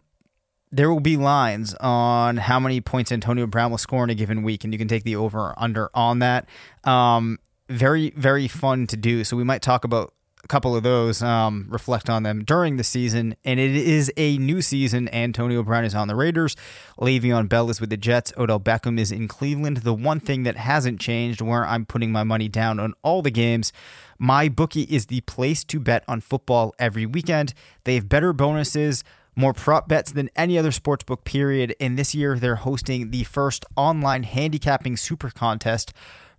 there 0.71 0.89
will 0.91 0.99
be 0.99 1.17
lines 1.17 1.75
on 1.75 2.37
how 2.37 2.59
many 2.59 2.81
points 2.81 3.11
Antonio 3.11 3.45
Brown 3.45 3.71
will 3.71 3.77
score 3.77 4.03
in 4.03 4.09
a 4.09 4.15
given 4.15 4.43
week, 4.43 4.63
and 4.63 4.73
you 4.73 4.79
can 4.79 4.87
take 4.87 5.03
the 5.03 5.15
over 5.15 5.39
or 5.39 5.53
under 5.57 5.89
on 5.93 6.19
that. 6.19 6.47
Um, 6.83 7.39
very, 7.69 8.11
very 8.11 8.47
fun 8.47 8.87
to 8.87 8.97
do. 8.97 9.23
So 9.23 9.37
we 9.37 9.43
might 9.43 9.61
talk 9.61 9.83
about 9.83 10.13
a 10.43 10.47
couple 10.47 10.75
of 10.75 10.83
those, 10.83 11.21
um, 11.21 11.67
reflect 11.69 12.09
on 12.09 12.23
them 12.23 12.43
during 12.43 12.75
the 12.77 12.83
season. 12.83 13.35
And 13.45 13.59
it 13.59 13.75
is 13.75 14.11
a 14.17 14.37
new 14.37 14.61
season. 14.61 15.07
Antonio 15.13 15.63
Brown 15.63 15.85
is 15.85 15.95
on 15.95 16.07
the 16.07 16.15
Raiders. 16.15 16.55
Le'Veon 16.99 17.47
Bell 17.47 17.69
is 17.69 17.79
with 17.79 17.89
the 17.89 17.97
Jets. 17.97 18.33
Odell 18.37 18.59
Beckham 18.59 18.99
is 18.99 19.11
in 19.11 19.27
Cleveland. 19.27 19.77
The 19.77 19.93
one 19.93 20.19
thing 20.19 20.43
that 20.43 20.57
hasn't 20.57 20.99
changed, 20.99 21.39
where 21.39 21.65
I'm 21.65 21.85
putting 21.85 22.11
my 22.11 22.23
money 22.23 22.49
down 22.49 22.79
on 22.79 22.93
all 23.03 23.21
the 23.21 23.31
games, 23.31 23.71
my 24.19 24.49
bookie 24.49 24.83
is 24.83 25.05
the 25.05 25.21
place 25.21 25.63
to 25.65 25.79
bet 25.79 26.03
on 26.07 26.19
football 26.19 26.75
every 26.77 27.05
weekend. 27.05 27.53
They 27.85 27.95
have 27.95 28.09
better 28.09 28.33
bonuses 28.33 29.03
more 29.35 29.53
prop 29.53 29.87
bets 29.87 30.11
than 30.11 30.29
any 30.35 30.57
other 30.57 30.69
sportsbook 30.69 31.23
period 31.23 31.75
and 31.79 31.97
this 31.97 32.13
year 32.13 32.37
they're 32.37 32.57
hosting 32.57 33.09
the 33.09 33.23
first 33.23 33.65
online 33.75 34.23
handicapping 34.23 34.95
super 34.95 35.29
contest 35.31 35.91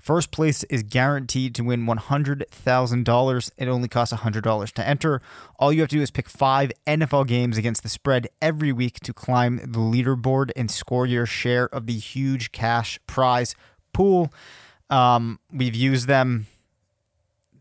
first 0.05 0.31
place 0.31 0.65
is 0.65 0.83
guaranteed 0.83 1.55
to 1.55 1.65
win 1.65 1.87
$100000 1.87 3.51
it 3.57 3.69
only 3.69 3.89
costs 3.89 4.15
$100 4.15 4.73
to 4.73 4.87
enter. 4.87 5.23
All 5.59 5.73
you 5.73 5.81
have 5.81 5.89
to 5.89 5.97
do 5.97 6.03
is 6.03 6.11
pick 6.11 6.29
five 6.29 6.71
nfl 6.87 7.27
games 7.27 7.57
against 7.57 7.83
the 7.83 7.89
spread 7.89 8.29
every 8.43 8.71
week 8.71 9.01
to 9.01 9.15
climb 9.15 9.57
the 9.57 9.79
leaderboard 9.79 10.51
and 10.55 10.71
score 10.71 11.07
your 11.07 11.25
share 11.25 11.75
of 11.75 11.87
the 11.87 11.95
huge 11.95 12.53
cash 12.53 13.01
prize 13.07 13.55
pool. 13.95 14.31
Um, 14.91 15.41
we've 15.51 15.75
used 15.75 16.07
them. 16.07 16.49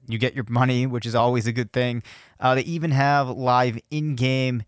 You 0.09 0.17
get 0.17 0.35
your 0.35 0.45
money, 0.49 0.85
which 0.85 1.05
is 1.05 1.15
always 1.15 1.47
a 1.47 1.53
good 1.53 1.71
thing. 1.71 2.03
Uh, 2.41 2.55
they 2.55 2.63
even 2.63 2.91
have 2.91 3.29
live 3.29 3.79
in-game 3.89 4.63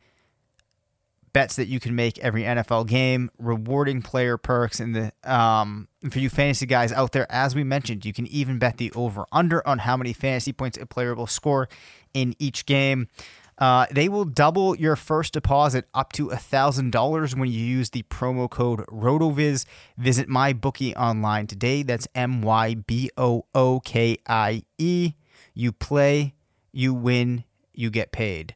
bets 1.36 1.58
that 1.58 1.68
you 1.68 1.82
can 1.82 1.94
make 1.94 2.18
every 2.20 2.44
NFL 2.44 2.88
game, 2.88 3.30
rewarding 3.38 4.02
player 4.02 4.38
perks, 4.38 4.80
and 4.80 4.96
the 4.96 5.12
um, 5.30 5.90
for 6.10 6.20
you 6.20 6.30
fantasy 6.30 6.66
guys 6.66 6.94
out 6.94 7.12
there, 7.12 7.30
as 7.30 7.54
we 7.54 7.62
mentioned, 7.62 8.06
you 8.06 8.14
can 8.14 8.26
even 8.28 8.58
bet 8.58 8.78
the 8.78 8.90
over/under 8.94 9.68
on 9.68 9.80
how 9.80 9.98
many 9.98 10.14
fantasy 10.14 10.54
points 10.54 10.78
a 10.78 10.86
player 10.86 11.14
will 11.14 11.28
score 11.28 11.68
in 12.14 12.36
each 12.40 12.66
game. 12.66 13.10
Uh, 13.58 13.86
they 13.92 14.08
will 14.08 14.24
double 14.24 14.78
your 14.78 14.96
first 14.96 15.34
deposit 15.34 15.86
up 15.94 16.12
to 16.12 16.28
$1,000 16.28 17.38
when 17.38 17.50
you 17.50 17.60
use 17.60 17.90
the 17.90 18.04
promo 18.04 18.50
code 18.50 18.86
RotoViz. 18.88 19.66
Visit 19.98 20.28
MyBookie 20.28 20.96
online 20.96 21.48
today. 21.48 21.84
That's 21.84 22.08
M 22.16 22.42
Y 22.42 22.76
B 22.76 23.10
O 23.18 23.46
O 23.54 23.82
K 23.82 24.18
I 24.28 24.64
E. 24.78 25.14
You 25.54 25.72
play, 25.74 26.34
you 26.72 26.94
win, 26.94 27.44
you 27.74 27.90
get 27.90 28.12
paid. 28.12 28.56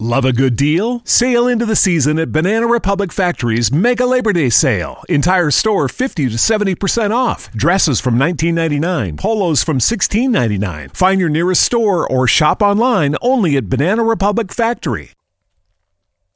Love 0.00 0.24
a 0.24 0.32
good 0.32 0.54
deal? 0.54 1.00
Sail 1.02 1.48
into 1.48 1.66
the 1.66 1.74
season 1.74 2.20
at 2.20 2.30
Banana 2.30 2.68
Republic 2.68 3.10
Factory's 3.12 3.72
Mega 3.72 4.06
Labor 4.06 4.32
Day 4.32 4.48
Sale. 4.48 5.02
Entire 5.08 5.50
store 5.50 5.88
50 5.88 6.28
to 6.28 6.36
70% 6.36 7.10
off. 7.10 7.50
Dresses 7.50 8.00
from 8.00 8.14
$19.99, 8.14 9.18
polos 9.18 9.64
from 9.64 9.80
$16.99. 9.80 10.94
Find 10.94 11.18
your 11.18 11.28
nearest 11.28 11.62
store 11.62 12.08
or 12.08 12.28
shop 12.28 12.62
online 12.62 13.16
only 13.20 13.56
at 13.56 13.68
Banana 13.68 14.04
Republic 14.04 14.54
Factory. 14.54 15.10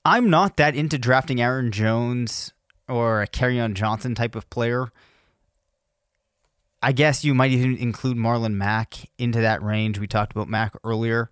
I'm 0.04 0.28
not 0.28 0.56
that 0.56 0.74
into 0.74 0.98
drafting 0.98 1.40
Aaron 1.40 1.70
Jones 1.70 2.52
or 2.88 3.24
Kerryon 3.32 3.74
Johnson 3.74 4.16
type 4.16 4.34
of 4.34 4.50
player. 4.50 4.90
I 6.82 6.90
guess 6.90 7.24
you 7.24 7.32
might 7.32 7.52
even 7.52 7.76
include 7.76 8.16
Marlon 8.16 8.54
Mack 8.54 9.08
into 9.18 9.40
that 9.40 9.62
range. 9.62 10.00
We 10.00 10.08
talked 10.08 10.32
about 10.32 10.48
Mack 10.48 10.74
earlier. 10.82 11.30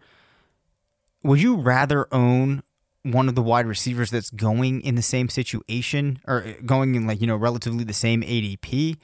Would 1.23 1.43
you 1.43 1.57
rather 1.57 2.07
own 2.13 2.63
one 3.03 3.29
of 3.29 3.35
the 3.35 3.43
wide 3.43 3.67
receivers 3.67 4.11
that's 4.11 4.31
going 4.31 4.81
in 4.83 4.95
the 4.95 5.03
same 5.03 5.29
situation 5.29 6.21
or 6.27 6.55
going 6.65 6.95
in 6.95 7.07
like, 7.07 7.21
you 7.21 7.27
know, 7.27 7.37
relatively 7.37 7.85
the 7.85 7.93
same 7.93 8.23
ADP? 8.23 8.97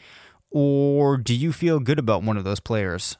Or 0.50 1.16
do 1.16 1.34
you 1.34 1.52
feel 1.52 1.80
good 1.80 1.98
about 1.98 2.22
one 2.22 2.36
of 2.36 2.44
those 2.44 2.60
players? 2.60 3.16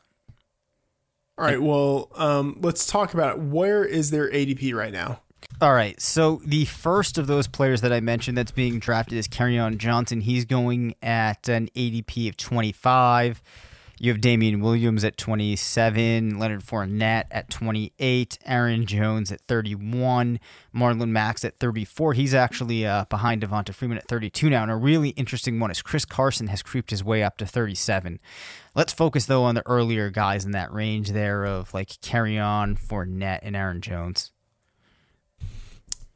All 1.39 1.45
right. 1.45 1.61
Well, 1.61 2.11
um, 2.15 2.57
let's 2.61 2.87
talk 2.87 3.13
about 3.13 3.39
where 3.41 3.85
is 3.85 4.11
their 4.11 4.31
ADP 4.31 4.75
right 4.75 4.93
now. 4.93 5.21
All 5.61 5.73
right. 5.73 6.01
So 6.01 6.41
the 6.45 6.65
first 6.65 7.19
of 7.19 7.27
those 7.27 7.47
players 7.47 7.81
that 7.83 7.93
I 7.93 8.01
mentioned 8.01 8.37
that's 8.39 8.51
being 8.51 8.79
drafted 8.79 9.19
is 9.19 9.29
on 9.59 9.79
Johnson. 9.79 10.21
He's 10.21 10.45
going 10.45 10.95
at 11.03 11.49
an 11.49 11.69
ADP 11.75 12.29
of 12.29 12.37
25. 12.37 13.43
You 13.99 14.13
have 14.13 14.21
Damien 14.21 14.61
Williams 14.61 15.05
at 15.05 15.17
27, 15.17 16.39
Leonard 16.39 16.61
Fournette 16.61 17.25
at 17.31 17.49
28, 17.49 18.39
Aaron 18.45 18.85
Jones 18.85 19.33
at 19.33 19.41
31, 19.43 20.39
Marlon 20.75 21.09
Max 21.09 21.47
at 21.47 21.59
34. 21.59 22.13
He's 22.13 22.35
actually 22.35 22.87
uh, 22.87 23.07
behind 23.07 23.41
Devonta 23.41 23.73
Freeman 23.73 23.97
at 23.97 24.07
32 24.07 24.51
now. 24.51 24.63
And 24.63 24.71
a 24.71 24.77
really 24.77 25.11
interesting 25.11 25.59
one 25.59 25.71
is 25.71 25.81
Chris 25.81 26.05
Carson 26.05 26.49
has 26.49 26.63
creeped 26.63 26.91
his 26.91 27.03
way 27.03 27.23
up 27.23 27.39
to 27.39 27.47
37. 27.47 28.21
Let's 28.75 28.93
focus 28.93 29.25
though 29.25 29.45
on 29.45 29.55
the 29.55 29.67
earlier 29.67 30.11
guys 30.11 30.45
in 30.45 30.51
that 30.51 30.71
range 30.71 31.13
there 31.13 31.47
of 31.47 31.73
like 31.73 31.89
Kerryon, 31.89 32.79
Fournette, 32.79 33.41
and 33.43 33.57
Aaron 33.57 33.81
Jones. 33.81 34.31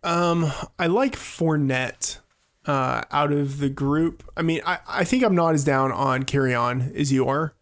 Um, 0.03 0.53
I 0.79 0.87
like 0.87 1.17
Fournette 1.17 2.19
uh, 2.67 3.03
out 3.11 3.33
of 3.33 3.59
the 3.59 3.71
group. 3.71 4.23
I 4.37 4.43
mean, 4.43 4.61
I, 4.67 4.81
I 4.87 5.05
think 5.05 5.25
I'm 5.25 5.35
not 5.35 5.55
as 5.55 5.65
down 5.65 5.93
on 5.93 6.25
Kerryon 6.25 6.95
as 6.95 7.11
you 7.11 7.27
are. 7.27 7.55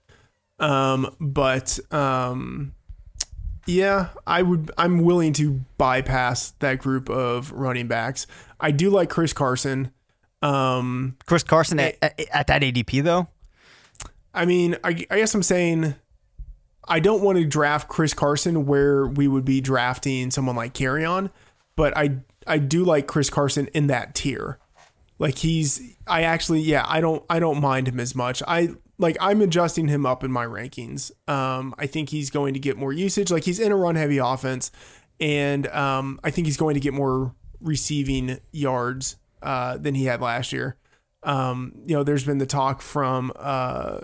Um, 0.59 1.15
but 1.21 1.79
um, 1.93 2.75
yeah, 3.67 4.09
I 4.27 4.43
would. 4.43 4.71
I'm 4.79 5.01
willing 5.01 5.33
to 5.35 5.61
bypass 5.77 6.51
that 6.59 6.79
group 6.79 7.09
of 7.09 7.53
running 7.53 7.87
backs. 7.87 8.27
I 8.61 8.71
do 8.71 8.91
like 8.91 9.11
Chris 9.11 9.33
Carson. 9.33 9.93
Um, 10.41 11.17
Chris 11.27 11.43
Carson 11.43 11.81
at, 11.81 11.97
at, 12.01 12.21
at 12.33 12.47
that 12.47 12.63
ADP 12.63 13.03
though. 13.03 13.29
I 14.33 14.45
mean, 14.45 14.77
I, 14.85 14.91
I 15.11 15.19
guess 15.19 15.35
I'm 15.35 15.43
saying 15.43 15.95
I 16.87 17.01
don't 17.01 17.23
want 17.23 17.39
to 17.39 17.45
draft 17.45 17.89
Chris 17.89 18.15
Carson 18.15 18.67
where 18.67 19.07
we 19.07 19.29
would 19.29 19.45
be 19.45 19.61
drafting 19.61 20.31
someone 20.31 20.57
like 20.57 20.75
Kerryon, 20.75 21.31
but 21.77 21.97
I 21.97 22.19
I 22.47 22.59
do 22.59 22.85
like 22.85 23.07
Chris 23.07 23.31
Carson 23.31 23.69
in 23.75 23.89
that 23.89 24.15
tier. 24.15 24.59
Like 25.19 25.39
he's 25.39 25.97
I 26.07 26.23
actually 26.23 26.61
yeah, 26.61 26.85
I 26.89 27.01
don't 27.01 27.23
I 27.29 27.39
don't 27.39 27.61
mind 27.61 27.89
him 27.89 28.01
as 28.01 28.15
much. 28.15 28.43
I 28.47 28.71
like 28.99 29.17
I'm 29.21 29.41
adjusting 29.41 29.89
him 29.89 30.05
up 30.05 30.25
in 30.25 30.33
my 30.33 30.45
rankings. 30.45 31.11
Um, 31.29 31.75
I 31.79 31.87
think 31.87 32.11
he's 32.11 32.31
going 32.31 32.55
to 32.55 32.61
get 32.61 32.77
more 32.77 32.93
usage. 32.93 33.31
Like 33.31 33.45
he's 33.45 33.61
in 33.61 33.73
a 33.73 33.77
run 33.77 33.95
heavy 33.95 34.19
offense, 34.19 34.71
and 35.21 35.67
um, 35.69 36.21
I 36.25 36.31
think 36.31 36.47
he's 36.47 36.57
going 36.57 36.75
to 36.75 36.81
get 36.81 36.95
more 36.95 37.35
receiving 37.61 38.39
yards 38.53 39.17
uh, 39.43 39.79
than 39.79 39.95
he 39.95 40.07
had 40.07 40.21
last 40.21 40.53
year. 40.53 40.77
Um, 41.23 41.75
you 41.87 41.95
know, 41.95 42.03
there's 42.03 42.25
been 42.25 42.39
the 42.39 42.47
talk 42.47 42.81
from 42.81 43.33
uh, 43.37 44.01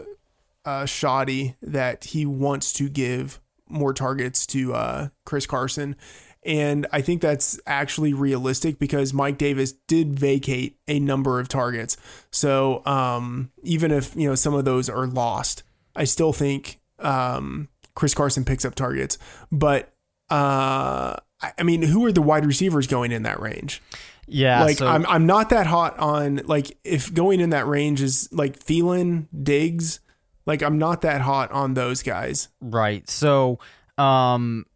uh, 0.64 0.84
Schotty 0.84 1.57
that 1.62 2.05
he 2.05 2.26
wants 2.26 2.72
to 2.74 2.88
give 2.88 3.40
more 3.68 3.92
targets 3.92 4.47
to 4.49 4.74
uh, 4.74 5.09
Chris 5.24 5.47
Carson. 5.47 5.97
And 6.45 6.86
I 6.92 7.01
think 7.01 7.22
that's 7.22 7.59
actually 7.66 8.12
realistic 8.12 8.78
because 8.78 9.14
Mike 9.14 9.38
Davis 9.38 9.72
did 9.72 10.18
vacate 10.18 10.78
a 10.86 10.99
number 11.01 11.40
of 11.40 11.49
targets. 11.49 11.97
So 12.30 12.84
um, 12.84 13.51
even 13.62 13.90
if 13.90 14.14
you 14.14 14.28
know 14.28 14.34
some 14.34 14.55
of 14.55 14.64
those 14.64 14.88
are 14.88 15.07
lost, 15.07 15.62
I 15.97 16.05
still 16.05 16.32
think 16.32 16.80
um, 16.99 17.68
Chris 17.95 18.14
Carson 18.14 18.45
picks 18.45 18.64
up 18.64 18.74
targets. 18.74 19.18
But 19.51 19.92
uh, 20.30 21.16
I 21.59 21.62
mean, 21.62 21.82
who 21.82 22.05
are 22.05 22.12
the 22.12 22.22
wide 22.22 22.47
receivers 22.47 22.86
going 22.86 23.12
in 23.12 23.22
that 23.22 23.40
range? 23.40 23.82
Yeah, 24.26 24.64
like 24.64 24.78
so, 24.78 24.86
I'm 24.86 25.07
I'm 25.07 25.26
not 25.26 25.51
that 25.51 25.66
hot 25.66 25.99
on 25.99 26.36
like 26.45 26.76
if 26.84 27.12
going 27.12 27.40
in 27.40 27.51
that 27.51 27.66
range 27.66 28.01
is 28.01 28.28
like 28.32 28.59
Thielen, 28.59 29.26
Diggs, 29.42 30.01
like 30.47 30.62
I'm 30.62 30.78
not 30.78 31.03
that 31.03 31.20
hot 31.20 31.53
on 31.53 31.74
those 31.74 32.03
guys. 32.03 32.49
Right. 32.61 33.09
So 33.09 33.59
um 33.99 34.66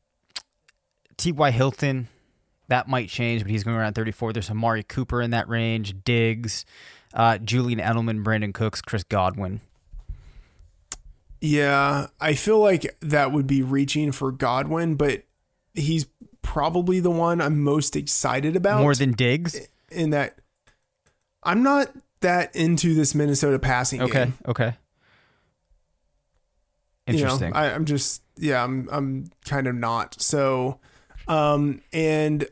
T.Y. 1.18 1.50
Hilton, 1.50 2.08
that 2.68 2.88
might 2.88 3.08
change, 3.08 3.42
but 3.42 3.50
he's 3.50 3.64
going 3.64 3.76
around 3.76 3.94
34. 3.94 4.32
There's 4.32 4.50
Amari 4.50 4.82
Cooper 4.82 5.20
in 5.20 5.30
that 5.32 5.48
range, 5.48 5.94
Diggs, 6.04 6.64
uh, 7.12 7.38
Julian 7.38 7.80
Edelman, 7.80 8.24
Brandin 8.24 8.54
Cooks, 8.54 8.80
Chris 8.80 9.04
Godwin. 9.04 9.60
Yeah, 11.40 12.08
I 12.20 12.34
feel 12.34 12.58
like 12.58 12.96
that 13.00 13.32
would 13.32 13.46
be 13.46 13.62
reaching 13.62 14.12
for 14.12 14.32
Godwin, 14.32 14.96
but 14.96 15.24
he's 15.74 16.06
probably 16.42 17.00
the 17.00 17.10
one 17.10 17.40
I'm 17.40 17.62
most 17.62 17.94
excited 17.94 18.56
about. 18.56 18.80
More 18.80 18.94
than 18.94 19.12
Diggs? 19.12 19.68
In 19.90 20.10
that 20.10 20.38
I'm 21.42 21.62
not 21.62 21.90
that 22.20 22.54
into 22.56 22.94
this 22.94 23.14
Minnesota 23.14 23.58
passing 23.58 24.02
okay, 24.02 24.12
game. 24.12 24.34
Okay. 24.46 24.64
Okay. 24.64 24.76
Interesting. 27.06 27.48
You 27.48 27.54
know, 27.54 27.60
I, 27.60 27.74
I'm 27.74 27.84
just 27.84 28.22
yeah, 28.36 28.62
I'm 28.62 28.88
I'm 28.90 29.30
kind 29.44 29.66
of 29.66 29.74
not. 29.74 30.20
So 30.20 30.80
um, 31.28 31.82
and 31.92 32.48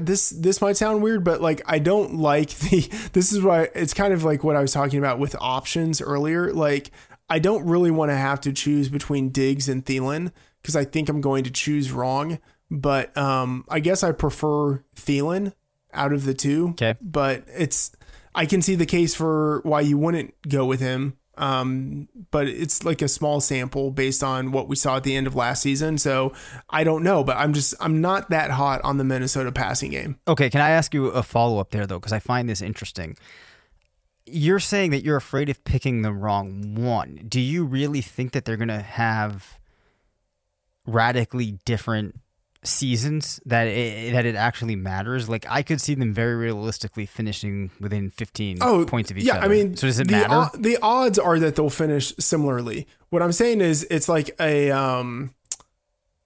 this 0.00 0.30
this 0.30 0.60
might 0.60 0.76
sound 0.76 1.02
weird, 1.02 1.24
but 1.24 1.40
like 1.40 1.62
I 1.66 1.78
don't 1.78 2.16
like 2.16 2.50
the. 2.58 2.88
This 3.12 3.32
is 3.32 3.42
why 3.42 3.68
it's 3.74 3.94
kind 3.94 4.12
of 4.12 4.24
like 4.24 4.44
what 4.44 4.56
I 4.56 4.60
was 4.60 4.72
talking 4.72 4.98
about 4.98 5.18
with 5.18 5.36
options 5.40 6.00
earlier. 6.00 6.52
Like 6.52 6.90
I 7.28 7.38
don't 7.38 7.64
really 7.64 7.90
want 7.90 8.10
to 8.10 8.16
have 8.16 8.40
to 8.42 8.52
choose 8.52 8.88
between 8.88 9.30
Diggs 9.30 9.68
and 9.68 9.84
Thielen 9.84 10.32
because 10.60 10.76
I 10.76 10.84
think 10.84 11.08
I'm 11.08 11.20
going 11.20 11.44
to 11.44 11.50
choose 11.50 11.92
wrong. 11.92 12.38
But 12.70 13.16
um, 13.16 13.64
I 13.68 13.80
guess 13.80 14.04
I 14.04 14.12
prefer 14.12 14.84
Thielen 14.94 15.52
out 15.92 16.12
of 16.12 16.24
the 16.24 16.34
two. 16.34 16.68
Okay. 16.70 16.94
But 17.00 17.44
it's 17.48 17.92
I 18.34 18.46
can 18.46 18.62
see 18.62 18.74
the 18.74 18.86
case 18.86 19.14
for 19.14 19.60
why 19.64 19.80
you 19.80 19.98
wouldn't 19.98 20.34
go 20.48 20.64
with 20.66 20.80
him. 20.80 21.16
Um, 21.40 22.06
but 22.30 22.46
it's 22.48 22.84
like 22.84 23.00
a 23.00 23.08
small 23.08 23.40
sample 23.40 23.90
based 23.90 24.22
on 24.22 24.52
what 24.52 24.68
we 24.68 24.76
saw 24.76 24.98
at 24.98 25.04
the 25.04 25.16
end 25.16 25.26
of 25.26 25.34
last 25.34 25.62
season. 25.62 25.96
So 25.96 26.34
I 26.68 26.84
don't 26.84 27.02
know, 27.02 27.24
but 27.24 27.38
I'm 27.38 27.54
just 27.54 27.74
I'm 27.80 28.02
not 28.02 28.28
that 28.28 28.50
hot 28.50 28.82
on 28.84 28.98
the 28.98 29.04
Minnesota 29.04 29.50
passing 29.50 29.90
game. 29.90 30.18
Okay, 30.28 30.50
can 30.50 30.60
I 30.60 30.68
ask 30.68 30.92
you 30.92 31.06
a 31.06 31.22
follow 31.22 31.58
up 31.58 31.70
there 31.70 31.86
though? 31.86 31.98
Because 31.98 32.12
I 32.12 32.18
find 32.18 32.46
this 32.46 32.60
interesting. 32.60 33.16
You're 34.26 34.60
saying 34.60 34.90
that 34.90 35.02
you're 35.02 35.16
afraid 35.16 35.48
of 35.48 35.64
picking 35.64 36.02
the 36.02 36.12
wrong 36.12 36.74
one. 36.74 37.24
Do 37.26 37.40
you 37.40 37.64
really 37.64 38.02
think 38.02 38.32
that 38.32 38.44
they're 38.44 38.58
going 38.58 38.68
to 38.68 38.82
have 38.82 39.58
radically 40.86 41.52
different 41.64 42.20
seasons 42.62 43.40
that 43.46 43.66
it, 43.66 44.12
that 44.12 44.26
it 44.26 44.34
actually 44.34 44.76
matters. 44.76 45.28
Like 45.28 45.46
I 45.48 45.62
could 45.62 45.80
see 45.80 45.94
them 45.94 46.12
very 46.12 46.36
realistically 46.36 47.06
finishing 47.06 47.70
within 47.80 48.10
15 48.10 48.58
oh, 48.60 48.84
points 48.86 49.10
of 49.10 49.18
each 49.18 49.24
yeah, 49.24 49.36
other. 49.36 49.46
I 49.46 49.48
mean, 49.48 49.76
so 49.76 49.86
does 49.86 50.00
it 50.00 50.08
the, 50.08 50.12
matter? 50.12 50.34
O- 50.34 50.58
the 50.58 50.78
odds 50.82 51.18
are 51.18 51.38
that 51.38 51.56
they'll 51.56 51.70
finish 51.70 52.14
similarly. 52.18 52.86
What 53.08 53.22
I'm 53.22 53.32
saying 53.32 53.60
is 53.60 53.84
it's 53.90 54.08
like 54.08 54.34
a 54.38 54.70
um 54.70 55.34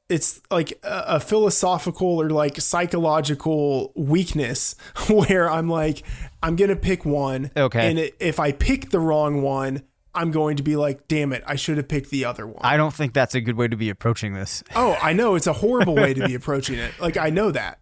it's 0.09 0.41
like 0.51 0.73
a, 0.83 1.05
a 1.07 1.21
philosophical 1.21 2.21
or 2.21 2.31
like 2.31 2.61
psychological 2.61 3.93
weakness 3.95 4.75
where 5.09 5.51
I'm 5.51 5.69
like 5.69 6.03
I'm 6.43 6.57
going 6.57 6.69
to 6.69 6.77
pick 6.77 7.05
one 7.05 7.51
okay. 7.57 7.91
and 7.91 8.11
if 8.21 8.39
I 8.39 8.53
pick 8.53 8.91
the 8.91 9.01
wrong 9.01 9.43
one, 9.43 9.83
I'm 10.15 10.31
going 10.31 10.57
to 10.57 10.63
be 10.63 10.77
like, 10.77 11.09
damn 11.09 11.33
it, 11.33 11.43
I 11.47 11.57
should 11.57 11.77
have 11.77 11.89
picked 11.89 12.11
the 12.11 12.25
other 12.25 12.47
one. 12.47 12.61
I 12.63 12.77
don't 12.77 12.95
think 12.95 13.13
that's 13.15 13.35
a 13.35 13.41
good 13.41 13.57
way 13.57 13.69
to 13.69 13.77
be 13.77 13.91
approaching 13.91 14.35
this. 14.35 14.63
oh, 14.77 14.97
I 15.03 15.13
know 15.13 15.35
it's 15.35 15.47
a 15.47 15.53
horrible 15.55 15.95
way 15.97 16.15
to 16.15 16.27
be 16.27 16.35
approaching 16.41 16.79
it. 16.79 16.93
Like 17.01 17.17
I 17.17 17.31
know 17.31 17.51
that. 17.51 17.79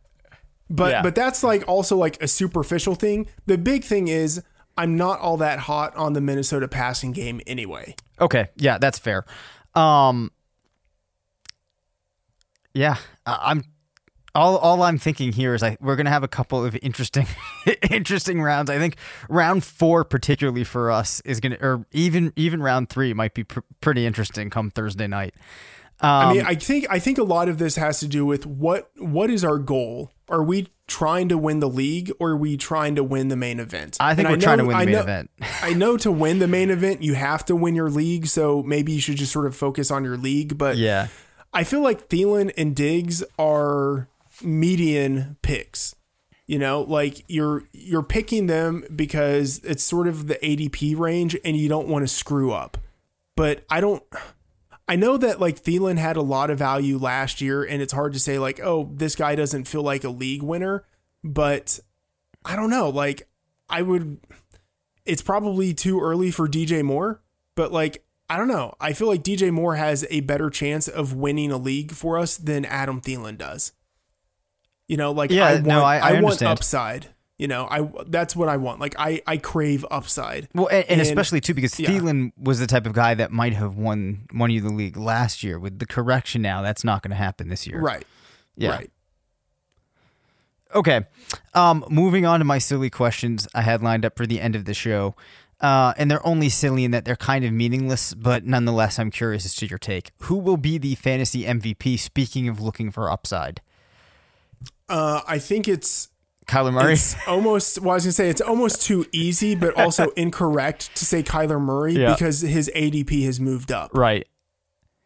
But 0.71 0.91
Yeah. 0.93 1.03
but 1.03 1.15
that's 1.15 1.43
like 1.45 1.67
also 1.69 1.97
like 1.97 2.23
a 2.23 2.29
superficial 2.29 2.95
thing. 2.95 3.29
The 3.47 3.59
big 3.59 3.85
thing 3.85 4.09
is 4.09 4.43
I'm 4.77 4.97
not 4.97 5.21
all 5.21 5.37
that 5.37 5.59
hot 5.61 5.95
on 5.97 6.15
the 6.15 6.21
Minnesota 6.23 6.67
passing 6.69 7.13
game 7.13 7.41
anyway. 7.47 7.95
Okay, 8.21 8.49
yeah, 8.57 8.79
that's 8.79 8.99
fair. 8.99 9.27
Um, 9.75 10.31
yeah, 12.75 12.97
I'm. 13.27 13.65
All, 14.35 14.57
all 14.59 14.83
I'm 14.83 14.97
thinking 14.99 15.33
here 15.33 15.55
is 15.55 15.63
I 15.63 15.77
we're 15.81 15.97
gonna 15.97 16.09
have 16.11 16.23
a 16.23 16.29
couple 16.29 16.65
of 16.65 16.77
interesting 16.83 17.27
interesting 17.91 18.41
rounds. 18.41 18.71
I 18.71 18.79
think 18.79 18.97
round 19.29 19.63
four, 19.63 20.05
particularly 20.05 20.65
for 20.65 20.91
us, 20.91 21.21
is 21.27 21.39
gonna 21.41 21.59
or 21.61 21.85
even 21.93 22.33
even 22.37 22.63
round 22.63 22.89
three 22.89 23.13
might 23.13 23.35
be 23.35 23.45
pr- 23.45 23.61
pretty 23.83 24.07
interesting 24.07 24.49
come 24.49 24.71
Thursday 24.71 25.07
night. 25.07 25.35
Um, 26.01 26.09
I 26.11 26.33
mean, 26.33 26.43
I 26.47 26.55
think 26.55 26.87
I 26.91 26.99
think 26.99 27.19
a 27.19 27.23
lot 27.25 27.49
of 27.49 27.59
this 27.59 27.77
has 27.77 28.01
to 28.01 28.09
do 28.09 28.25
with 28.25 28.47
what 28.47 28.91
what 28.99 29.29
is 29.31 29.45
our 29.45 29.59
goal? 29.59 30.11
Are 30.31 30.43
we 30.43 30.69
trying 30.87 31.29
to 31.29 31.37
win 31.37 31.61
the 31.61 31.69
league 31.69 32.11
or 32.19 32.31
are 32.31 32.37
we 32.37 32.57
trying 32.57 32.95
to 32.95 33.05
win 33.05 33.29
the 33.29 33.37
main 33.37 33.61
event? 33.61 33.99
I 34.01 34.15
think 34.15 34.29
And 34.29 34.37
we're 34.39 34.41
trying 34.43 34.59
to 34.59 34.65
know- 34.65 34.69
win 34.69 34.77
the 34.79 34.83
I 34.83 34.85
main 34.87 34.95
know- 34.95 35.01
event. 35.03 35.31
I 35.63 35.73
know 35.75 35.97
to 35.99 36.11
win 36.25 36.39
the 36.39 36.49
main 36.49 36.71
event 36.71 37.03
you 37.03 37.15
have 37.15 37.45
to 37.47 37.55
win 37.57 37.75
your 37.75 37.91
league, 37.91 38.27
so 38.29 38.63
maybe 38.63 38.93
you 38.93 39.01
should 39.01 39.17
just 39.17 39.31
sort 39.33 39.45
of 39.47 39.55
focus 39.55 39.91
on 39.91 40.05
your 40.05 40.17
league. 40.17 40.57
But 40.57 40.79
yeah, 40.79 41.09
I 41.53 41.65
feel 41.65 41.83
like 41.83 42.09
Thielen 42.09 42.51
and 42.57 42.75
Diggs 42.75 43.23
are 43.39 44.09
median 44.43 45.37
picks. 45.43 45.95
You 46.47 46.59
know, 46.59 46.83
like 46.83 47.25
you're 47.29 47.65
you're 47.73 48.03
picking 48.03 48.47
them 48.47 48.85
because 48.95 49.61
it's 49.65 49.83
sort 49.83 50.09
of 50.09 50.27
the 50.27 50.35
ADP 50.37 50.99
range 50.99 51.37
and 51.45 51.57
you 51.57 51.69
don't 51.69 51.89
want 51.89 52.03
to 52.03 52.09
screw 52.09 52.53
up. 52.53 52.77
But 53.37 53.65
I 53.71 53.81
don't 53.81 54.03
I 54.89 54.97
know 54.97 55.17
that 55.17 55.41
like 55.41 55.63
Thielen 55.63 55.99
had 55.99 56.17
a 56.17 56.23
lot 56.23 56.51
of 56.51 56.59
value 56.59 56.99
last 56.99 57.41
year 57.41 57.63
and 57.65 57.81
it's 57.81 57.93
hard 57.93 58.13
to 58.13 58.19
say 58.19 58.39
like, 58.39 58.61
oh, 58.61 58.91
this 58.93 59.15
guy 59.15 59.35
doesn't 59.35 59.65
feel 59.65 59.83
like 59.83 60.05
a 60.05 60.11
league 60.11 60.43
winner, 60.43 60.85
but 61.23 61.81
I 62.45 62.57
don't 62.57 62.71
know, 62.71 62.91
like 62.91 63.29
I 63.69 63.83
would 63.83 64.21
it's 65.05 65.23
probably 65.23 65.73
too 65.75 66.01
early 66.01 66.31
for 66.31 66.47
DJ 66.49 66.83
Moore, 66.83 67.23
but 67.55 67.73
like 67.73 68.05
I 68.29 68.37
don't 68.37 68.49
know. 68.49 68.75
I 68.81 68.93
feel 68.95 69.09
like 69.09 69.23
DJ 69.23 69.51
Moore 69.51 69.77
has 69.77 70.07
a 70.11 70.21
better 70.21 70.49
chance 70.51 70.89
of 70.89 71.15
winning 71.15 71.53
a 71.53 71.59
league 71.59 71.93
for 71.93 72.19
us 72.19 72.37
than 72.37 72.65
Adam 72.65 73.01
Thielen 73.01 73.37
does. 73.37 73.73
You 74.89 74.97
know, 74.97 75.13
like 75.13 75.31
Yeah, 75.31 75.47
I 75.47 75.53
want, 75.55 75.67
no, 75.67 75.83
I- 75.83 75.97
I 75.99 76.13
want 76.13 76.25
understand. 76.25 76.51
upside. 76.53 77.07
You 77.39 77.49
know, 77.49 77.67
I 77.69 77.89
that's 78.07 78.37
what 78.37 78.49
I 78.49 78.57
want. 78.57 78.79
Like 78.79 78.95
I 78.99 79.21
I 79.27 79.37
crave 79.37 79.85
upside. 79.91 80.49
Well, 80.55 80.69
and, 80.69 80.83
and 80.89 80.91
And- 80.93 81.01
especially 81.01 81.41
too 81.41 81.55
because 81.55 81.79
yeah. 81.81 81.89
Thielen 81.91 82.33
was 82.37 82.61
the 82.61 82.67
type 82.69 82.87
of 82.87 82.93
guy 82.93 83.15
that 83.15 83.33
might 83.33 83.53
have 83.55 83.77
won 83.77 84.29
won 84.33 84.51
you 84.51 84.61
the 84.61 84.71
league 84.73 84.97
last 84.97 85.43
year. 85.43 85.59
With 85.59 85.79
the 85.81 85.87
correction 85.87 86.43
now, 86.43 86.63
that's 86.63 86.85
not 86.85 87.03
going 87.03 87.11
to 87.11 87.17
happen 87.17 87.49
this 87.49 87.67
year. 87.67 87.81
Right. 87.81 88.07
Yeah. 88.57 88.71
Right. 88.71 88.91
Okay. 90.75 91.03
Um, 91.55 91.85
moving 91.91 92.25
on 92.25 92.39
to 92.41 92.45
my 92.45 92.59
silly 92.59 92.91
questions 92.91 93.47
I 93.55 93.63
had 93.63 93.83
lined 93.83 94.05
up 94.05 94.17
for 94.17 94.27
the 94.27 94.41
end 94.41 94.55
of 94.57 94.65
the 94.65 94.75
show. 94.75 95.15
Uh, 95.61 95.93
and 95.97 96.11
they're 96.11 96.25
only 96.27 96.49
silly 96.49 96.85
in 96.85 96.91
that 96.91 97.05
they're 97.05 97.15
kind 97.15 97.45
of 97.45 97.53
meaningless, 97.53 98.15
but 98.15 98.45
nonetheless, 98.45 98.99
I'm 98.99 99.11
curious 99.13 99.45
as 99.47 99.55
to 99.57 99.67
your 99.67 99.79
take. 99.79 100.11
Who 100.23 100.37
will 100.39 100.57
be 100.57 100.77
the 100.77 100.97
fantasy 100.97 101.45
MVP? 101.45 101.99
Speaking 102.01 102.49
of 102.49 102.61
looking 102.61 102.91
for 102.91 103.09
upside, 103.11 103.61
Uh, 104.93 105.23
I 105.27 105.39
think 105.39 105.67
it's 105.69 106.09
Kyler 106.47 106.73
Murray. 106.73 106.93
it's 106.93 107.17
almost 107.27 107.81
well, 107.81 107.93
I 107.93 107.95
was 107.95 108.05
gonna 108.05 108.13
say 108.13 108.29
it's 108.29 108.41
almost 108.41 108.83
too 108.83 109.07
easy, 109.11 109.55
but 109.55 109.75
also 109.79 110.09
incorrect 110.17 110.95
to 110.97 111.05
say 111.05 111.23
Kyler 111.23 111.61
Murray 111.61 111.95
Yeah. 111.95 112.13
because 112.13 112.41
his 112.43 112.71
ADP 112.77 113.25
has 113.25 113.41
moved 113.41 113.73
up. 113.73 113.91
right. 113.95 114.27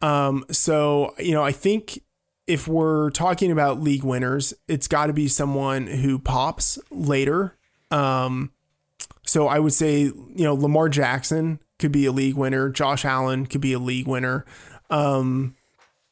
Um, 0.01 0.45
so 0.51 1.15
you 1.17 1.31
know, 1.31 1.43
I 1.43 1.51
think 1.51 1.99
if 2.45 2.67
we're 2.67 3.09
talking 3.11 3.51
about 3.51 3.81
league 3.81 4.03
winners, 4.03 4.53
it's 4.67 4.87
got 4.87 5.07
to 5.07 5.13
be 5.13 5.27
someone 5.27 5.87
who 5.87 6.19
pops 6.19 6.77
later. 6.91 7.55
Um, 7.91 8.51
so 9.25 9.47
I 9.47 9.59
would 9.59 9.73
say 9.73 10.01
you 10.01 10.13
know 10.35 10.53
Lamar 10.53 10.89
Jackson 10.89 11.59
could 11.79 11.91
be 11.91 12.05
a 12.05 12.11
league 12.11 12.35
winner. 12.35 12.69
Josh 12.69 13.05
Allen 13.05 13.45
could 13.45 13.61
be 13.61 13.73
a 13.73 13.79
league 13.79 14.07
winner. 14.07 14.45
Um, 14.89 15.55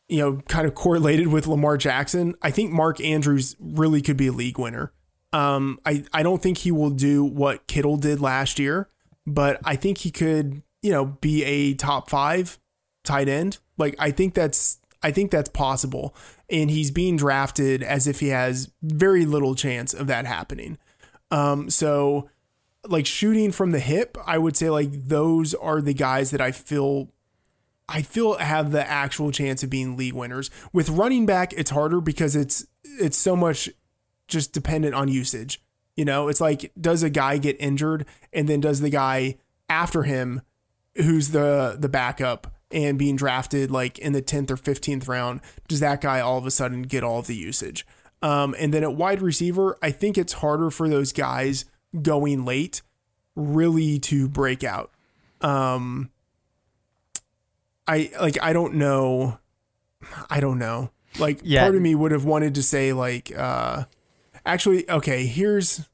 you 0.08 0.20
know, 0.20 0.38
kind 0.48 0.68
of 0.68 0.76
correlated 0.76 1.28
with 1.28 1.48
Lamar 1.48 1.78
Jackson. 1.78 2.36
I 2.42 2.52
think 2.52 2.72
Mark 2.72 3.02
Andrews 3.02 3.56
really 3.60 4.02
could 4.02 4.18
be 4.18 4.28
a 4.28 4.32
league 4.32 4.60
winner. 4.60 4.94
Um, 5.34 5.80
I, 5.86 6.04
I 6.14 6.24
don't 6.24 6.42
think 6.42 6.60
he 6.60 6.72
will 6.72 6.92
do 6.92 7.24
what 7.24 7.68
Kittle 7.68 7.98
did 7.98 8.22
last 8.22 8.60
year, 8.60 8.90
but 9.28 9.60
I 9.66 9.76
think 9.76 10.00
he 10.00 10.12
could, 10.12 10.62
you 10.82 10.92
know, 10.92 11.06
be 11.06 11.44
a 11.44 11.74
top 11.74 12.10
five 12.10 12.58
tight 13.04 13.28
end. 13.28 13.58
Like 13.78 13.96
I 14.00 14.12
think 14.12 14.34
that's 14.34 14.80
I 15.04 15.12
think 15.12 15.32
that's 15.32 15.50
possible. 15.50 16.16
And 16.50 16.72
he's 16.72 16.92
being 16.92 17.18
drafted 17.18 17.84
as 17.84 18.08
if 18.08 18.20
he 18.20 18.30
has 18.30 18.72
very 18.82 19.26
little 19.26 19.56
chance 19.56 19.94
of 19.94 20.08
that 20.08 20.26
happening. 20.26 20.78
Um, 21.32 21.70
so 21.70 22.30
like 22.88 23.06
shooting 23.06 23.52
from 23.52 23.72
the 23.72 23.80
hip, 23.80 24.18
I 24.26 24.38
would 24.38 24.56
say 24.56 24.70
like 24.70 24.90
those 24.92 25.54
are 25.54 25.82
the 25.82 25.94
guys 25.94 26.32
that 26.32 26.42
I 26.42 26.52
feel 26.52 27.10
I 27.88 28.02
feel 28.02 28.38
have 28.38 28.72
the 28.72 28.88
actual 28.90 29.32
chance 29.32 29.64
of 29.64 29.70
being 29.70 29.96
league 29.96 30.14
winners. 30.14 30.50
With 30.74 30.90
running 30.90 31.26
back, 31.26 31.54
it's 31.54 31.72
harder 31.72 32.02
because 32.02 32.36
it's 32.36 32.66
it's 32.84 33.18
so 33.18 33.36
much 33.36 33.70
just 34.28 34.54
dependent 34.54 34.96
on 34.96 35.08
usage. 35.08 35.62
You 35.96 36.06
know, 36.06 36.28
it's 36.28 36.42
like 36.42 36.72
does 36.80 37.04
a 37.04 37.10
guy 37.10 37.38
get 37.38 37.58
injured 37.60 38.06
and 38.34 38.50
then 38.50 38.60
does 38.60 38.82
the 38.82 38.90
guy 38.90 39.38
after 39.70 40.04
him 40.04 40.42
who's 40.96 41.30
the 41.30 41.78
the 41.80 41.90
backup 41.90 42.56
and 42.72 42.98
being 42.98 43.16
drafted 43.16 43.72
like 43.72 44.00
in 44.00 44.14
the 44.14 44.22
10th 44.22 44.52
or 44.52 44.58
15th 44.58 45.08
round, 45.08 45.42
does 45.68 45.80
that 45.80 46.02
guy 46.02 46.20
all 46.20 46.38
of 46.38 46.46
a 46.46 46.52
sudden 46.52 46.82
get 46.82 47.04
all 47.04 47.20
of 47.20 47.28
the 47.28 47.36
usage? 47.36 47.86
Um, 48.22 48.56
and 48.58 48.74
then 48.74 48.84
at 48.84 48.96
wide 48.96 49.22
receiver, 49.22 49.78
I 49.82 49.92
think 49.92 50.18
it's 50.18 50.34
harder 50.34 50.72
for 50.72 50.90
those 50.90 51.14
guys 51.14 51.66
going 52.02 52.44
late 52.44 52.82
really 53.36 54.00
to 54.00 54.28
break 54.28 54.64
out. 54.64 54.92
Um, 55.42 56.10
I 57.88 58.12
like 58.20 58.38
I 58.42 58.54
don't 58.54 58.76
know. 58.76 59.40
I 60.30 60.40
don't 60.40 60.60
know. 60.60 60.92
Like 61.20 61.40
Yeah. 61.44 61.64
part 61.64 61.76
of 61.76 61.82
me 61.82 61.96
would 61.96 62.12
have 62.12 62.26
wanted 62.26 62.56
to 62.56 62.64
say 62.64 62.94
like 62.94 63.32
uh 63.38 63.86
actually 64.46 64.90
okay, 64.90 65.26
here's 65.26 65.88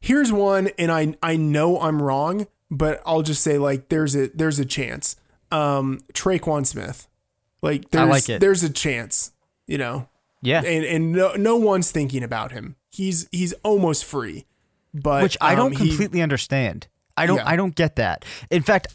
here's 0.00 0.32
one 0.32 0.68
and 0.78 0.90
I 0.90 1.14
I 1.22 1.36
know 1.36 1.80
I'm 1.80 2.02
wrong, 2.02 2.46
but 2.70 3.02
I'll 3.06 3.22
just 3.22 3.42
say 3.42 3.58
like 3.58 3.88
there's 3.88 4.14
a 4.16 4.28
there's 4.28 4.58
a 4.58 4.64
chance. 4.64 5.16
Um 5.52 6.02
Tre'Quan 6.12 6.66
Smith. 6.66 7.08
Like 7.62 7.90
there's 7.90 8.08
like 8.08 8.28
it. 8.28 8.40
there's 8.40 8.62
a 8.62 8.70
chance, 8.70 9.32
you 9.66 9.78
know. 9.78 10.08
Yeah. 10.42 10.62
And 10.62 10.84
and 10.84 11.12
no 11.12 11.34
no 11.34 11.56
one's 11.56 11.90
thinking 11.90 12.22
about 12.22 12.52
him. 12.52 12.76
He's 12.90 13.28
he's 13.32 13.52
almost 13.62 14.04
free. 14.04 14.46
But 14.94 15.22
which 15.22 15.36
I 15.40 15.54
don't 15.54 15.66
um, 15.66 15.72
he- 15.72 15.88
completely 15.88 16.22
understand. 16.22 16.88
I 17.16 17.26
don't. 17.26 17.38
Yeah. 17.38 17.48
I 17.48 17.56
don't 17.56 17.74
get 17.74 17.96
that. 17.96 18.24
In 18.50 18.62
fact, 18.62 18.88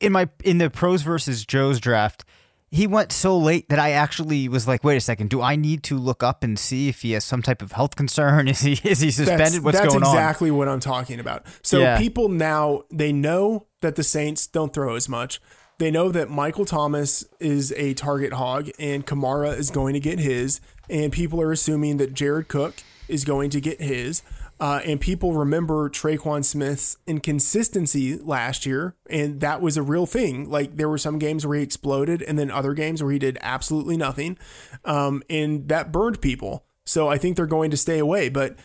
in 0.00 0.12
my 0.12 0.28
in 0.44 0.58
the 0.58 0.70
pros 0.70 1.02
versus 1.02 1.44
Joe's 1.44 1.80
draft, 1.80 2.24
he 2.70 2.86
went 2.86 3.12
so 3.12 3.36
late 3.38 3.68
that 3.68 3.78
I 3.78 3.92
actually 3.92 4.48
was 4.48 4.66
like, 4.66 4.82
"Wait 4.82 4.96
a 4.96 5.00
second, 5.00 5.30
do 5.30 5.40
I 5.42 5.56
need 5.56 5.82
to 5.84 5.96
look 5.96 6.22
up 6.22 6.42
and 6.42 6.58
see 6.58 6.88
if 6.88 7.02
he 7.02 7.12
has 7.12 7.24
some 7.24 7.42
type 7.42 7.62
of 7.62 7.72
health 7.72 7.96
concern? 7.96 8.48
Is 8.48 8.60
he 8.60 8.72
is 8.84 9.00
he 9.00 9.10
suspended? 9.10 9.46
That's, 9.46 9.60
What's 9.60 9.78
that's 9.78 9.92
going 9.92 10.02
on?" 10.04 10.14
That's 10.14 10.14
exactly 10.14 10.50
what 10.50 10.68
I'm 10.68 10.80
talking 10.80 11.20
about. 11.20 11.44
So 11.62 11.78
Yeah. 11.80 11.98
people 11.98 12.28
now 12.28 12.82
they 12.90 13.12
know 13.12 13.66
that 13.82 13.96
the 13.96 14.02
Saints 14.02 14.46
don't 14.46 14.72
throw 14.72 14.94
as 14.96 15.08
much. 15.08 15.40
They 15.78 15.90
know 15.90 16.10
that 16.10 16.30
Michael 16.30 16.64
Thomas 16.64 17.24
is 17.38 17.70
a 17.76 17.92
target 17.92 18.32
hog 18.32 18.70
and 18.78 19.06
Kamara 19.06 19.56
is 19.56 19.70
going 19.70 19.92
to 19.92 20.00
get 20.00 20.18
his, 20.18 20.60
and 20.88 21.12
people 21.12 21.40
are 21.42 21.52
assuming 21.52 21.98
that 21.98 22.14
Jared 22.14 22.48
Cook 22.48 22.76
is 23.08 23.24
going 23.24 23.50
to 23.50 23.60
get 23.60 23.80
his. 23.82 24.22
Uh, 24.58 24.80
and 24.84 25.00
people 25.00 25.34
remember 25.34 25.90
Tre'Quan 25.90 26.44
Smith's 26.44 26.96
inconsistency 27.06 28.16
last 28.16 28.64
year, 28.64 28.94
and 29.10 29.40
that 29.40 29.60
was 29.60 29.76
a 29.76 29.82
real 29.82 30.06
thing. 30.06 30.48
Like 30.48 30.76
there 30.76 30.88
were 30.88 30.98
some 30.98 31.18
games 31.18 31.46
where 31.46 31.58
he 31.58 31.62
exploded, 31.62 32.22
and 32.22 32.38
then 32.38 32.50
other 32.50 32.72
games 32.72 33.02
where 33.02 33.12
he 33.12 33.18
did 33.18 33.38
absolutely 33.42 33.96
nothing, 33.96 34.38
um, 34.84 35.22
and 35.28 35.68
that 35.68 35.92
burned 35.92 36.20
people. 36.20 36.64
So 36.86 37.08
I 37.08 37.18
think 37.18 37.36
they're 37.36 37.46
going 37.46 37.70
to 37.70 37.76
stay 37.76 37.98
away. 37.98 38.28
But 38.28 38.56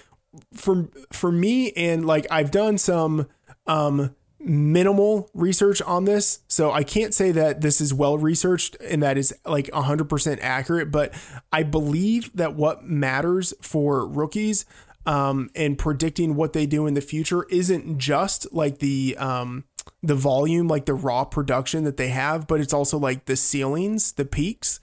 for 0.53 0.89
for 1.11 1.31
me 1.31 1.71
and 1.73 2.05
like 2.05 2.25
I've 2.31 2.51
done 2.51 2.77
some 2.77 3.27
um 3.67 4.15
minimal 4.39 5.29
research 5.35 5.81
on 5.83 6.05
this 6.05 6.39
so 6.47 6.71
I 6.71 6.83
can't 6.83 7.13
say 7.13 7.31
that 7.31 7.61
this 7.61 7.79
is 7.79 7.93
well 7.93 8.17
researched 8.17 8.75
and 8.81 9.03
that 9.03 9.15
is 9.17 9.35
like 9.45 9.67
100% 9.67 10.39
accurate 10.41 10.89
but 10.89 11.13
I 11.51 11.61
believe 11.61 12.31
that 12.33 12.55
what 12.55 12.83
matters 12.83 13.53
for 13.61 14.07
rookies 14.07 14.65
um 15.05 15.49
and 15.55 15.77
predicting 15.77 16.35
what 16.35 16.53
they 16.53 16.65
do 16.65 16.85
in 16.85 16.93
the 16.93 17.01
future 17.01 17.43
isn't 17.49 17.97
just 17.97 18.51
like 18.53 18.79
the 18.79 19.15
um 19.17 19.63
the 20.03 20.15
volume 20.15 20.67
like 20.67 20.85
the 20.85 20.93
raw 20.93 21.23
production 21.23 21.83
that 21.83 21.97
they 21.97 22.09
have 22.09 22.47
but 22.47 22.59
it's 22.59 22.73
also 22.73 22.97
like 22.97 23.25
the 23.25 23.35
ceilings 23.35 24.13
the 24.13 24.25
peaks 24.25 24.79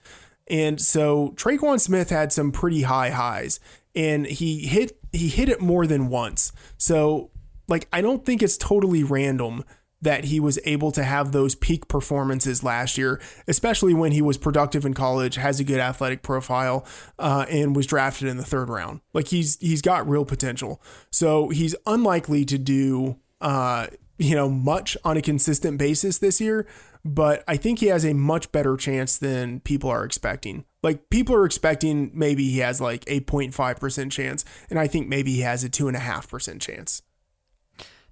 and 0.49 0.81
so 0.81 1.33
Tre'Quan 1.35 1.79
Smith 1.79 2.09
had 2.09 2.33
some 2.33 2.51
pretty 2.51 2.81
high 2.81 3.11
highs 3.11 3.59
and 3.95 4.25
he 4.25 4.65
hit 4.65 4.97
he 5.11 5.27
hit 5.29 5.49
it 5.49 5.61
more 5.61 5.85
than 5.85 6.09
once. 6.09 6.51
So 6.77 7.31
like 7.67 7.87
I 7.93 8.01
don't 8.01 8.25
think 8.25 8.41
it's 8.41 8.57
totally 8.57 9.03
random 9.03 9.63
that 10.01 10.25
he 10.25 10.39
was 10.39 10.59
able 10.65 10.91
to 10.91 11.03
have 11.03 11.31
those 11.31 11.55
peak 11.55 11.87
performances 11.87 12.63
last 12.63 12.97
year, 12.97 13.19
especially 13.47 13.93
when 13.93 14.11
he 14.11 14.21
was 14.21 14.37
productive 14.37 14.85
in 14.85 14.93
college, 14.93 15.35
has 15.35 15.59
a 15.59 15.63
good 15.63 15.79
athletic 15.79 16.21
profile, 16.21 16.85
uh, 17.17 17.45
and 17.49 17.75
was 17.75 17.85
drafted 17.85 18.27
in 18.27 18.37
the 18.37 18.43
third 18.43 18.69
round. 18.69 19.01
Like 19.13 19.27
he's 19.27 19.57
he's 19.59 19.81
got 19.81 20.07
real 20.07 20.25
potential. 20.25 20.81
So 21.11 21.49
he's 21.49 21.75
unlikely 21.85 22.45
to 22.45 22.57
do 22.57 23.17
uh, 23.41 23.87
you 24.17 24.35
know 24.35 24.49
much 24.49 24.97
on 25.03 25.17
a 25.17 25.21
consistent 25.21 25.77
basis 25.77 26.17
this 26.19 26.39
year, 26.39 26.65
but 27.03 27.43
I 27.47 27.57
think 27.57 27.79
he 27.79 27.87
has 27.87 28.05
a 28.05 28.13
much 28.13 28.51
better 28.51 28.77
chance 28.77 29.17
than 29.17 29.59
people 29.61 29.89
are 29.89 30.05
expecting. 30.05 30.65
Like 30.81 31.09
people 31.09 31.35
are 31.35 31.45
expecting 31.45 32.11
maybe 32.13 32.49
he 32.49 32.59
has 32.59 32.79
like 32.79 33.03
a 33.07 33.19
0.5% 33.21 34.11
chance, 34.11 34.45
and 34.69 34.79
I 34.79 34.87
think 34.87 35.07
maybe 35.07 35.33
he 35.33 35.41
has 35.41 35.63
a 35.63 35.69
2.5% 35.69 36.61
chance. 36.61 37.01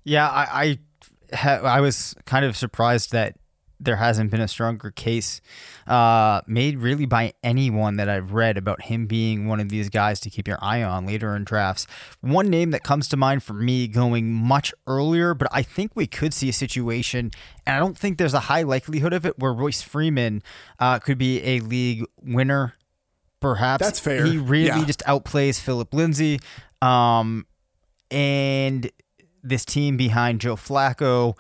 Yeah, 0.04 0.28
I 0.28 0.48
I, 0.64 0.80
ha- 1.34 1.62
I 1.64 1.82
was 1.82 2.16
kind 2.26 2.46
of 2.46 2.56
surprised 2.58 3.12
that 3.12 3.36
there 3.80 3.98
hasn't 3.98 4.32
been 4.32 4.42
a 4.42 4.48
stronger 4.48 4.90
case 4.90 5.40
uh, 5.86 6.42
made 6.48 6.80
really 6.80 7.06
by 7.06 7.32
anyone 7.44 7.98
that 7.98 8.10
I've 8.10 8.34
read 8.34 8.58
about 8.58 8.82
him 8.82 9.06
being 9.06 9.46
one 9.48 9.60
of 9.60 9.70
these 9.70 9.90
guys 9.92 10.20
to 10.22 10.32
keep 10.32 10.48
your 10.48 10.58
eye 10.64 10.82
on 10.82 11.06
later 11.06 11.36
in 11.36 11.44
drafts. 11.44 11.86
One 12.22 12.50
name 12.50 12.72
that 12.72 12.84
comes 12.84 13.08
to 13.10 13.18
mind 13.18 13.44
for 13.44 13.54
me 13.54 13.88
going 13.88 14.34
much 14.34 14.74
earlier, 14.88 15.36
but 15.36 15.48
I 15.52 15.62
think 15.62 15.92
we 15.94 16.08
could 16.08 16.34
see 16.34 16.50
a 16.50 16.54
situation, 16.54 17.30
and 17.68 17.76
I 17.76 17.80
don't 17.80 17.96
think 17.96 18.18
there's 18.18 18.34
a 18.34 18.40
high 18.42 18.64
likelihood 18.64 19.14
of 19.14 19.28
it, 19.28 19.38
where 19.38 19.54
Royce 19.54 19.84
Freeman 19.84 20.42
uh, 20.80 20.98
could 20.98 21.20
be 21.20 21.44
a 21.44 21.60
league 21.60 22.04
winner. 22.24 22.74
Perhaps 23.40 23.84
That's 23.86 24.00
fair. 24.00 24.26
He 24.26 24.40
really 24.40 24.66
Yeah. 24.70 24.86
just 24.86 25.04
outplays 25.06 25.60
Phillip 25.60 25.94
Lindsay. 25.94 26.40
Um, 26.82 27.46
and 28.10 28.90
this 29.50 29.66
team 29.66 29.98
behind 29.98 30.42
Joe 30.42 30.56
Flacco 30.56 31.36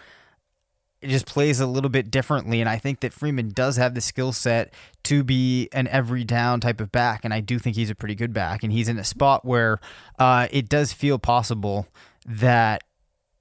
just 1.03 1.25
plays 1.25 1.59
a 1.59 1.67
little 1.67 1.89
bit 1.89 2.09
differently. 2.09 2.59
And 2.59 2.69
I 2.69 2.77
think 2.77 3.01
that 3.01 3.13
Freeman 3.13 3.49
does 3.49 3.77
have 3.77 3.93
the 3.93 4.01
skill 4.01 4.33
set 4.33 4.73
to 5.03 5.23
be 5.23 5.69
an 5.71 5.87
every 5.87 6.23
down 6.23 6.59
type 6.59 6.81
of 6.81 6.91
back. 6.91 7.23
And 7.23 7.33
I 7.33 7.39
do 7.39 7.59
think 7.59 7.75
he's 7.75 7.89
a 7.89 7.95
pretty 7.95 8.15
good 8.15 8.33
back. 8.33 8.63
And 8.63 8.71
he's 8.71 8.89
in 8.89 8.97
a 8.97 9.03
spot 9.03 9.45
where 9.45 9.79
uh, 10.17 10.47
it 10.51 10.67
does 10.67 10.93
feel 10.93 11.19
possible 11.19 11.87
that 12.25 12.83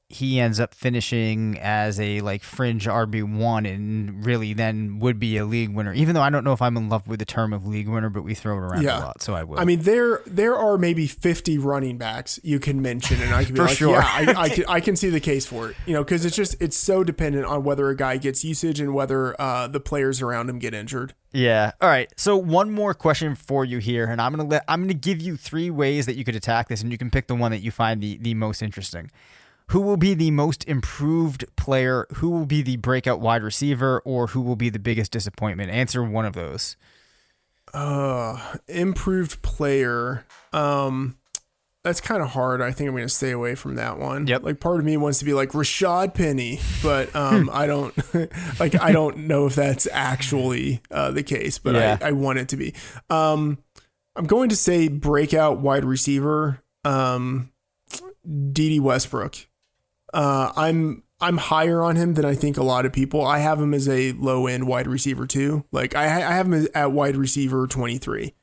he 0.09 0.39
ends 0.39 0.61
up 0.61 0.73
finishing 0.73 1.59
as 1.61 1.99
a 1.99 2.21
like 2.21 2.45
fringe 2.45 2.87
RB1 2.87 3.69
and 3.69 4.25
really 4.25 4.53
then 4.53 5.01
would 5.01 5.19
be 5.19 5.37
a 5.37 5.45
league 5.45 5.75
winner. 5.75 5.93
Even 5.93 6.15
though 6.15 6.21
I 6.23 6.31
don't 6.31 6.45
know 6.45 6.53
if 6.53 6.63
I'm 6.63 6.77
in 6.77 6.89
love 6.89 7.09
with 7.09 7.19
the 7.19 7.25
term 7.25 7.53
of 7.53 7.67
league 7.67 7.89
winner, 7.89 8.09
but 8.09 8.23
we 8.23 8.33
throw 8.35 8.57
it 8.57 8.61
around 8.61 8.83
Yeah. 8.85 8.99
a 8.99 9.07
lot, 9.07 9.21
so 9.21 9.35
I 9.35 9.43
will. 9.43 9.59
I 9.59 9.65
mean, 9.65 9.81
there 9.81 10.23
there 10.25 10.55
are 10.57 10.79
maybe 10.79 11.09
50 11.09 11.59
running 11.59 11.99
backs 11.99 12.39
you 12.45 12.61
can 12.61 12.81
mention, 12.81 13.21
and 13.21 13.35
I 13.35 13.45
can 13.45 13.55
be 13.55 13.61
like, 13.63 13.77
sure. 13.77 13.91
yeah, 13.91 14.05
I, 14.05 14.35
I, 14.45 14.49
can, 14.49 14.65
I 14.69 14.81
can 14.81 14.95
see 14.95 15.11
the 15.11 15.19
case 15.19 15.45
for 15.45 15.71
it. 15.71 15.77
You 15.87 15.95
know, 15.95 16.05
because 16.05 16.25
it's 16.25 16.37
just 16.37 16.55
it's 16.63 16.77
so 16.79 17.03
dependent 17.03 17.45
on 17.47 17.65
whether 17.65 17.89
a 17.89 17.97
guy 17.97 18.17
gets 18.17 18.45
usage 18.45 18.79
and 18.79 18.95
whether 18.95 19.35
uh, 19.41 19.67
the 19.67 19.81
players 19.81 20.23
around 20.23 20.49
him 20.49 20.61
get 20.61 20.73
injured. 20.73 21.15
Yeah. 21.33 21.73
All 21.81 21.89
right. 21.89 22.11
So 22.17 22.37
one 22.37 22.71
more 22.71 22.95
question 22.95 23.35
for 23.35 23.65
you 23.65 23.79
here, 23.79 24.07
and 24.07 24.21
I'm 24.21 24.31
gonna 24.33 24.49
let 24.49 24.65
I'm 24.69 24.83
gonna 24.83 24.95
give 24.95 25.21
you 25.21 25.37
three 25.37 25.69
ways 25.69 26.07
that 26.07 26.15
you 26.15 26.25
could 26.25 26.37
attack 26.37 26.69
this, 26.69 26.81
and 26.81 26.93
you 26.93 26.97
can 26.99 27.11
pick 27.11 27.27
the 27.27 27.35
one 27.35 27.51
that 27.51 27.59
you 27.61 27.73
find 27.73 28.01
the 28.01 28.19
the 28.19 28.35
most 28.35 28.63
interesting. 28.63 29.11
Who 29.71 29.81
will 29.81 29.97
be 29.97 30.14
the 30.14 30.31
most 30.31 30.64
improved 30.64 31.45
player? 31.57 32.07
Who 32.17 32.31
will 32.31 32.47
be 32.47 32.62
the 32.62 32.77
breakout 32.77 33.21
wide 33.21 33.43
receiver? 33.43 34.01
Or 34.05 34.29
who 34.29 34.41
will 34.41 34.57
be 34.57 34.71
the 34.71 34.79
biggest 34.79 35.11
disappointment? 35.12 35.71
Answer 35.71 36.05
one 36.05 36.25
of 36.25 36.35
those. 36.35 36.77
Uh, 37.75 38.39
improved 38.69 39.43
player. 39.43 40.25
Um, 40.53 41.17
that's 41.83 42.01
kind 42.01 42.23
of 42.23 42.31
hard. 42.31 42.62
I 42.62 42.71
think 42.71 42.89
I'm 42.89 42.95
going 42.95 43.07
to 43.07 43.12
stay 43.14 43.33
away 43.33 43.55
from 43.55 43.75
that 43.75 43.99
one. 43.99 44.27
Yep. 44.27 44.45
Like 44.45 44.61
part 44.61 44.79
of 44.79 44.87
me 44.87 44.97
wants 44.97 45.19
to 45.19 45.25
be 45.25 45.35
like 45.35 45.51
Rashaad 45.51 46.14
Penny, 46.14 46.61
but 46.83 47.14
um, 47.14 47.51
I 47.53 47.67
don't 47.67 47.95
like. 48.61 48.81
I 48.81 48.93
don't 48.93 49.19
know 49.29 49.47
if 49.47 49.55
that's 49.57 49.87
actually 49.93 50.81
uh, 50.91 51.11
the 51.11 51.23
case, 51.23 51.59
but 51.59 51.75
Yeah. 51.75 51.99
I, 52.01 52.09
I 52.09 52.12
want 52.12 52.39
it 52.39 52.49
to 52.51 52.57
be. 52.57 52.73
Um, 53.11 53.59
I'm 54.14 54.27
going 54.27 54.49
to 54.49 54.57
say 54.57 54.89
breakout 54.89 55.59
wide 55.59 55.85
receiver. 55.85 56.62
Um, 56.85 57.51
Dede 58.53 58.81
Westbrook. 58.81 59.47
Uh, 60.13 60.53
I'm 60.57 61.03
I'm 61.21 61.39
higher 61.39 61.83
on 61.83 61.97
him 61.97 62.15
than 62.15 62.25
I 62.25 62.35
think 62.35 62.57
a 62.57 62.63
lot 62.63 62.85
of 62.85 62.93
people. 62.93 63.25
I 63.25 63.39
have 63.39 63.61
him 63.61 63.73
as 63.73 63.89
a 63.89 64.13
low 64.13 64.47
end 64.47 64.67
wide 64.67 64.87
receiver 64.87 65.27
too. 65.27 65.65
Like 65.73 65.95
I 65.95 66.05
I 66.05 66.33
have 66.35 66.53
him 66.53 66.69
at 66.75 66.93
wide 66.93 67.17
receiver 67.17 67.67
23, 67.67 68.35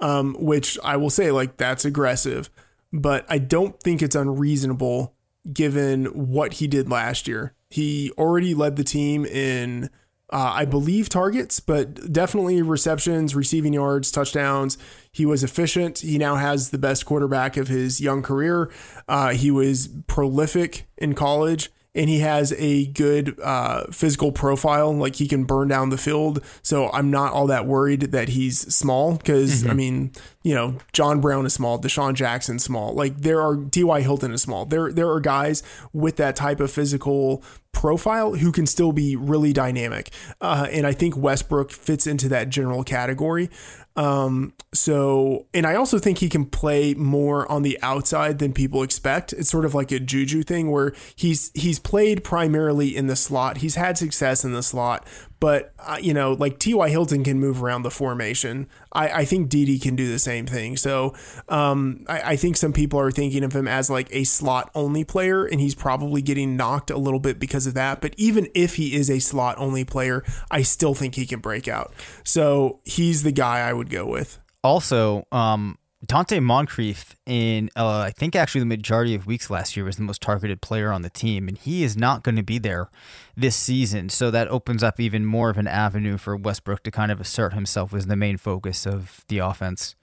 um, 0.00 0.34
which 0.38 0.78
I 0.82 0.96
will 0.96 1.10
say 1.10 1.30
like 1.30 1.56
that's 1.56 1.84
aggressive, 1.84 2.50
but 2.92 3.26
I 3.28 3.38
don't 3.38 3.78
think 3.80 4.02
it's 4.02 4.16
unreasonable 4.16 5.14
given 5.52 6.06
what 6.06 6.54
he 6.54 6.66
did 6.66 6.88
last 6.90 7.28
year. 7.28 7.54
He 7.70 8.10
already 8.16 8.54
led 8.54 8.76
the 8.76 8.84
team 8.84 9.24
in. 9.26 9.90
Uh, 10.32 10.52
I 10.54 10.64
believe 10.64 11.10
targets, 11.10 11.60
but 11.60 12.10
definitely 12.10 12.62
receptions, 12.62 13.36
receiving 13.36 13.74
yards, 13.74 14.10
touchdowns. 14.10 14.78
He 15.14 15.24
was 15.24 15.44
efficient. 15.44 16.00
He 16.00 16.18
now 16.18 16.34
has 16.34 16.70
the 16.70 16.78
best 16.78 17.06
quarterback 17.06 17.56
of 17.56 17.68
his 17.68 18.00
young 18.00 18.20
career. 18.20 18.68
Uh, 19.06 19.30
he 19.30 19.48
was 19.52 19.88
prolific 20.08 20.88
in 20.98 21.14
college, 21.14 21.70
and 21.94 22.10
he 22.10 22.18
has 22.18 22.52
a 22.58 22.86
good 22.86 23.38
uh, 23.40 23.84
physical 23.92 24.32
profile. 24.32 24.92
Like 24.92 25.14
he 25.14 25.28
can 25.28 25.44
burn 25.44 25.68
down 25.68 25.90
the 25.90 25.98
field. 25.98 26.42
So 26.62 26.90
I'm 26.90 27.12
not 27.12 27.32
all 27.32 27.46
that 27.46 27.64
worried 27.64 28.10
that 28.10 28.30
he's 28.30 28.58
small 28.74 29.16
because 29.16 29.64
I 29.70 29.74
mean, 29.74 30.10
you 30.44 30.54
know, 30.54 30.76
John 30.92 31.20
Brown 31.20 31.46
is 31.46 31.54
small, 31.54 31.80
DeSean 31.80 32.14
Jackson 32.14 32.58
small. 32.58 32.92
Like 32.92 33.16
there 33.16 33.40
are 33.40 33.56
T.Y. 33.56 34.02
Hilton 34.02 34.30
is 34.30 34.42
small. 34.42 34.66
There 34.66 34.92
there 34.92 35.10
are 35.10 35.18
guys 35.18 35.62
with 35.92 36.16
that 36.16 36.36
type 36.36 36.60
of 36.60 36.70
physical 36.70 37.42
profile 37.72 38.34
who 38.34 38.52
can 38.52 38.66
still 38.66 38.92
be 38.92 39.16
really 39.16 39.52
dynamic. 39.52 40.10
Uh, 40.40 40.68
and 40.70 40.86
I 40.86 40.92
think 40.92 41.16
Westbrook 41.16 41.70
fits 41.70 42.06
into 42.06 42.28
that 42.28 42.50
general 42.50 42.84
category. 42.84 43.50
Um, 43.96 44.52
so, 44.72 45.46
and 45.54 45.66
I 45.66 45.76
also 45.76 45.98
think 45.98 46.18
he 46.18 46.28
can 46.28 46.46
play 46.46 46.94
more 46.94 47.50
on 47.50 47.62
the 47.62 47.78
outside 47.80 48.38
than 48.38 48.52
people 48.52 48.82
expect. 48.82 49.32
It's 49.32 49.48
sort 49.48 49.64
of 49.64 49.74
like 49.74 49.92
a 49.92 50.00
Juju 50.00 50.42
thing 50.42 50.70
where 50.70 50.92
he's 51.14 51.52
he's 51.54 51.78
played 51.78 52.24
primarily 52.24 52.96
in 52.96 53.06
the 53.06 53.16
slot. 53.16 53.58
He's 53.58 53.76
had 53.76 53.96
success 53.96 54.44
in 54.44 54.52
the 54.52 54.62
slot, 54.62 55.06
but 55.40 55.74
uh, 55.78 55.98
you 56.00 56.14
know, 56.14 56.32
like 56.32 56.58
T.Y. 56.58 56.88
Hilton 56.88 57.24
can 57.24 57.38
move 57.38 57.62
around 57.62 57.82
the 57.82 57.90
formation. 57.90 58.68
I, 58.92 59.08
I 59.08 59.24
think 59.24 59.48
Dede 59.48 59.80
can 59.82 59.96
do 59.96 60.10
the 60.10 60.18
same 60.18 60.46
thing. 60.46 60.76
So, 60.76 61.14
um, 61.48 62.04
I, 62.08 62.32
I 62.32 62.36
think 62.36 62.56
some 62.56 62.72
people 62.72 62.98
are 63.00 63.10
thinking 63.10 63.44
of 63.44 63.54
him 63.54 63.68
as 63.68 63.90
like 63.90 64.08
a 64.10 64.24
slot 64.24 64.70
only 64.74 65.04
player, 65.04 65.44
and 65.44 65.60
he's 65.60 65.74
probably 65.74 66.22
getting 66.22 66.56
knocked 66.56 66.90
a 66.90 66.98
little 66.98 67.20
bit 67.20 67.38
because 67.38 67.66
of 67.66 67.74
that. 67.74 68.00
But 68.00 68.14
even 68.16 68.48
if 68.54 68.76
he 68.76 68.94
is 68.94 69.10
a 69.10 69.18
slot 69.18 69.56
only 69.58 69.84
player, 69.84 70.24
I 70.50 70.62
still 70.62 70.94
think 70.94 71.14
he 71.14 71.26
can 71.26 71.40
break 71.40 71.68
out. 71.68 71.92
So 72.24 72.80
he's 72.84 73.22
the 73.22 73.32
guy 73.32 73.60
I 73.60 73.72
would 73.72 73.90
go 73.90 74.06
with. 74.06 74.38
Also, 74.62 75.26
um, 75.30 75.76
Donte 76.04 76.42
Moncrief 76.42 77.14
in 77.26 77.70
uh, 77.76 77.98
I 77.98 78.10
think 78.10 78.36
actually 78.36 78.60
the 78.60 78.66
majority 78.66 79.14
of 79.14 79.26
weeks 79.26 79.50
last 79.50 79.76
year 79.76 79.84
was 79.84 79.96
the 79.96 80.02
most 80.02 80.20
targeted 80.20 80.60
player 80.60 80.92
on 80.92 81.02
the 81.02 81.10
team, 81.10 81.48
and 81.48 81.56
he 81.56 81.82
is 81.84 81.96
not 81.96 82.22
going 82.22 82.36
to 82.36 82.42
be 82.42 82.58
there 82.58 82.90
this 83.36 83.56
season. 83.56 84.08
So 84.08 84.30
that 84.30 84.48
opens 84.48 84.82
up 84.82 85.00
even 85.00 85.24
more 85.24 85.50
of 85.50 85.58
an 85.58 85.66
avenue 85.66 86.16
for 86.16 86.36
Westbrook 86.36 86.82
to 86.84 86.90
kind 86.90 87.10
of 87.10 87.20
assert 87.20 87.52
himself 87.52 87.94
as 87.94 88.06
the 88.06 88.16
main 88.16 88.36
focus 88.36 88.86
of 88.86 89.24
the 89.28 89.38
offense. 89.38 89.94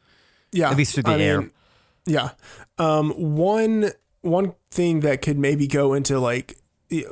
Yeah, 0.51 0.69
At 0.71 0.77
least 0.77 0.93
through 0.95 1.03
the 1.03 1.11
I 1.11 1.19
air. 1.19 1.41
mean, 1.41 1.51
yeah. 2.05 2.31
Um, 2.77 3.11
one 3.11 3.91
one 4.21 4.53
thing 4.69 4.99
that 5.01 5.21
could 5.21 5.37
maybe 5.37 5.67
go 5.67 5.93
into 5.93 6.19
like, 6.19 6.57
I 6.91 7.03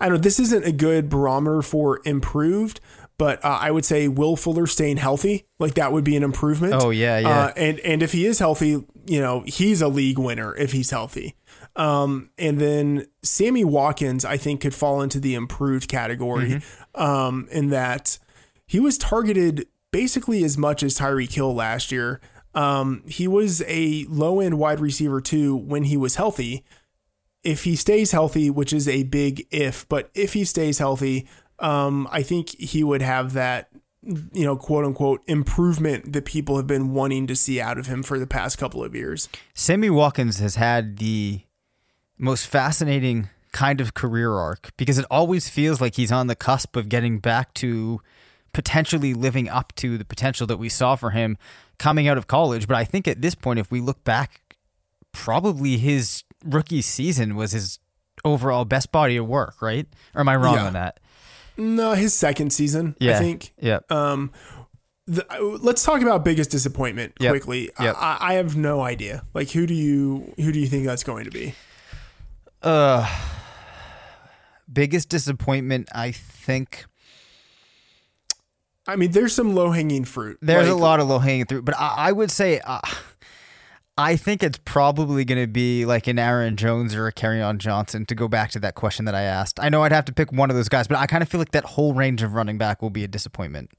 don't 0.00 0.12
know. 0.12 0.16
This 0.18 0.40
isn't 0.40 0.64
a 0.64 0.72
good 0.72 1.08
barometer 1.08 1.62
for 1.62 2.00
improved, 2.04 2.80
but 3.18 3.44
uh, 3.44 3.58
I 3.60 3.70
would 3.70 3.84
say 3.84 4.08
Will 4.08 4.36
Fuller 4.36 4.66
staying 4.66 4.96
healthy, 4.96 5.44
like 5.58 5.74
that 5.74 5.92
would 5.92 6.04
be 6.04 6.16
an 6.16 6.22
improvement. 6.22 6.74
Oh, 6.74 6.90
yeah, 6.90 7.18
yeah. 7.18 7.28
Uh, 7.28 7.52
and 7.56 7.80
and 7.80 8.02
if 8.02 8.12
he 8.12 8.24
is 8.26 8.38
healthy, 8.38 8.84
you 9.06 9.20
know, 9.20 9.42
he's 9.46 9.82
a 9.82 9.88
league 9.88 10.18
winner 10.18 10.54
if 10.56 10.72
he's 10.72 10.90
healthy. 10.90 11.34
Um, 11.76 12.30
and 12.38 12.58
then 12.58 13.06
Sammy 13.22 13.64
Watkins, 13.64 14.24
I 14.24 14.36
think, 14.36 14.60
could 14.60 14.74
fall 14.74 15.02
into 15.02 15.20
the 15.20 15.34
improved 15.34 15.88
category, 15.88 16.48
Mm-hmm. 16.94 17.00
um, 17.00 17.48
in 17.52 17.68
that 17.70 18.18
he 18.66 18.80
was 18.80 18.98
targeted 18.98 19.66
basically 19.90 20.42
as 20.44 20.58
much 20.58 20.82
as 20.82 20.96
Tyreek 20.98 21.32
Hill 21.32 21.54
last 21.54 21.92
year. 21.92 22.20
Um, 22.54 23.04
he 23.06 23.28
was 23.28 23.62
a 23.66 24.04
low 24.08 24.40
end 24.40 24.58
wide 24.58 24.80
receiver 24.80 25.20
too 25.20 25.56
when 25.56 25.84
he 25.84 25.96
was 25.96 26.16
healthy. 26.16 26.64
If 27.44 27.64
he 27.64 27.76
stays 27.76 28.10
healthy, 28.10 28.50
which 28.50 28.72
is 28.72 28.88
a 28.88 29.04
big 29.04 29.46
if, 29.50 29.88
but 29.88 30.10
if 30.14 30.32
he 30.32 30.44
stays 30.44 30.78
healthy, 30.78 31.28
um, 31.60 32.08
I 32.10 32.22
think 32.22 32.50
he 32.58 32.82
would 32.84 33.02
have 33.02 33.32
that, 33.34 33.68
you 34.02 34.44
know, 34.44 34.56
quote 34.56 34.84
unquote 34.84 35.22
improvement 35.26 36.12
that 36.12 36.24
people 36.24 36.56
have 36.56 36.66
been 36.66 36.92
wanting 36.92 37.26
to 37.26 37.36
see 37.36 37.60
out 37.60 37.78
of 37.78 37.86
him 37.86 38.02
for 38.02 38.18
the 38.18 38.26
past 38.26 38.58
couple 38.58 38.82
of 38.84 38.94
years. 38.94 39.28
Sammy 39.54 39.90
Watkins 39.90 40.38
has 40.38 40.54
had 40.56 40.98
the 40.98 41.40
most 42.16 42.46
fascinating 42.46 43.28
kind 43.52 43.80
of 43.80 43.94
career 43.94 44.32
arc 44.34 44.70
because 44.76 44.98
it 44.98 45.06
always 45.10 45.48
feels 45.48 45.80
like 45.80 45.96
he's 45.96 46.12
on 46.12 46.26
the 46.26 46.36
cusp 46.36 46.76
of 46.76 46.88
getting 46.88 47.18
back 47.18 47.54
to 47.54 48.00
potentially 48.52 49.14
living 49.14 49.48
up 49.48 49.74
to 49.76 49.98
the 49.98 50.04
potential 50.04 50.46
that 50.46 50.58
we 50.58 50.68
saw 50.68 50.96
for 50.96 51.10
him 51.10 51.36
coming 51.78 52.08
out 52.08 52.18
of 52.18 52.26
college. 52.26 52.66
But 52.66 52.76
I 52.76 52.84
think 52.84 53.06
at 53.08 53.20
this 53.22 53.34
point, 53.34 53.58
if 53.58 53.70
we 53.70 53.80
look 53.80 54.04
back, 54.04 54.40
probably 55.12 55.76
his 55.78 56.24
rookie 56.44 56.82
season 56.82 57.34
was 57.36 57.52
his 57.52 57.78
overall 58.24 58.64
best 58.64 58.90
body 58.92 59.16
of 59.16 59.26
work, 59.26 59.60
right? 59.62 59.86
Or 60.14 60.20
am 60.20 60.28
I 60.28 60.36
wrong 60.36 60.54
Yeah. 60.56 60.66
on 60.66 60.72
that? 60.74 61.00
No, 61.58 61.92
his 61.92 62.14
second 62.14 62.52
season, 62.52 62.94
Yeah. 63.00 63.16
I 63.16 63.18
think. 63.20 63.52
Yeah. 63.60 63.80
Um, 63.90 64.30
the, 65.06 65.26
let's 65.60 65.82
talk 65.84 66.00
about 66.02 66.24
biggest 66.24 66.50
disappointment 66.50 67.14
Yep. 67.18 67.30
quickly. 67.32 67.70
Yep. 67.80 67.96
I, 67.98 68.16
I 68.20 68.34
have 68.34 68.56
no 68.56 68.80
idea. 68.80 69.24
Like, 69.34 69.50
who 69.50 69.66
do 69.66 69.74
you 69.74 70.32
who 70.36 70.52
do 70.52 70.60
you 70.60 70.66
think 70.66 70.86
that's 70.86 71.02
going 71.02 71.24
to 71.24 71.30
be? 71.30 71.54
Uh, 72.62 73.08
biggest 74.72 75.08
disappointment, 75.08 75.88
I 75.94 76.12
think. 76.12 76.84
I 78.86 78.96
mean, 78.96 79.10
there's 79.12 79.34
some 79.34 79.54
low 79.54 79.70
hanging 79.70 80.04
fruit. 80.04 80.38
There's 80.40 80.68
a 80.68 80.74
lot 80.74 80.98
of 81.00 81.08
low 81.08 81.18
hanging 81.18 81.44
fruit, 81.44 81.64
but 81.64 81.74
I, 81.78 81.94
I 82.08 82.12
would 82.12 82.30
say 82.30 82.60
uh, 82.64 82.80
I 83.98 84.16
think 84.16 84.44
it's 84.44 84.60
probably 84.64 85.24
going 85.24 85.40
to 85.40 85.48
be 85.48 85.84
like 85.84 86.06
an 86.06 86.20
Aaron 86.20 86.56
Jones 86.56 86.94
or 86.94 87.10
Kerryon 87.10 87.58
Johnson. 87.58 88.06
To 88.06 88.14
go 88.14 88.28
back 88.28 88.50
to 88.52 88.60
that 88.60 88.76
question 88.76 89.04
that 89.06 89.14
I 89.14 89.22
asked, 89.22 89.58
I 89.60 89.68
know 89.68 89.82
I'd 89.82 89.92
have 89.92 90.04
to 90.06 90.12
pick 90.12 90.32
one 90.32 90.50
of 90.50 90.56
those 90.56 90.68
guys, 90.68 90.86
but 90.86 90.98
I 90.98 91.06
kind 91.06 91.22
of 91.22 91.28
feel 91.28 91.40
like 91.40 91.50
that 91.50 91.64
whole 91.64 91.94
range 91.94 92.22
of 92.22 92.34
running 92.34 92.58
back 92.58 92.80
will 92.80 92.90
be 92.90 93.02
a 93.02 93.08
disappointment. 93.08 93.72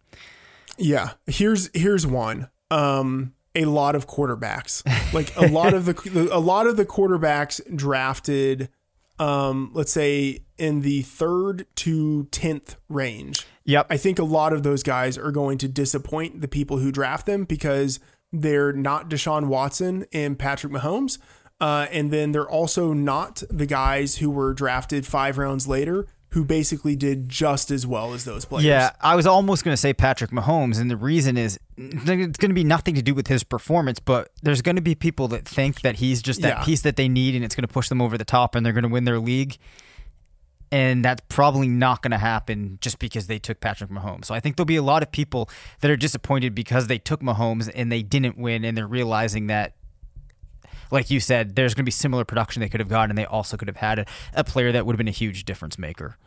Yeah, 0.78 1.11
here's 1.26 1.70
here's 1.74 2.05
one. 2.05 2.49
Um, 2.70 3.34
a 3.55 3.65
lot 3.65 3.95
of 3.95 4.07
quarterbacks, 4.07 4.84
like 5.13 5.36
a 5.38 5.47
lot 5.47 5.74
of 5.74 5.86
the 5.86 6.30
a 6.32 6.39
lot 6.39 6.67
of 6.67 6.76
the 6.76 6.86
quarterbacks 6.86 7.61
drafted, 7.76 8.70
um, 9.20 9.72
let's 9.74 9.91
say 9.91 10.41
in 10.57 10.82
the 10.82 11.01
third 11.03 11.65
to 11.76 12.26
tenth 12.26 12.76
range. 12.89 13.47
Yep. 13.63 13.88
I 13.89 13.97
think 13.97 14.20
a 14.20 14.24
lot 14.24 14.51
of 14.51 14.63
those 14.63 14.84
guys 14.84 15.17
are 15.17 15.32
going 15.32 15.57
to 15.59 15.67
disappoint 15.67 16.41
the 16.41 16.47
people 16.47 16.80
who 16.80 16.91
draft 16.91 17.26
them 17.26 17.45
because 17.45 17.99
they're 18.32 18.74
not 18.74 19.10
Deshaun 19.10 19.48
Watson 19.48 20.06
and 20.14 20.38
Patrick 20.38 20.72
Mahomes. 20.74 21.18
Uh, 21.62 21.88
and 21.92 22.10
then 22.12 22.32
they're 22.32 22.50
also 22.50 22.94
not 22.94 23.44
the 23.50 23.66
guys 23.66 24.18
who 24.18 24.30
were 24.30 24.54
drafted 24.54 25.06
five 25.06 25.38
rounds 25.38 25.68
later 25.68 26.08
who 26.34 26.46
basically 26.46 26.96
did 26.96 27.28
just 27.28 27.72
as 27.72 27.88
well 27.88 28.14
as 28.14 28.24
those 28.24 28.46
players. 28.46 28.64
Yeah, 28.64 28.92
I 29.02 29.16
was 29.16 29.26
almost 29.26 29.64
going 29.64 29.74
to 29.74 29.78
say 29.78 29.94
Patrick 29.94 30.30
Mahomes, 30.30 30.80
and 30.80 30.90
the 30.90 30.96
reason 30.96 31.38
is 31.38 31.60
it's 31.76 32.06
going 32.06 32.32
to 32.34 32.54
be 32.54 32.64
nothing 32.64 32.94
to 32.96 33.02
do 33.02 33.16
with 33.16 33.26
his 33.28 33.44
performance, 33.44 34.00
but 34.00 34.30
there's 34.44 34.62
going 34.62 34.76
to 34.76 34.82
be 34.82 34.94
people 34.94 35.28
that 35.30 35.46
think 35.48 35.82
that 35.82 35.96
he's 35.96 36.22
just 36.22 36.42
that 36.44 36.60
Yeah. 36.60 36.64
piece 36.64 36.82
that 36.84 36.98
they 36.98 37.10
need, 37.10 37.34
and 37.36 37.44
it's 37.44 37.56
going 37.56 37.68
to 37.68 37.74
push 37.74 37.90
them 37.90 38.00
over 38.00 38.16
the 38.16 38.24
top, 38.26 38.54
and 38.54 38.64
they're 38.64 38.74
going 38.74 38.84
to 38.84 38.90
win 38.90 39.06
their 39.06 39.20
league. 39.20 39.58
And 40.72 41.03
that's 41.03 41.24
probably 41.30 41.67
not 41.67 42.03
going 42.03 42.11
to 42.11 42.20
happen 42.20 42.78
just 42.80 42.99
because 42.99 43.26
they 43.26 43.39
took 43.39 43.59
Patrick 43.59 43.89
Mahomes. 43.89 44.26
So 44.26 44.36
I 44.36 44.39
think 44.39 44.55
there'll 44.55 44.65
be 44.67 44.76
a 44.76 44.84
lot 44.84 45.01
of 45.01 45.11
people 45.11 45.49
that 45.82 45.89
are 45.89 45.97
disappointed 45.97 46.53
because 46.53 46.86
they 46.88 46.99
took 46.99 47.22
Mahomes 47.22 47.72
and 47.74 47.91
they 47.91 48.03
didn't 48.03 48.38
win, 48.38 48.63
and 48.63 48.78
they're 48.78 48.86
realizing 48.88 49.47
that 49.47 49.74
like 50.91 51.09
you 51.11 51.20
said, 51.20 51.55
there's 51.55 51.74
going 51.74 51.84
to 51.84 51.88
be 51.88 51.91
similar 51.91 52.26
production 52.26 52.61
they 52.61 52.70
could 52.70 52.80
have 52.80 52.89
gotten, 52.89 53.11
and 53.11 53.17
they 53.17 53.26
also 53.26 53.57
could 53.57 53.67
have 53.67 53.78
had 53.78 53.99
a, 53.99 54.05
a 54.34 54.43
player 54.43 54.72
that 54.72 54.86
would 54.86 54.93
have 54.93 54.97
been 54.97 55.07
a 55.07 55.11
huge 55.11 55.45
difference 55.45 55.78
maker. 55.78 56.17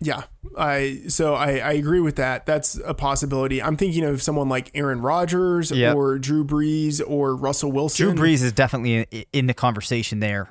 Yeah, 0.00 0.24
I 0.58 1.02
so 1.06 1.34
I, 1.34 1.58
I 1.58 1.72
agree 1.72 2.00
with 2.00 2.16
that. 2.16 2.44
That's 2.44 2.80
a 2.84 2.92
possibility. 2.92 3.62
I'm 3.62 3.76
thinking 3.76 4.02
of 4.04 4.20
someone 4.20 4.48
like 4.48 4.70
Aaron 4.74 5.00
Rodgers 5.00 5.70
Yep. 5.70 5.94
or 5.94 6.18
Drew 6.18 6.44
Brees 6.44 7.00
or 7.06 7.36
Russell 7.36 7.70
Wilson. 7.70 8.16
Drew 8.16 8.24
Brees 8.26 8.42
is 8.42 8.52
definitely 8.52 9.06
in, 9.10 9.24
in 9.32 9.46
the 9.46 9.54
conversation 9.54 10.18
there. 10.18 10.48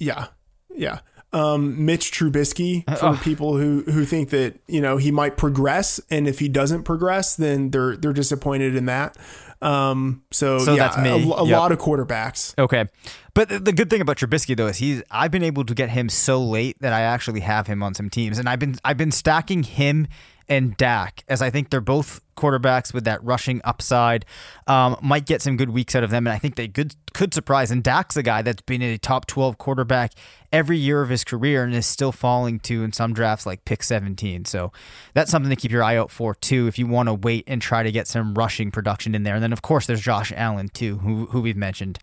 Yeah, 0.00 0.28
yeah. 0.74 1.00
Um, 1.32 1.84
Mitch 1.86 2.10
Trubisky 2.10 2.84
for 2.98 3.06
oh. 3.10 3.20
people 3.22 3.56
who 3.56 3.82
who 3.82 4.04
think 4.04 4.30
that 4.30 4.58
you 4.66 4.80
know 4.80 4.96
he 4.96 5.10
might 5.12 5.36
progress, 5.36 6.00
and 6.10 6.26
if 6.26 6.38
he 6.40 6.48
doesn't 6.48 6.82
progress, 6.82 7.36
then 7.36 7.70
they're 7.70 7.96
they're 7.96 8.12
disappointed 8.12 8.74
in 8.74 8.86
that. 8.86 9.16
Um, 9.62 10.22
so, 10.32 10.58
So 10.58 10.72
yeah, 10.74 10.88
that's 10.88 10.98
me. 10.98 11.10
a, 11.10 11.34
a 11.34 11.46
Yep. 11.46 11.58
lot 11.58 11.70
of 11.70 11.78
quarterbacks. 11.78 12.56
Okay. 12.58 12.86
But 13.34 13.50
the- 13.50 13.58
the 13.58 13.72
good 13.74 13.90
thing 13.90 14.00
about 14.00 14.16
Trubisky 14.16 14.56
though 14.56 14.68
is 14.68 14.78
he's 14.78 15.02
I've 15.10 15.30
been 15.30 15.42
able 15.44 15.64
to 15.64 15.74
get 15.74 15.90
him 15.90 16.08
so 16.08 16.42
late 16.42 16.76
that 16.80 16.92
I 16.94 17.02
actually 17.02 17.40
have 17.40 17.66
him 17.66 17.82
on 17.82 17.92
some 17.94 18.08
teams 18.08 18.38
and 18.38 18.48
I've 18.48 18.58
been 18.58 18.76
I've 18.84 18.96
been 18.96 19.10
stacking 19.12 19.62
him 19.62 20.08
and 20.48 20.76
Dak 20.78 21.24
as 21.28 21.42
I 21.42 21.50
think 21.50 21.68
they're 21.70 21.80
both 21.82 22.22
quarterbacks 22.40 22.94
with 22.94 23.04
that 23.04 23.22
rushing 23.22 23.60
upside. 23.64 24.24
Um, 24.66 24.96
might 25.02 25.26
get 25.26 25.42
some 25.42 25.56
good 25.56 25.70
weeks 25.70 25.94
out 25.94 26.04
of 26.04 26.10
them 26.10 26.26
and 26.26 26.34
I 26.34 26.38
think 26.38 26.56
they 26.56 26.68
could 26.68 26.94
could 27.12 27.34
surprise 27.34 27.72
and 27.72 27.82
Dak's 27.82 28.16
a 28.16 28.22
guy 28.22 28.42
that's 28.42 28.62
been 28.62 28.82
a 28.82 28.96
top 28.96 29.26
12 29.26 29.58
quarterback 29.58 30.12
every 30.52 30.78
year 30.78 31.02
of 31.02 31.08
his 31.08 31.24
career 31.24 31.64
and 31.64 31.74
is 31.74 31.86
still 31.86 32.12
falling 32.12 32.58
to 32.60 32.82
in 32.82 32.92
some 32.92 33.12
drafts 33.12 33.46
like 33.46 33.64
pick 33.64 33.82
17. 33.82 34.44
So 34.44 34.72
that's 35.14 35.30
something 35.30 35.50
to 35.50 35.56
keep 35.56 35.70
your 35.70 35.82
eye 35.82 35.96
out 35.96 36.10
for 36.10 36.34
too 36.34 36.66
if 36.66 36.78
you 36.78 36.86
want 36.86 37.08
to 37.08 37.14
wait 37.14 37.44
and 37.46 37.60
try 37.60 37.82
to 37.82 37.92
get 37.92 38.06
some 38.06 38.34
rushing 38.34 38.70
production 38.70 39.14
in 39.14 39.22
there. 39.22 39.34
And 39.34 39.42
then 39.42 39.52
of 39.52 39.62
course 39.62 39.86
there's 39.86 40.00
Josh 40.00 40.32
Allen 40.36 40.68
too 40.68 40.98
who 40.98 41.26
who 41.26 41.40
we've 41.40 41.56
mentioned. 41.56 41.98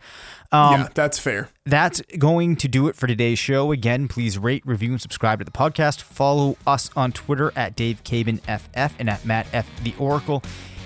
Um, 0.52 0.74
yeah, 0.82 0.88
that's 0.94 1.20
fair. 1.20 1.50
that's 1.66 2.02
going 2.18 2.56
to 2.58 2.68
do 2.70 2.88
it 2.88 2.96
for 2.96 3.06
today's 3.08 3.38
show. 3.40 3.72
Again, 3.74 4.08
please 4.08 4.38
rate, 4.38 4.66
review, 4.66 4.92
and 4.92 5.02
subscribe 5.02 5.40
to 5.40 5.46
the 5.46 5.52
podcast. 5.52 6.02
Follow 6.02 6.58
us 6.66 6.90
on 6.96 7.12
Twitter 7.12 7.52
at 7.56 7.76
Dave 7.76 8.04
Caban 8.06 8.40
FF 8.42 8.96
and 8.98 9.10
at 9.10 9.26
Matt 9.26 9.48
F 9.52 9.70
the 9.84 9.94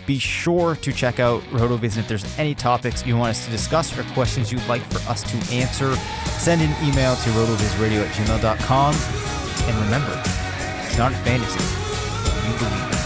Be 0.06 0.20
sure 0.20 0.76
to 0.76 0.92
check 0.92 1.20
out 1.20 1.42
RotoViz 1.52 1.98
if 1.98 2.08
there's 2.08 2.26
any 2.38 2.56
topics 2.56 3.06
you 3.06 3.18
want 3.18 3.32
us 3.32 3.46
to 3.46 3.52
discuss 3.52 3.98
or 3.98 4.04
questions 4.14 4.52
you'd 4.52 4.68
like 4.68 4.82
for 4.92 5.00
us 5.10 5.24
to 5.24 5.56
answer, 5.56 5.96
send 6.40 6.62
an 6.62 6.72
email 6.84 7.16
to 7.16 7.30
rotovizradio 7.30 8.06
at 8.06 8.14
gmail.com. 8.16 8.96
And 9.68 9.86
remember, 9.86 10.22
it's 10.86 10.98
not 10.98 11.12
a 11.12 11.16
fantasy. 11.18 11.64
You 12.48 12.58
believe 12.58 12.92
it. 12.92 13.02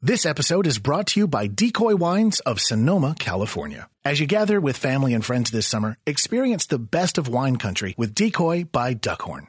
This 0.00 0.24
episode 0.24 0.68
is 0.68 0.78
brought 0.78 1.08
to 1.08 1.20
you 1.20 1.26
by 1.26 1.48
Decoy 1.48 1.96
Wines 1.96 2.38
of 2.40 2.60
Sonoma, 2.60 3.16
California. 3.18 3.88
As 4.06 4.20
you 4.20 4.28
gather 4.28 4.60
with 4.60 4.76
family 4.76 5.14
and 5.14 5.24
friends 5.24 5.50
this 5.50 5.66
summer, 5.66 5.98
experience 6.06 6.66
the 6.66 6.78
best 6.78 7.18
of 7.18 7.26
wine 7.26 7.56
country 7.56 7.96
with 7.98 8.14
Decoy 8.14 8.62
by 8.62 8.94
Duckhorn. 8.94 9.48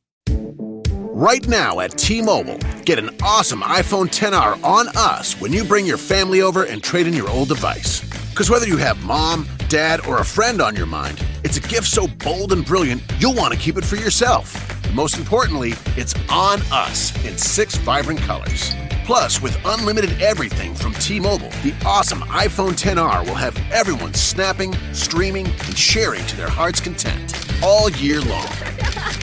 Right 1.21 1.47
now 1.47 1.81
at 1.81 1.99
T-Mobile, 1.99 2.57
get 2.83 2.97
an 2.97 3.11
awesome 3.21 3.61
iPhone 3.61 4.07
10R 4.07 4.63
on 4.63 4.87
us 4.95 5.39
when 5.39 5.53
you 5.53 5.63
bring 5.63 5.85
your 5.85 5.99
family 5.99 6.41
over 6.41 6.63
and 6.63 6.81
trade 6.81 7.05
in 7.05 7.13
your 7.13 7.29
old 7.29 7.47
device. 7.47 8.01
Because 8.31 8.49
whether 8.49 8.65
you 8.65 8.75
have 8.77 9.05
mom, 9.05 9.47
dad, 9.69 10.03
or 10.07 10.17
a 10.17 10.25
friend 10.25 10.63
on 10.63 10.75
your 10.75 10.87
mind, 10.87 11.23
it's 11.43 11.57
a 11.57 11.61
gift 11.61 11.85
so 11.85 12.07
bold 12.07 12.53
and 12.53 12.65
brilliant 12.65 13.03
you'll 13.19 13.35
want 13.35 13.53
to 13.53 13.59
keep 13.59 13.77
it 13.77 13.85
for 13.85 13.97
yourself. 13.97 14.83
And 14.83 14.95
most 14.95 15.19
importantly, 15.19 15.73
it's 15.95 16.15
on 16.27 16.59
us 16.71 17.13
in 17.23 17.37
six 17.37 17.75
vibrant 17.75 18.21
colors. 18.21 18.73
Plus, 19.05 19.43
with 19.43 19.55
unlimited 19.63 20.19
everything 20.23 20.73
from 20.73 20.93
T-Mobile, 20.93 21.51
the 21.61 21.75
awesome 21.85 22.21
iPhone 22.21 22.71
10R 22.71 23.27
will 23.27 23.35
have 23.35 23.55
everyone 23.71 24.15
snapping, 24.15 24.73
streaming, 24.91 25.45
and 25.45 25.77
sharing 25.77 26.25
to 26.25 26.35
their 26.35 26.49
heart's 26.49 26.79
content 26.79 27.35
all 27.61 27.91
year 27.91 28.21
long. 28.21 28.49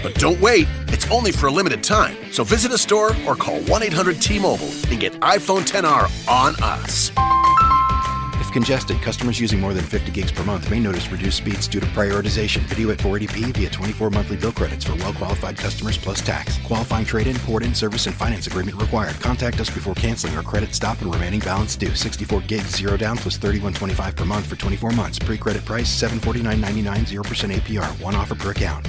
But 0.02 0.14
don't 0.14 0.40
wait, 0.40 0.68
it's 0.88 1.10
only 1.10 1.32
for 1.32 1.46
a 1.46 1.52
limited 1.52 1.82
time. 1.82 2.16
So 2.32 2.44
visit 2.44 2.72
a 2.72 2.78
store 2.78 3.10
or 3.26 3.34
call 3.34 3.60
1 3.62 3.82
800 3.82 4.20
T 4.20 4.38
Mobile 4.38 4.70
and 4.88 5.00
get 5.00 5.12
iPhone 5.20 5.62
10R 5.66 6.28
on 6.28 6.54
us. 6.62 7.10
If 8.48 8.54
congested, 8.54 9.02
customers 9.02 9.38
using 9.38 9.60
more 9.60 9.74
than 9.74 9.84
50 9.84 10.10
gigs 10.10 10.32
per 10.32 10.42
month 10.42 10.70
may 10.70 10.80
notice 10.80 11.12
reduced 11.12 11.36
speeds 11.36 11.68
due 11.68 11.80
to 11.80 11.86
prioritization. 11.88 12.60
Video 12.60 12.90
at 12.90 12.96
480p 12.96 13.54
via 13.54 13.68
24 13.68 14.08
monthly 14.08 14.38
bill 14.38 14.52
credits 14.52 14.86
for 14.86 14.94
well 14.94 15.12
qualified 15.12 15.58
customers 15.58 15.98
plus 15.98 16.22
tax. 16.22 16.56
Qualifying 16.64 17.04
trade 17.04 17.26
in, 17.26 17.36
port 17.40 17.62
in, 17.62 17.74
service, 17.74 18.06
and 18.06 18.16
finance 18.16 18.46
agreement 18.46 18.80
required. 18.80 19.20
Contact 19.20 19.60
us 19.60 19.68
before 19.68 19.94
canceling 19.96 20.34
or 20.34 20.42
credit 20.42 20.74
stop 20.74 20.98
and 21.02 21.12
remaining 21.12 21.40
balance 21.40 21.76
due. 21.76 21.94
64 21.94 22.40
gigs, 22.42 22.74
zero 22.74 22.96
down 22.96 23.18
plus 23.18 23.36
31.25 23.36 24.16
per 24.16 24.24
month 24.24 24.46
for 24.46 24.56
24 24.56 24.92
months. 24.92 25.18
Pre 25.18 25.36
credit 25.36 25.66
price 25.66 26.02
749.99, 26.02 27.00
0% 27.06 27.54
APR. 27.54 28.02
One 28.02 28.14
offer 28.14 28.34
per 28.34 28.52
account. 28.52 28.88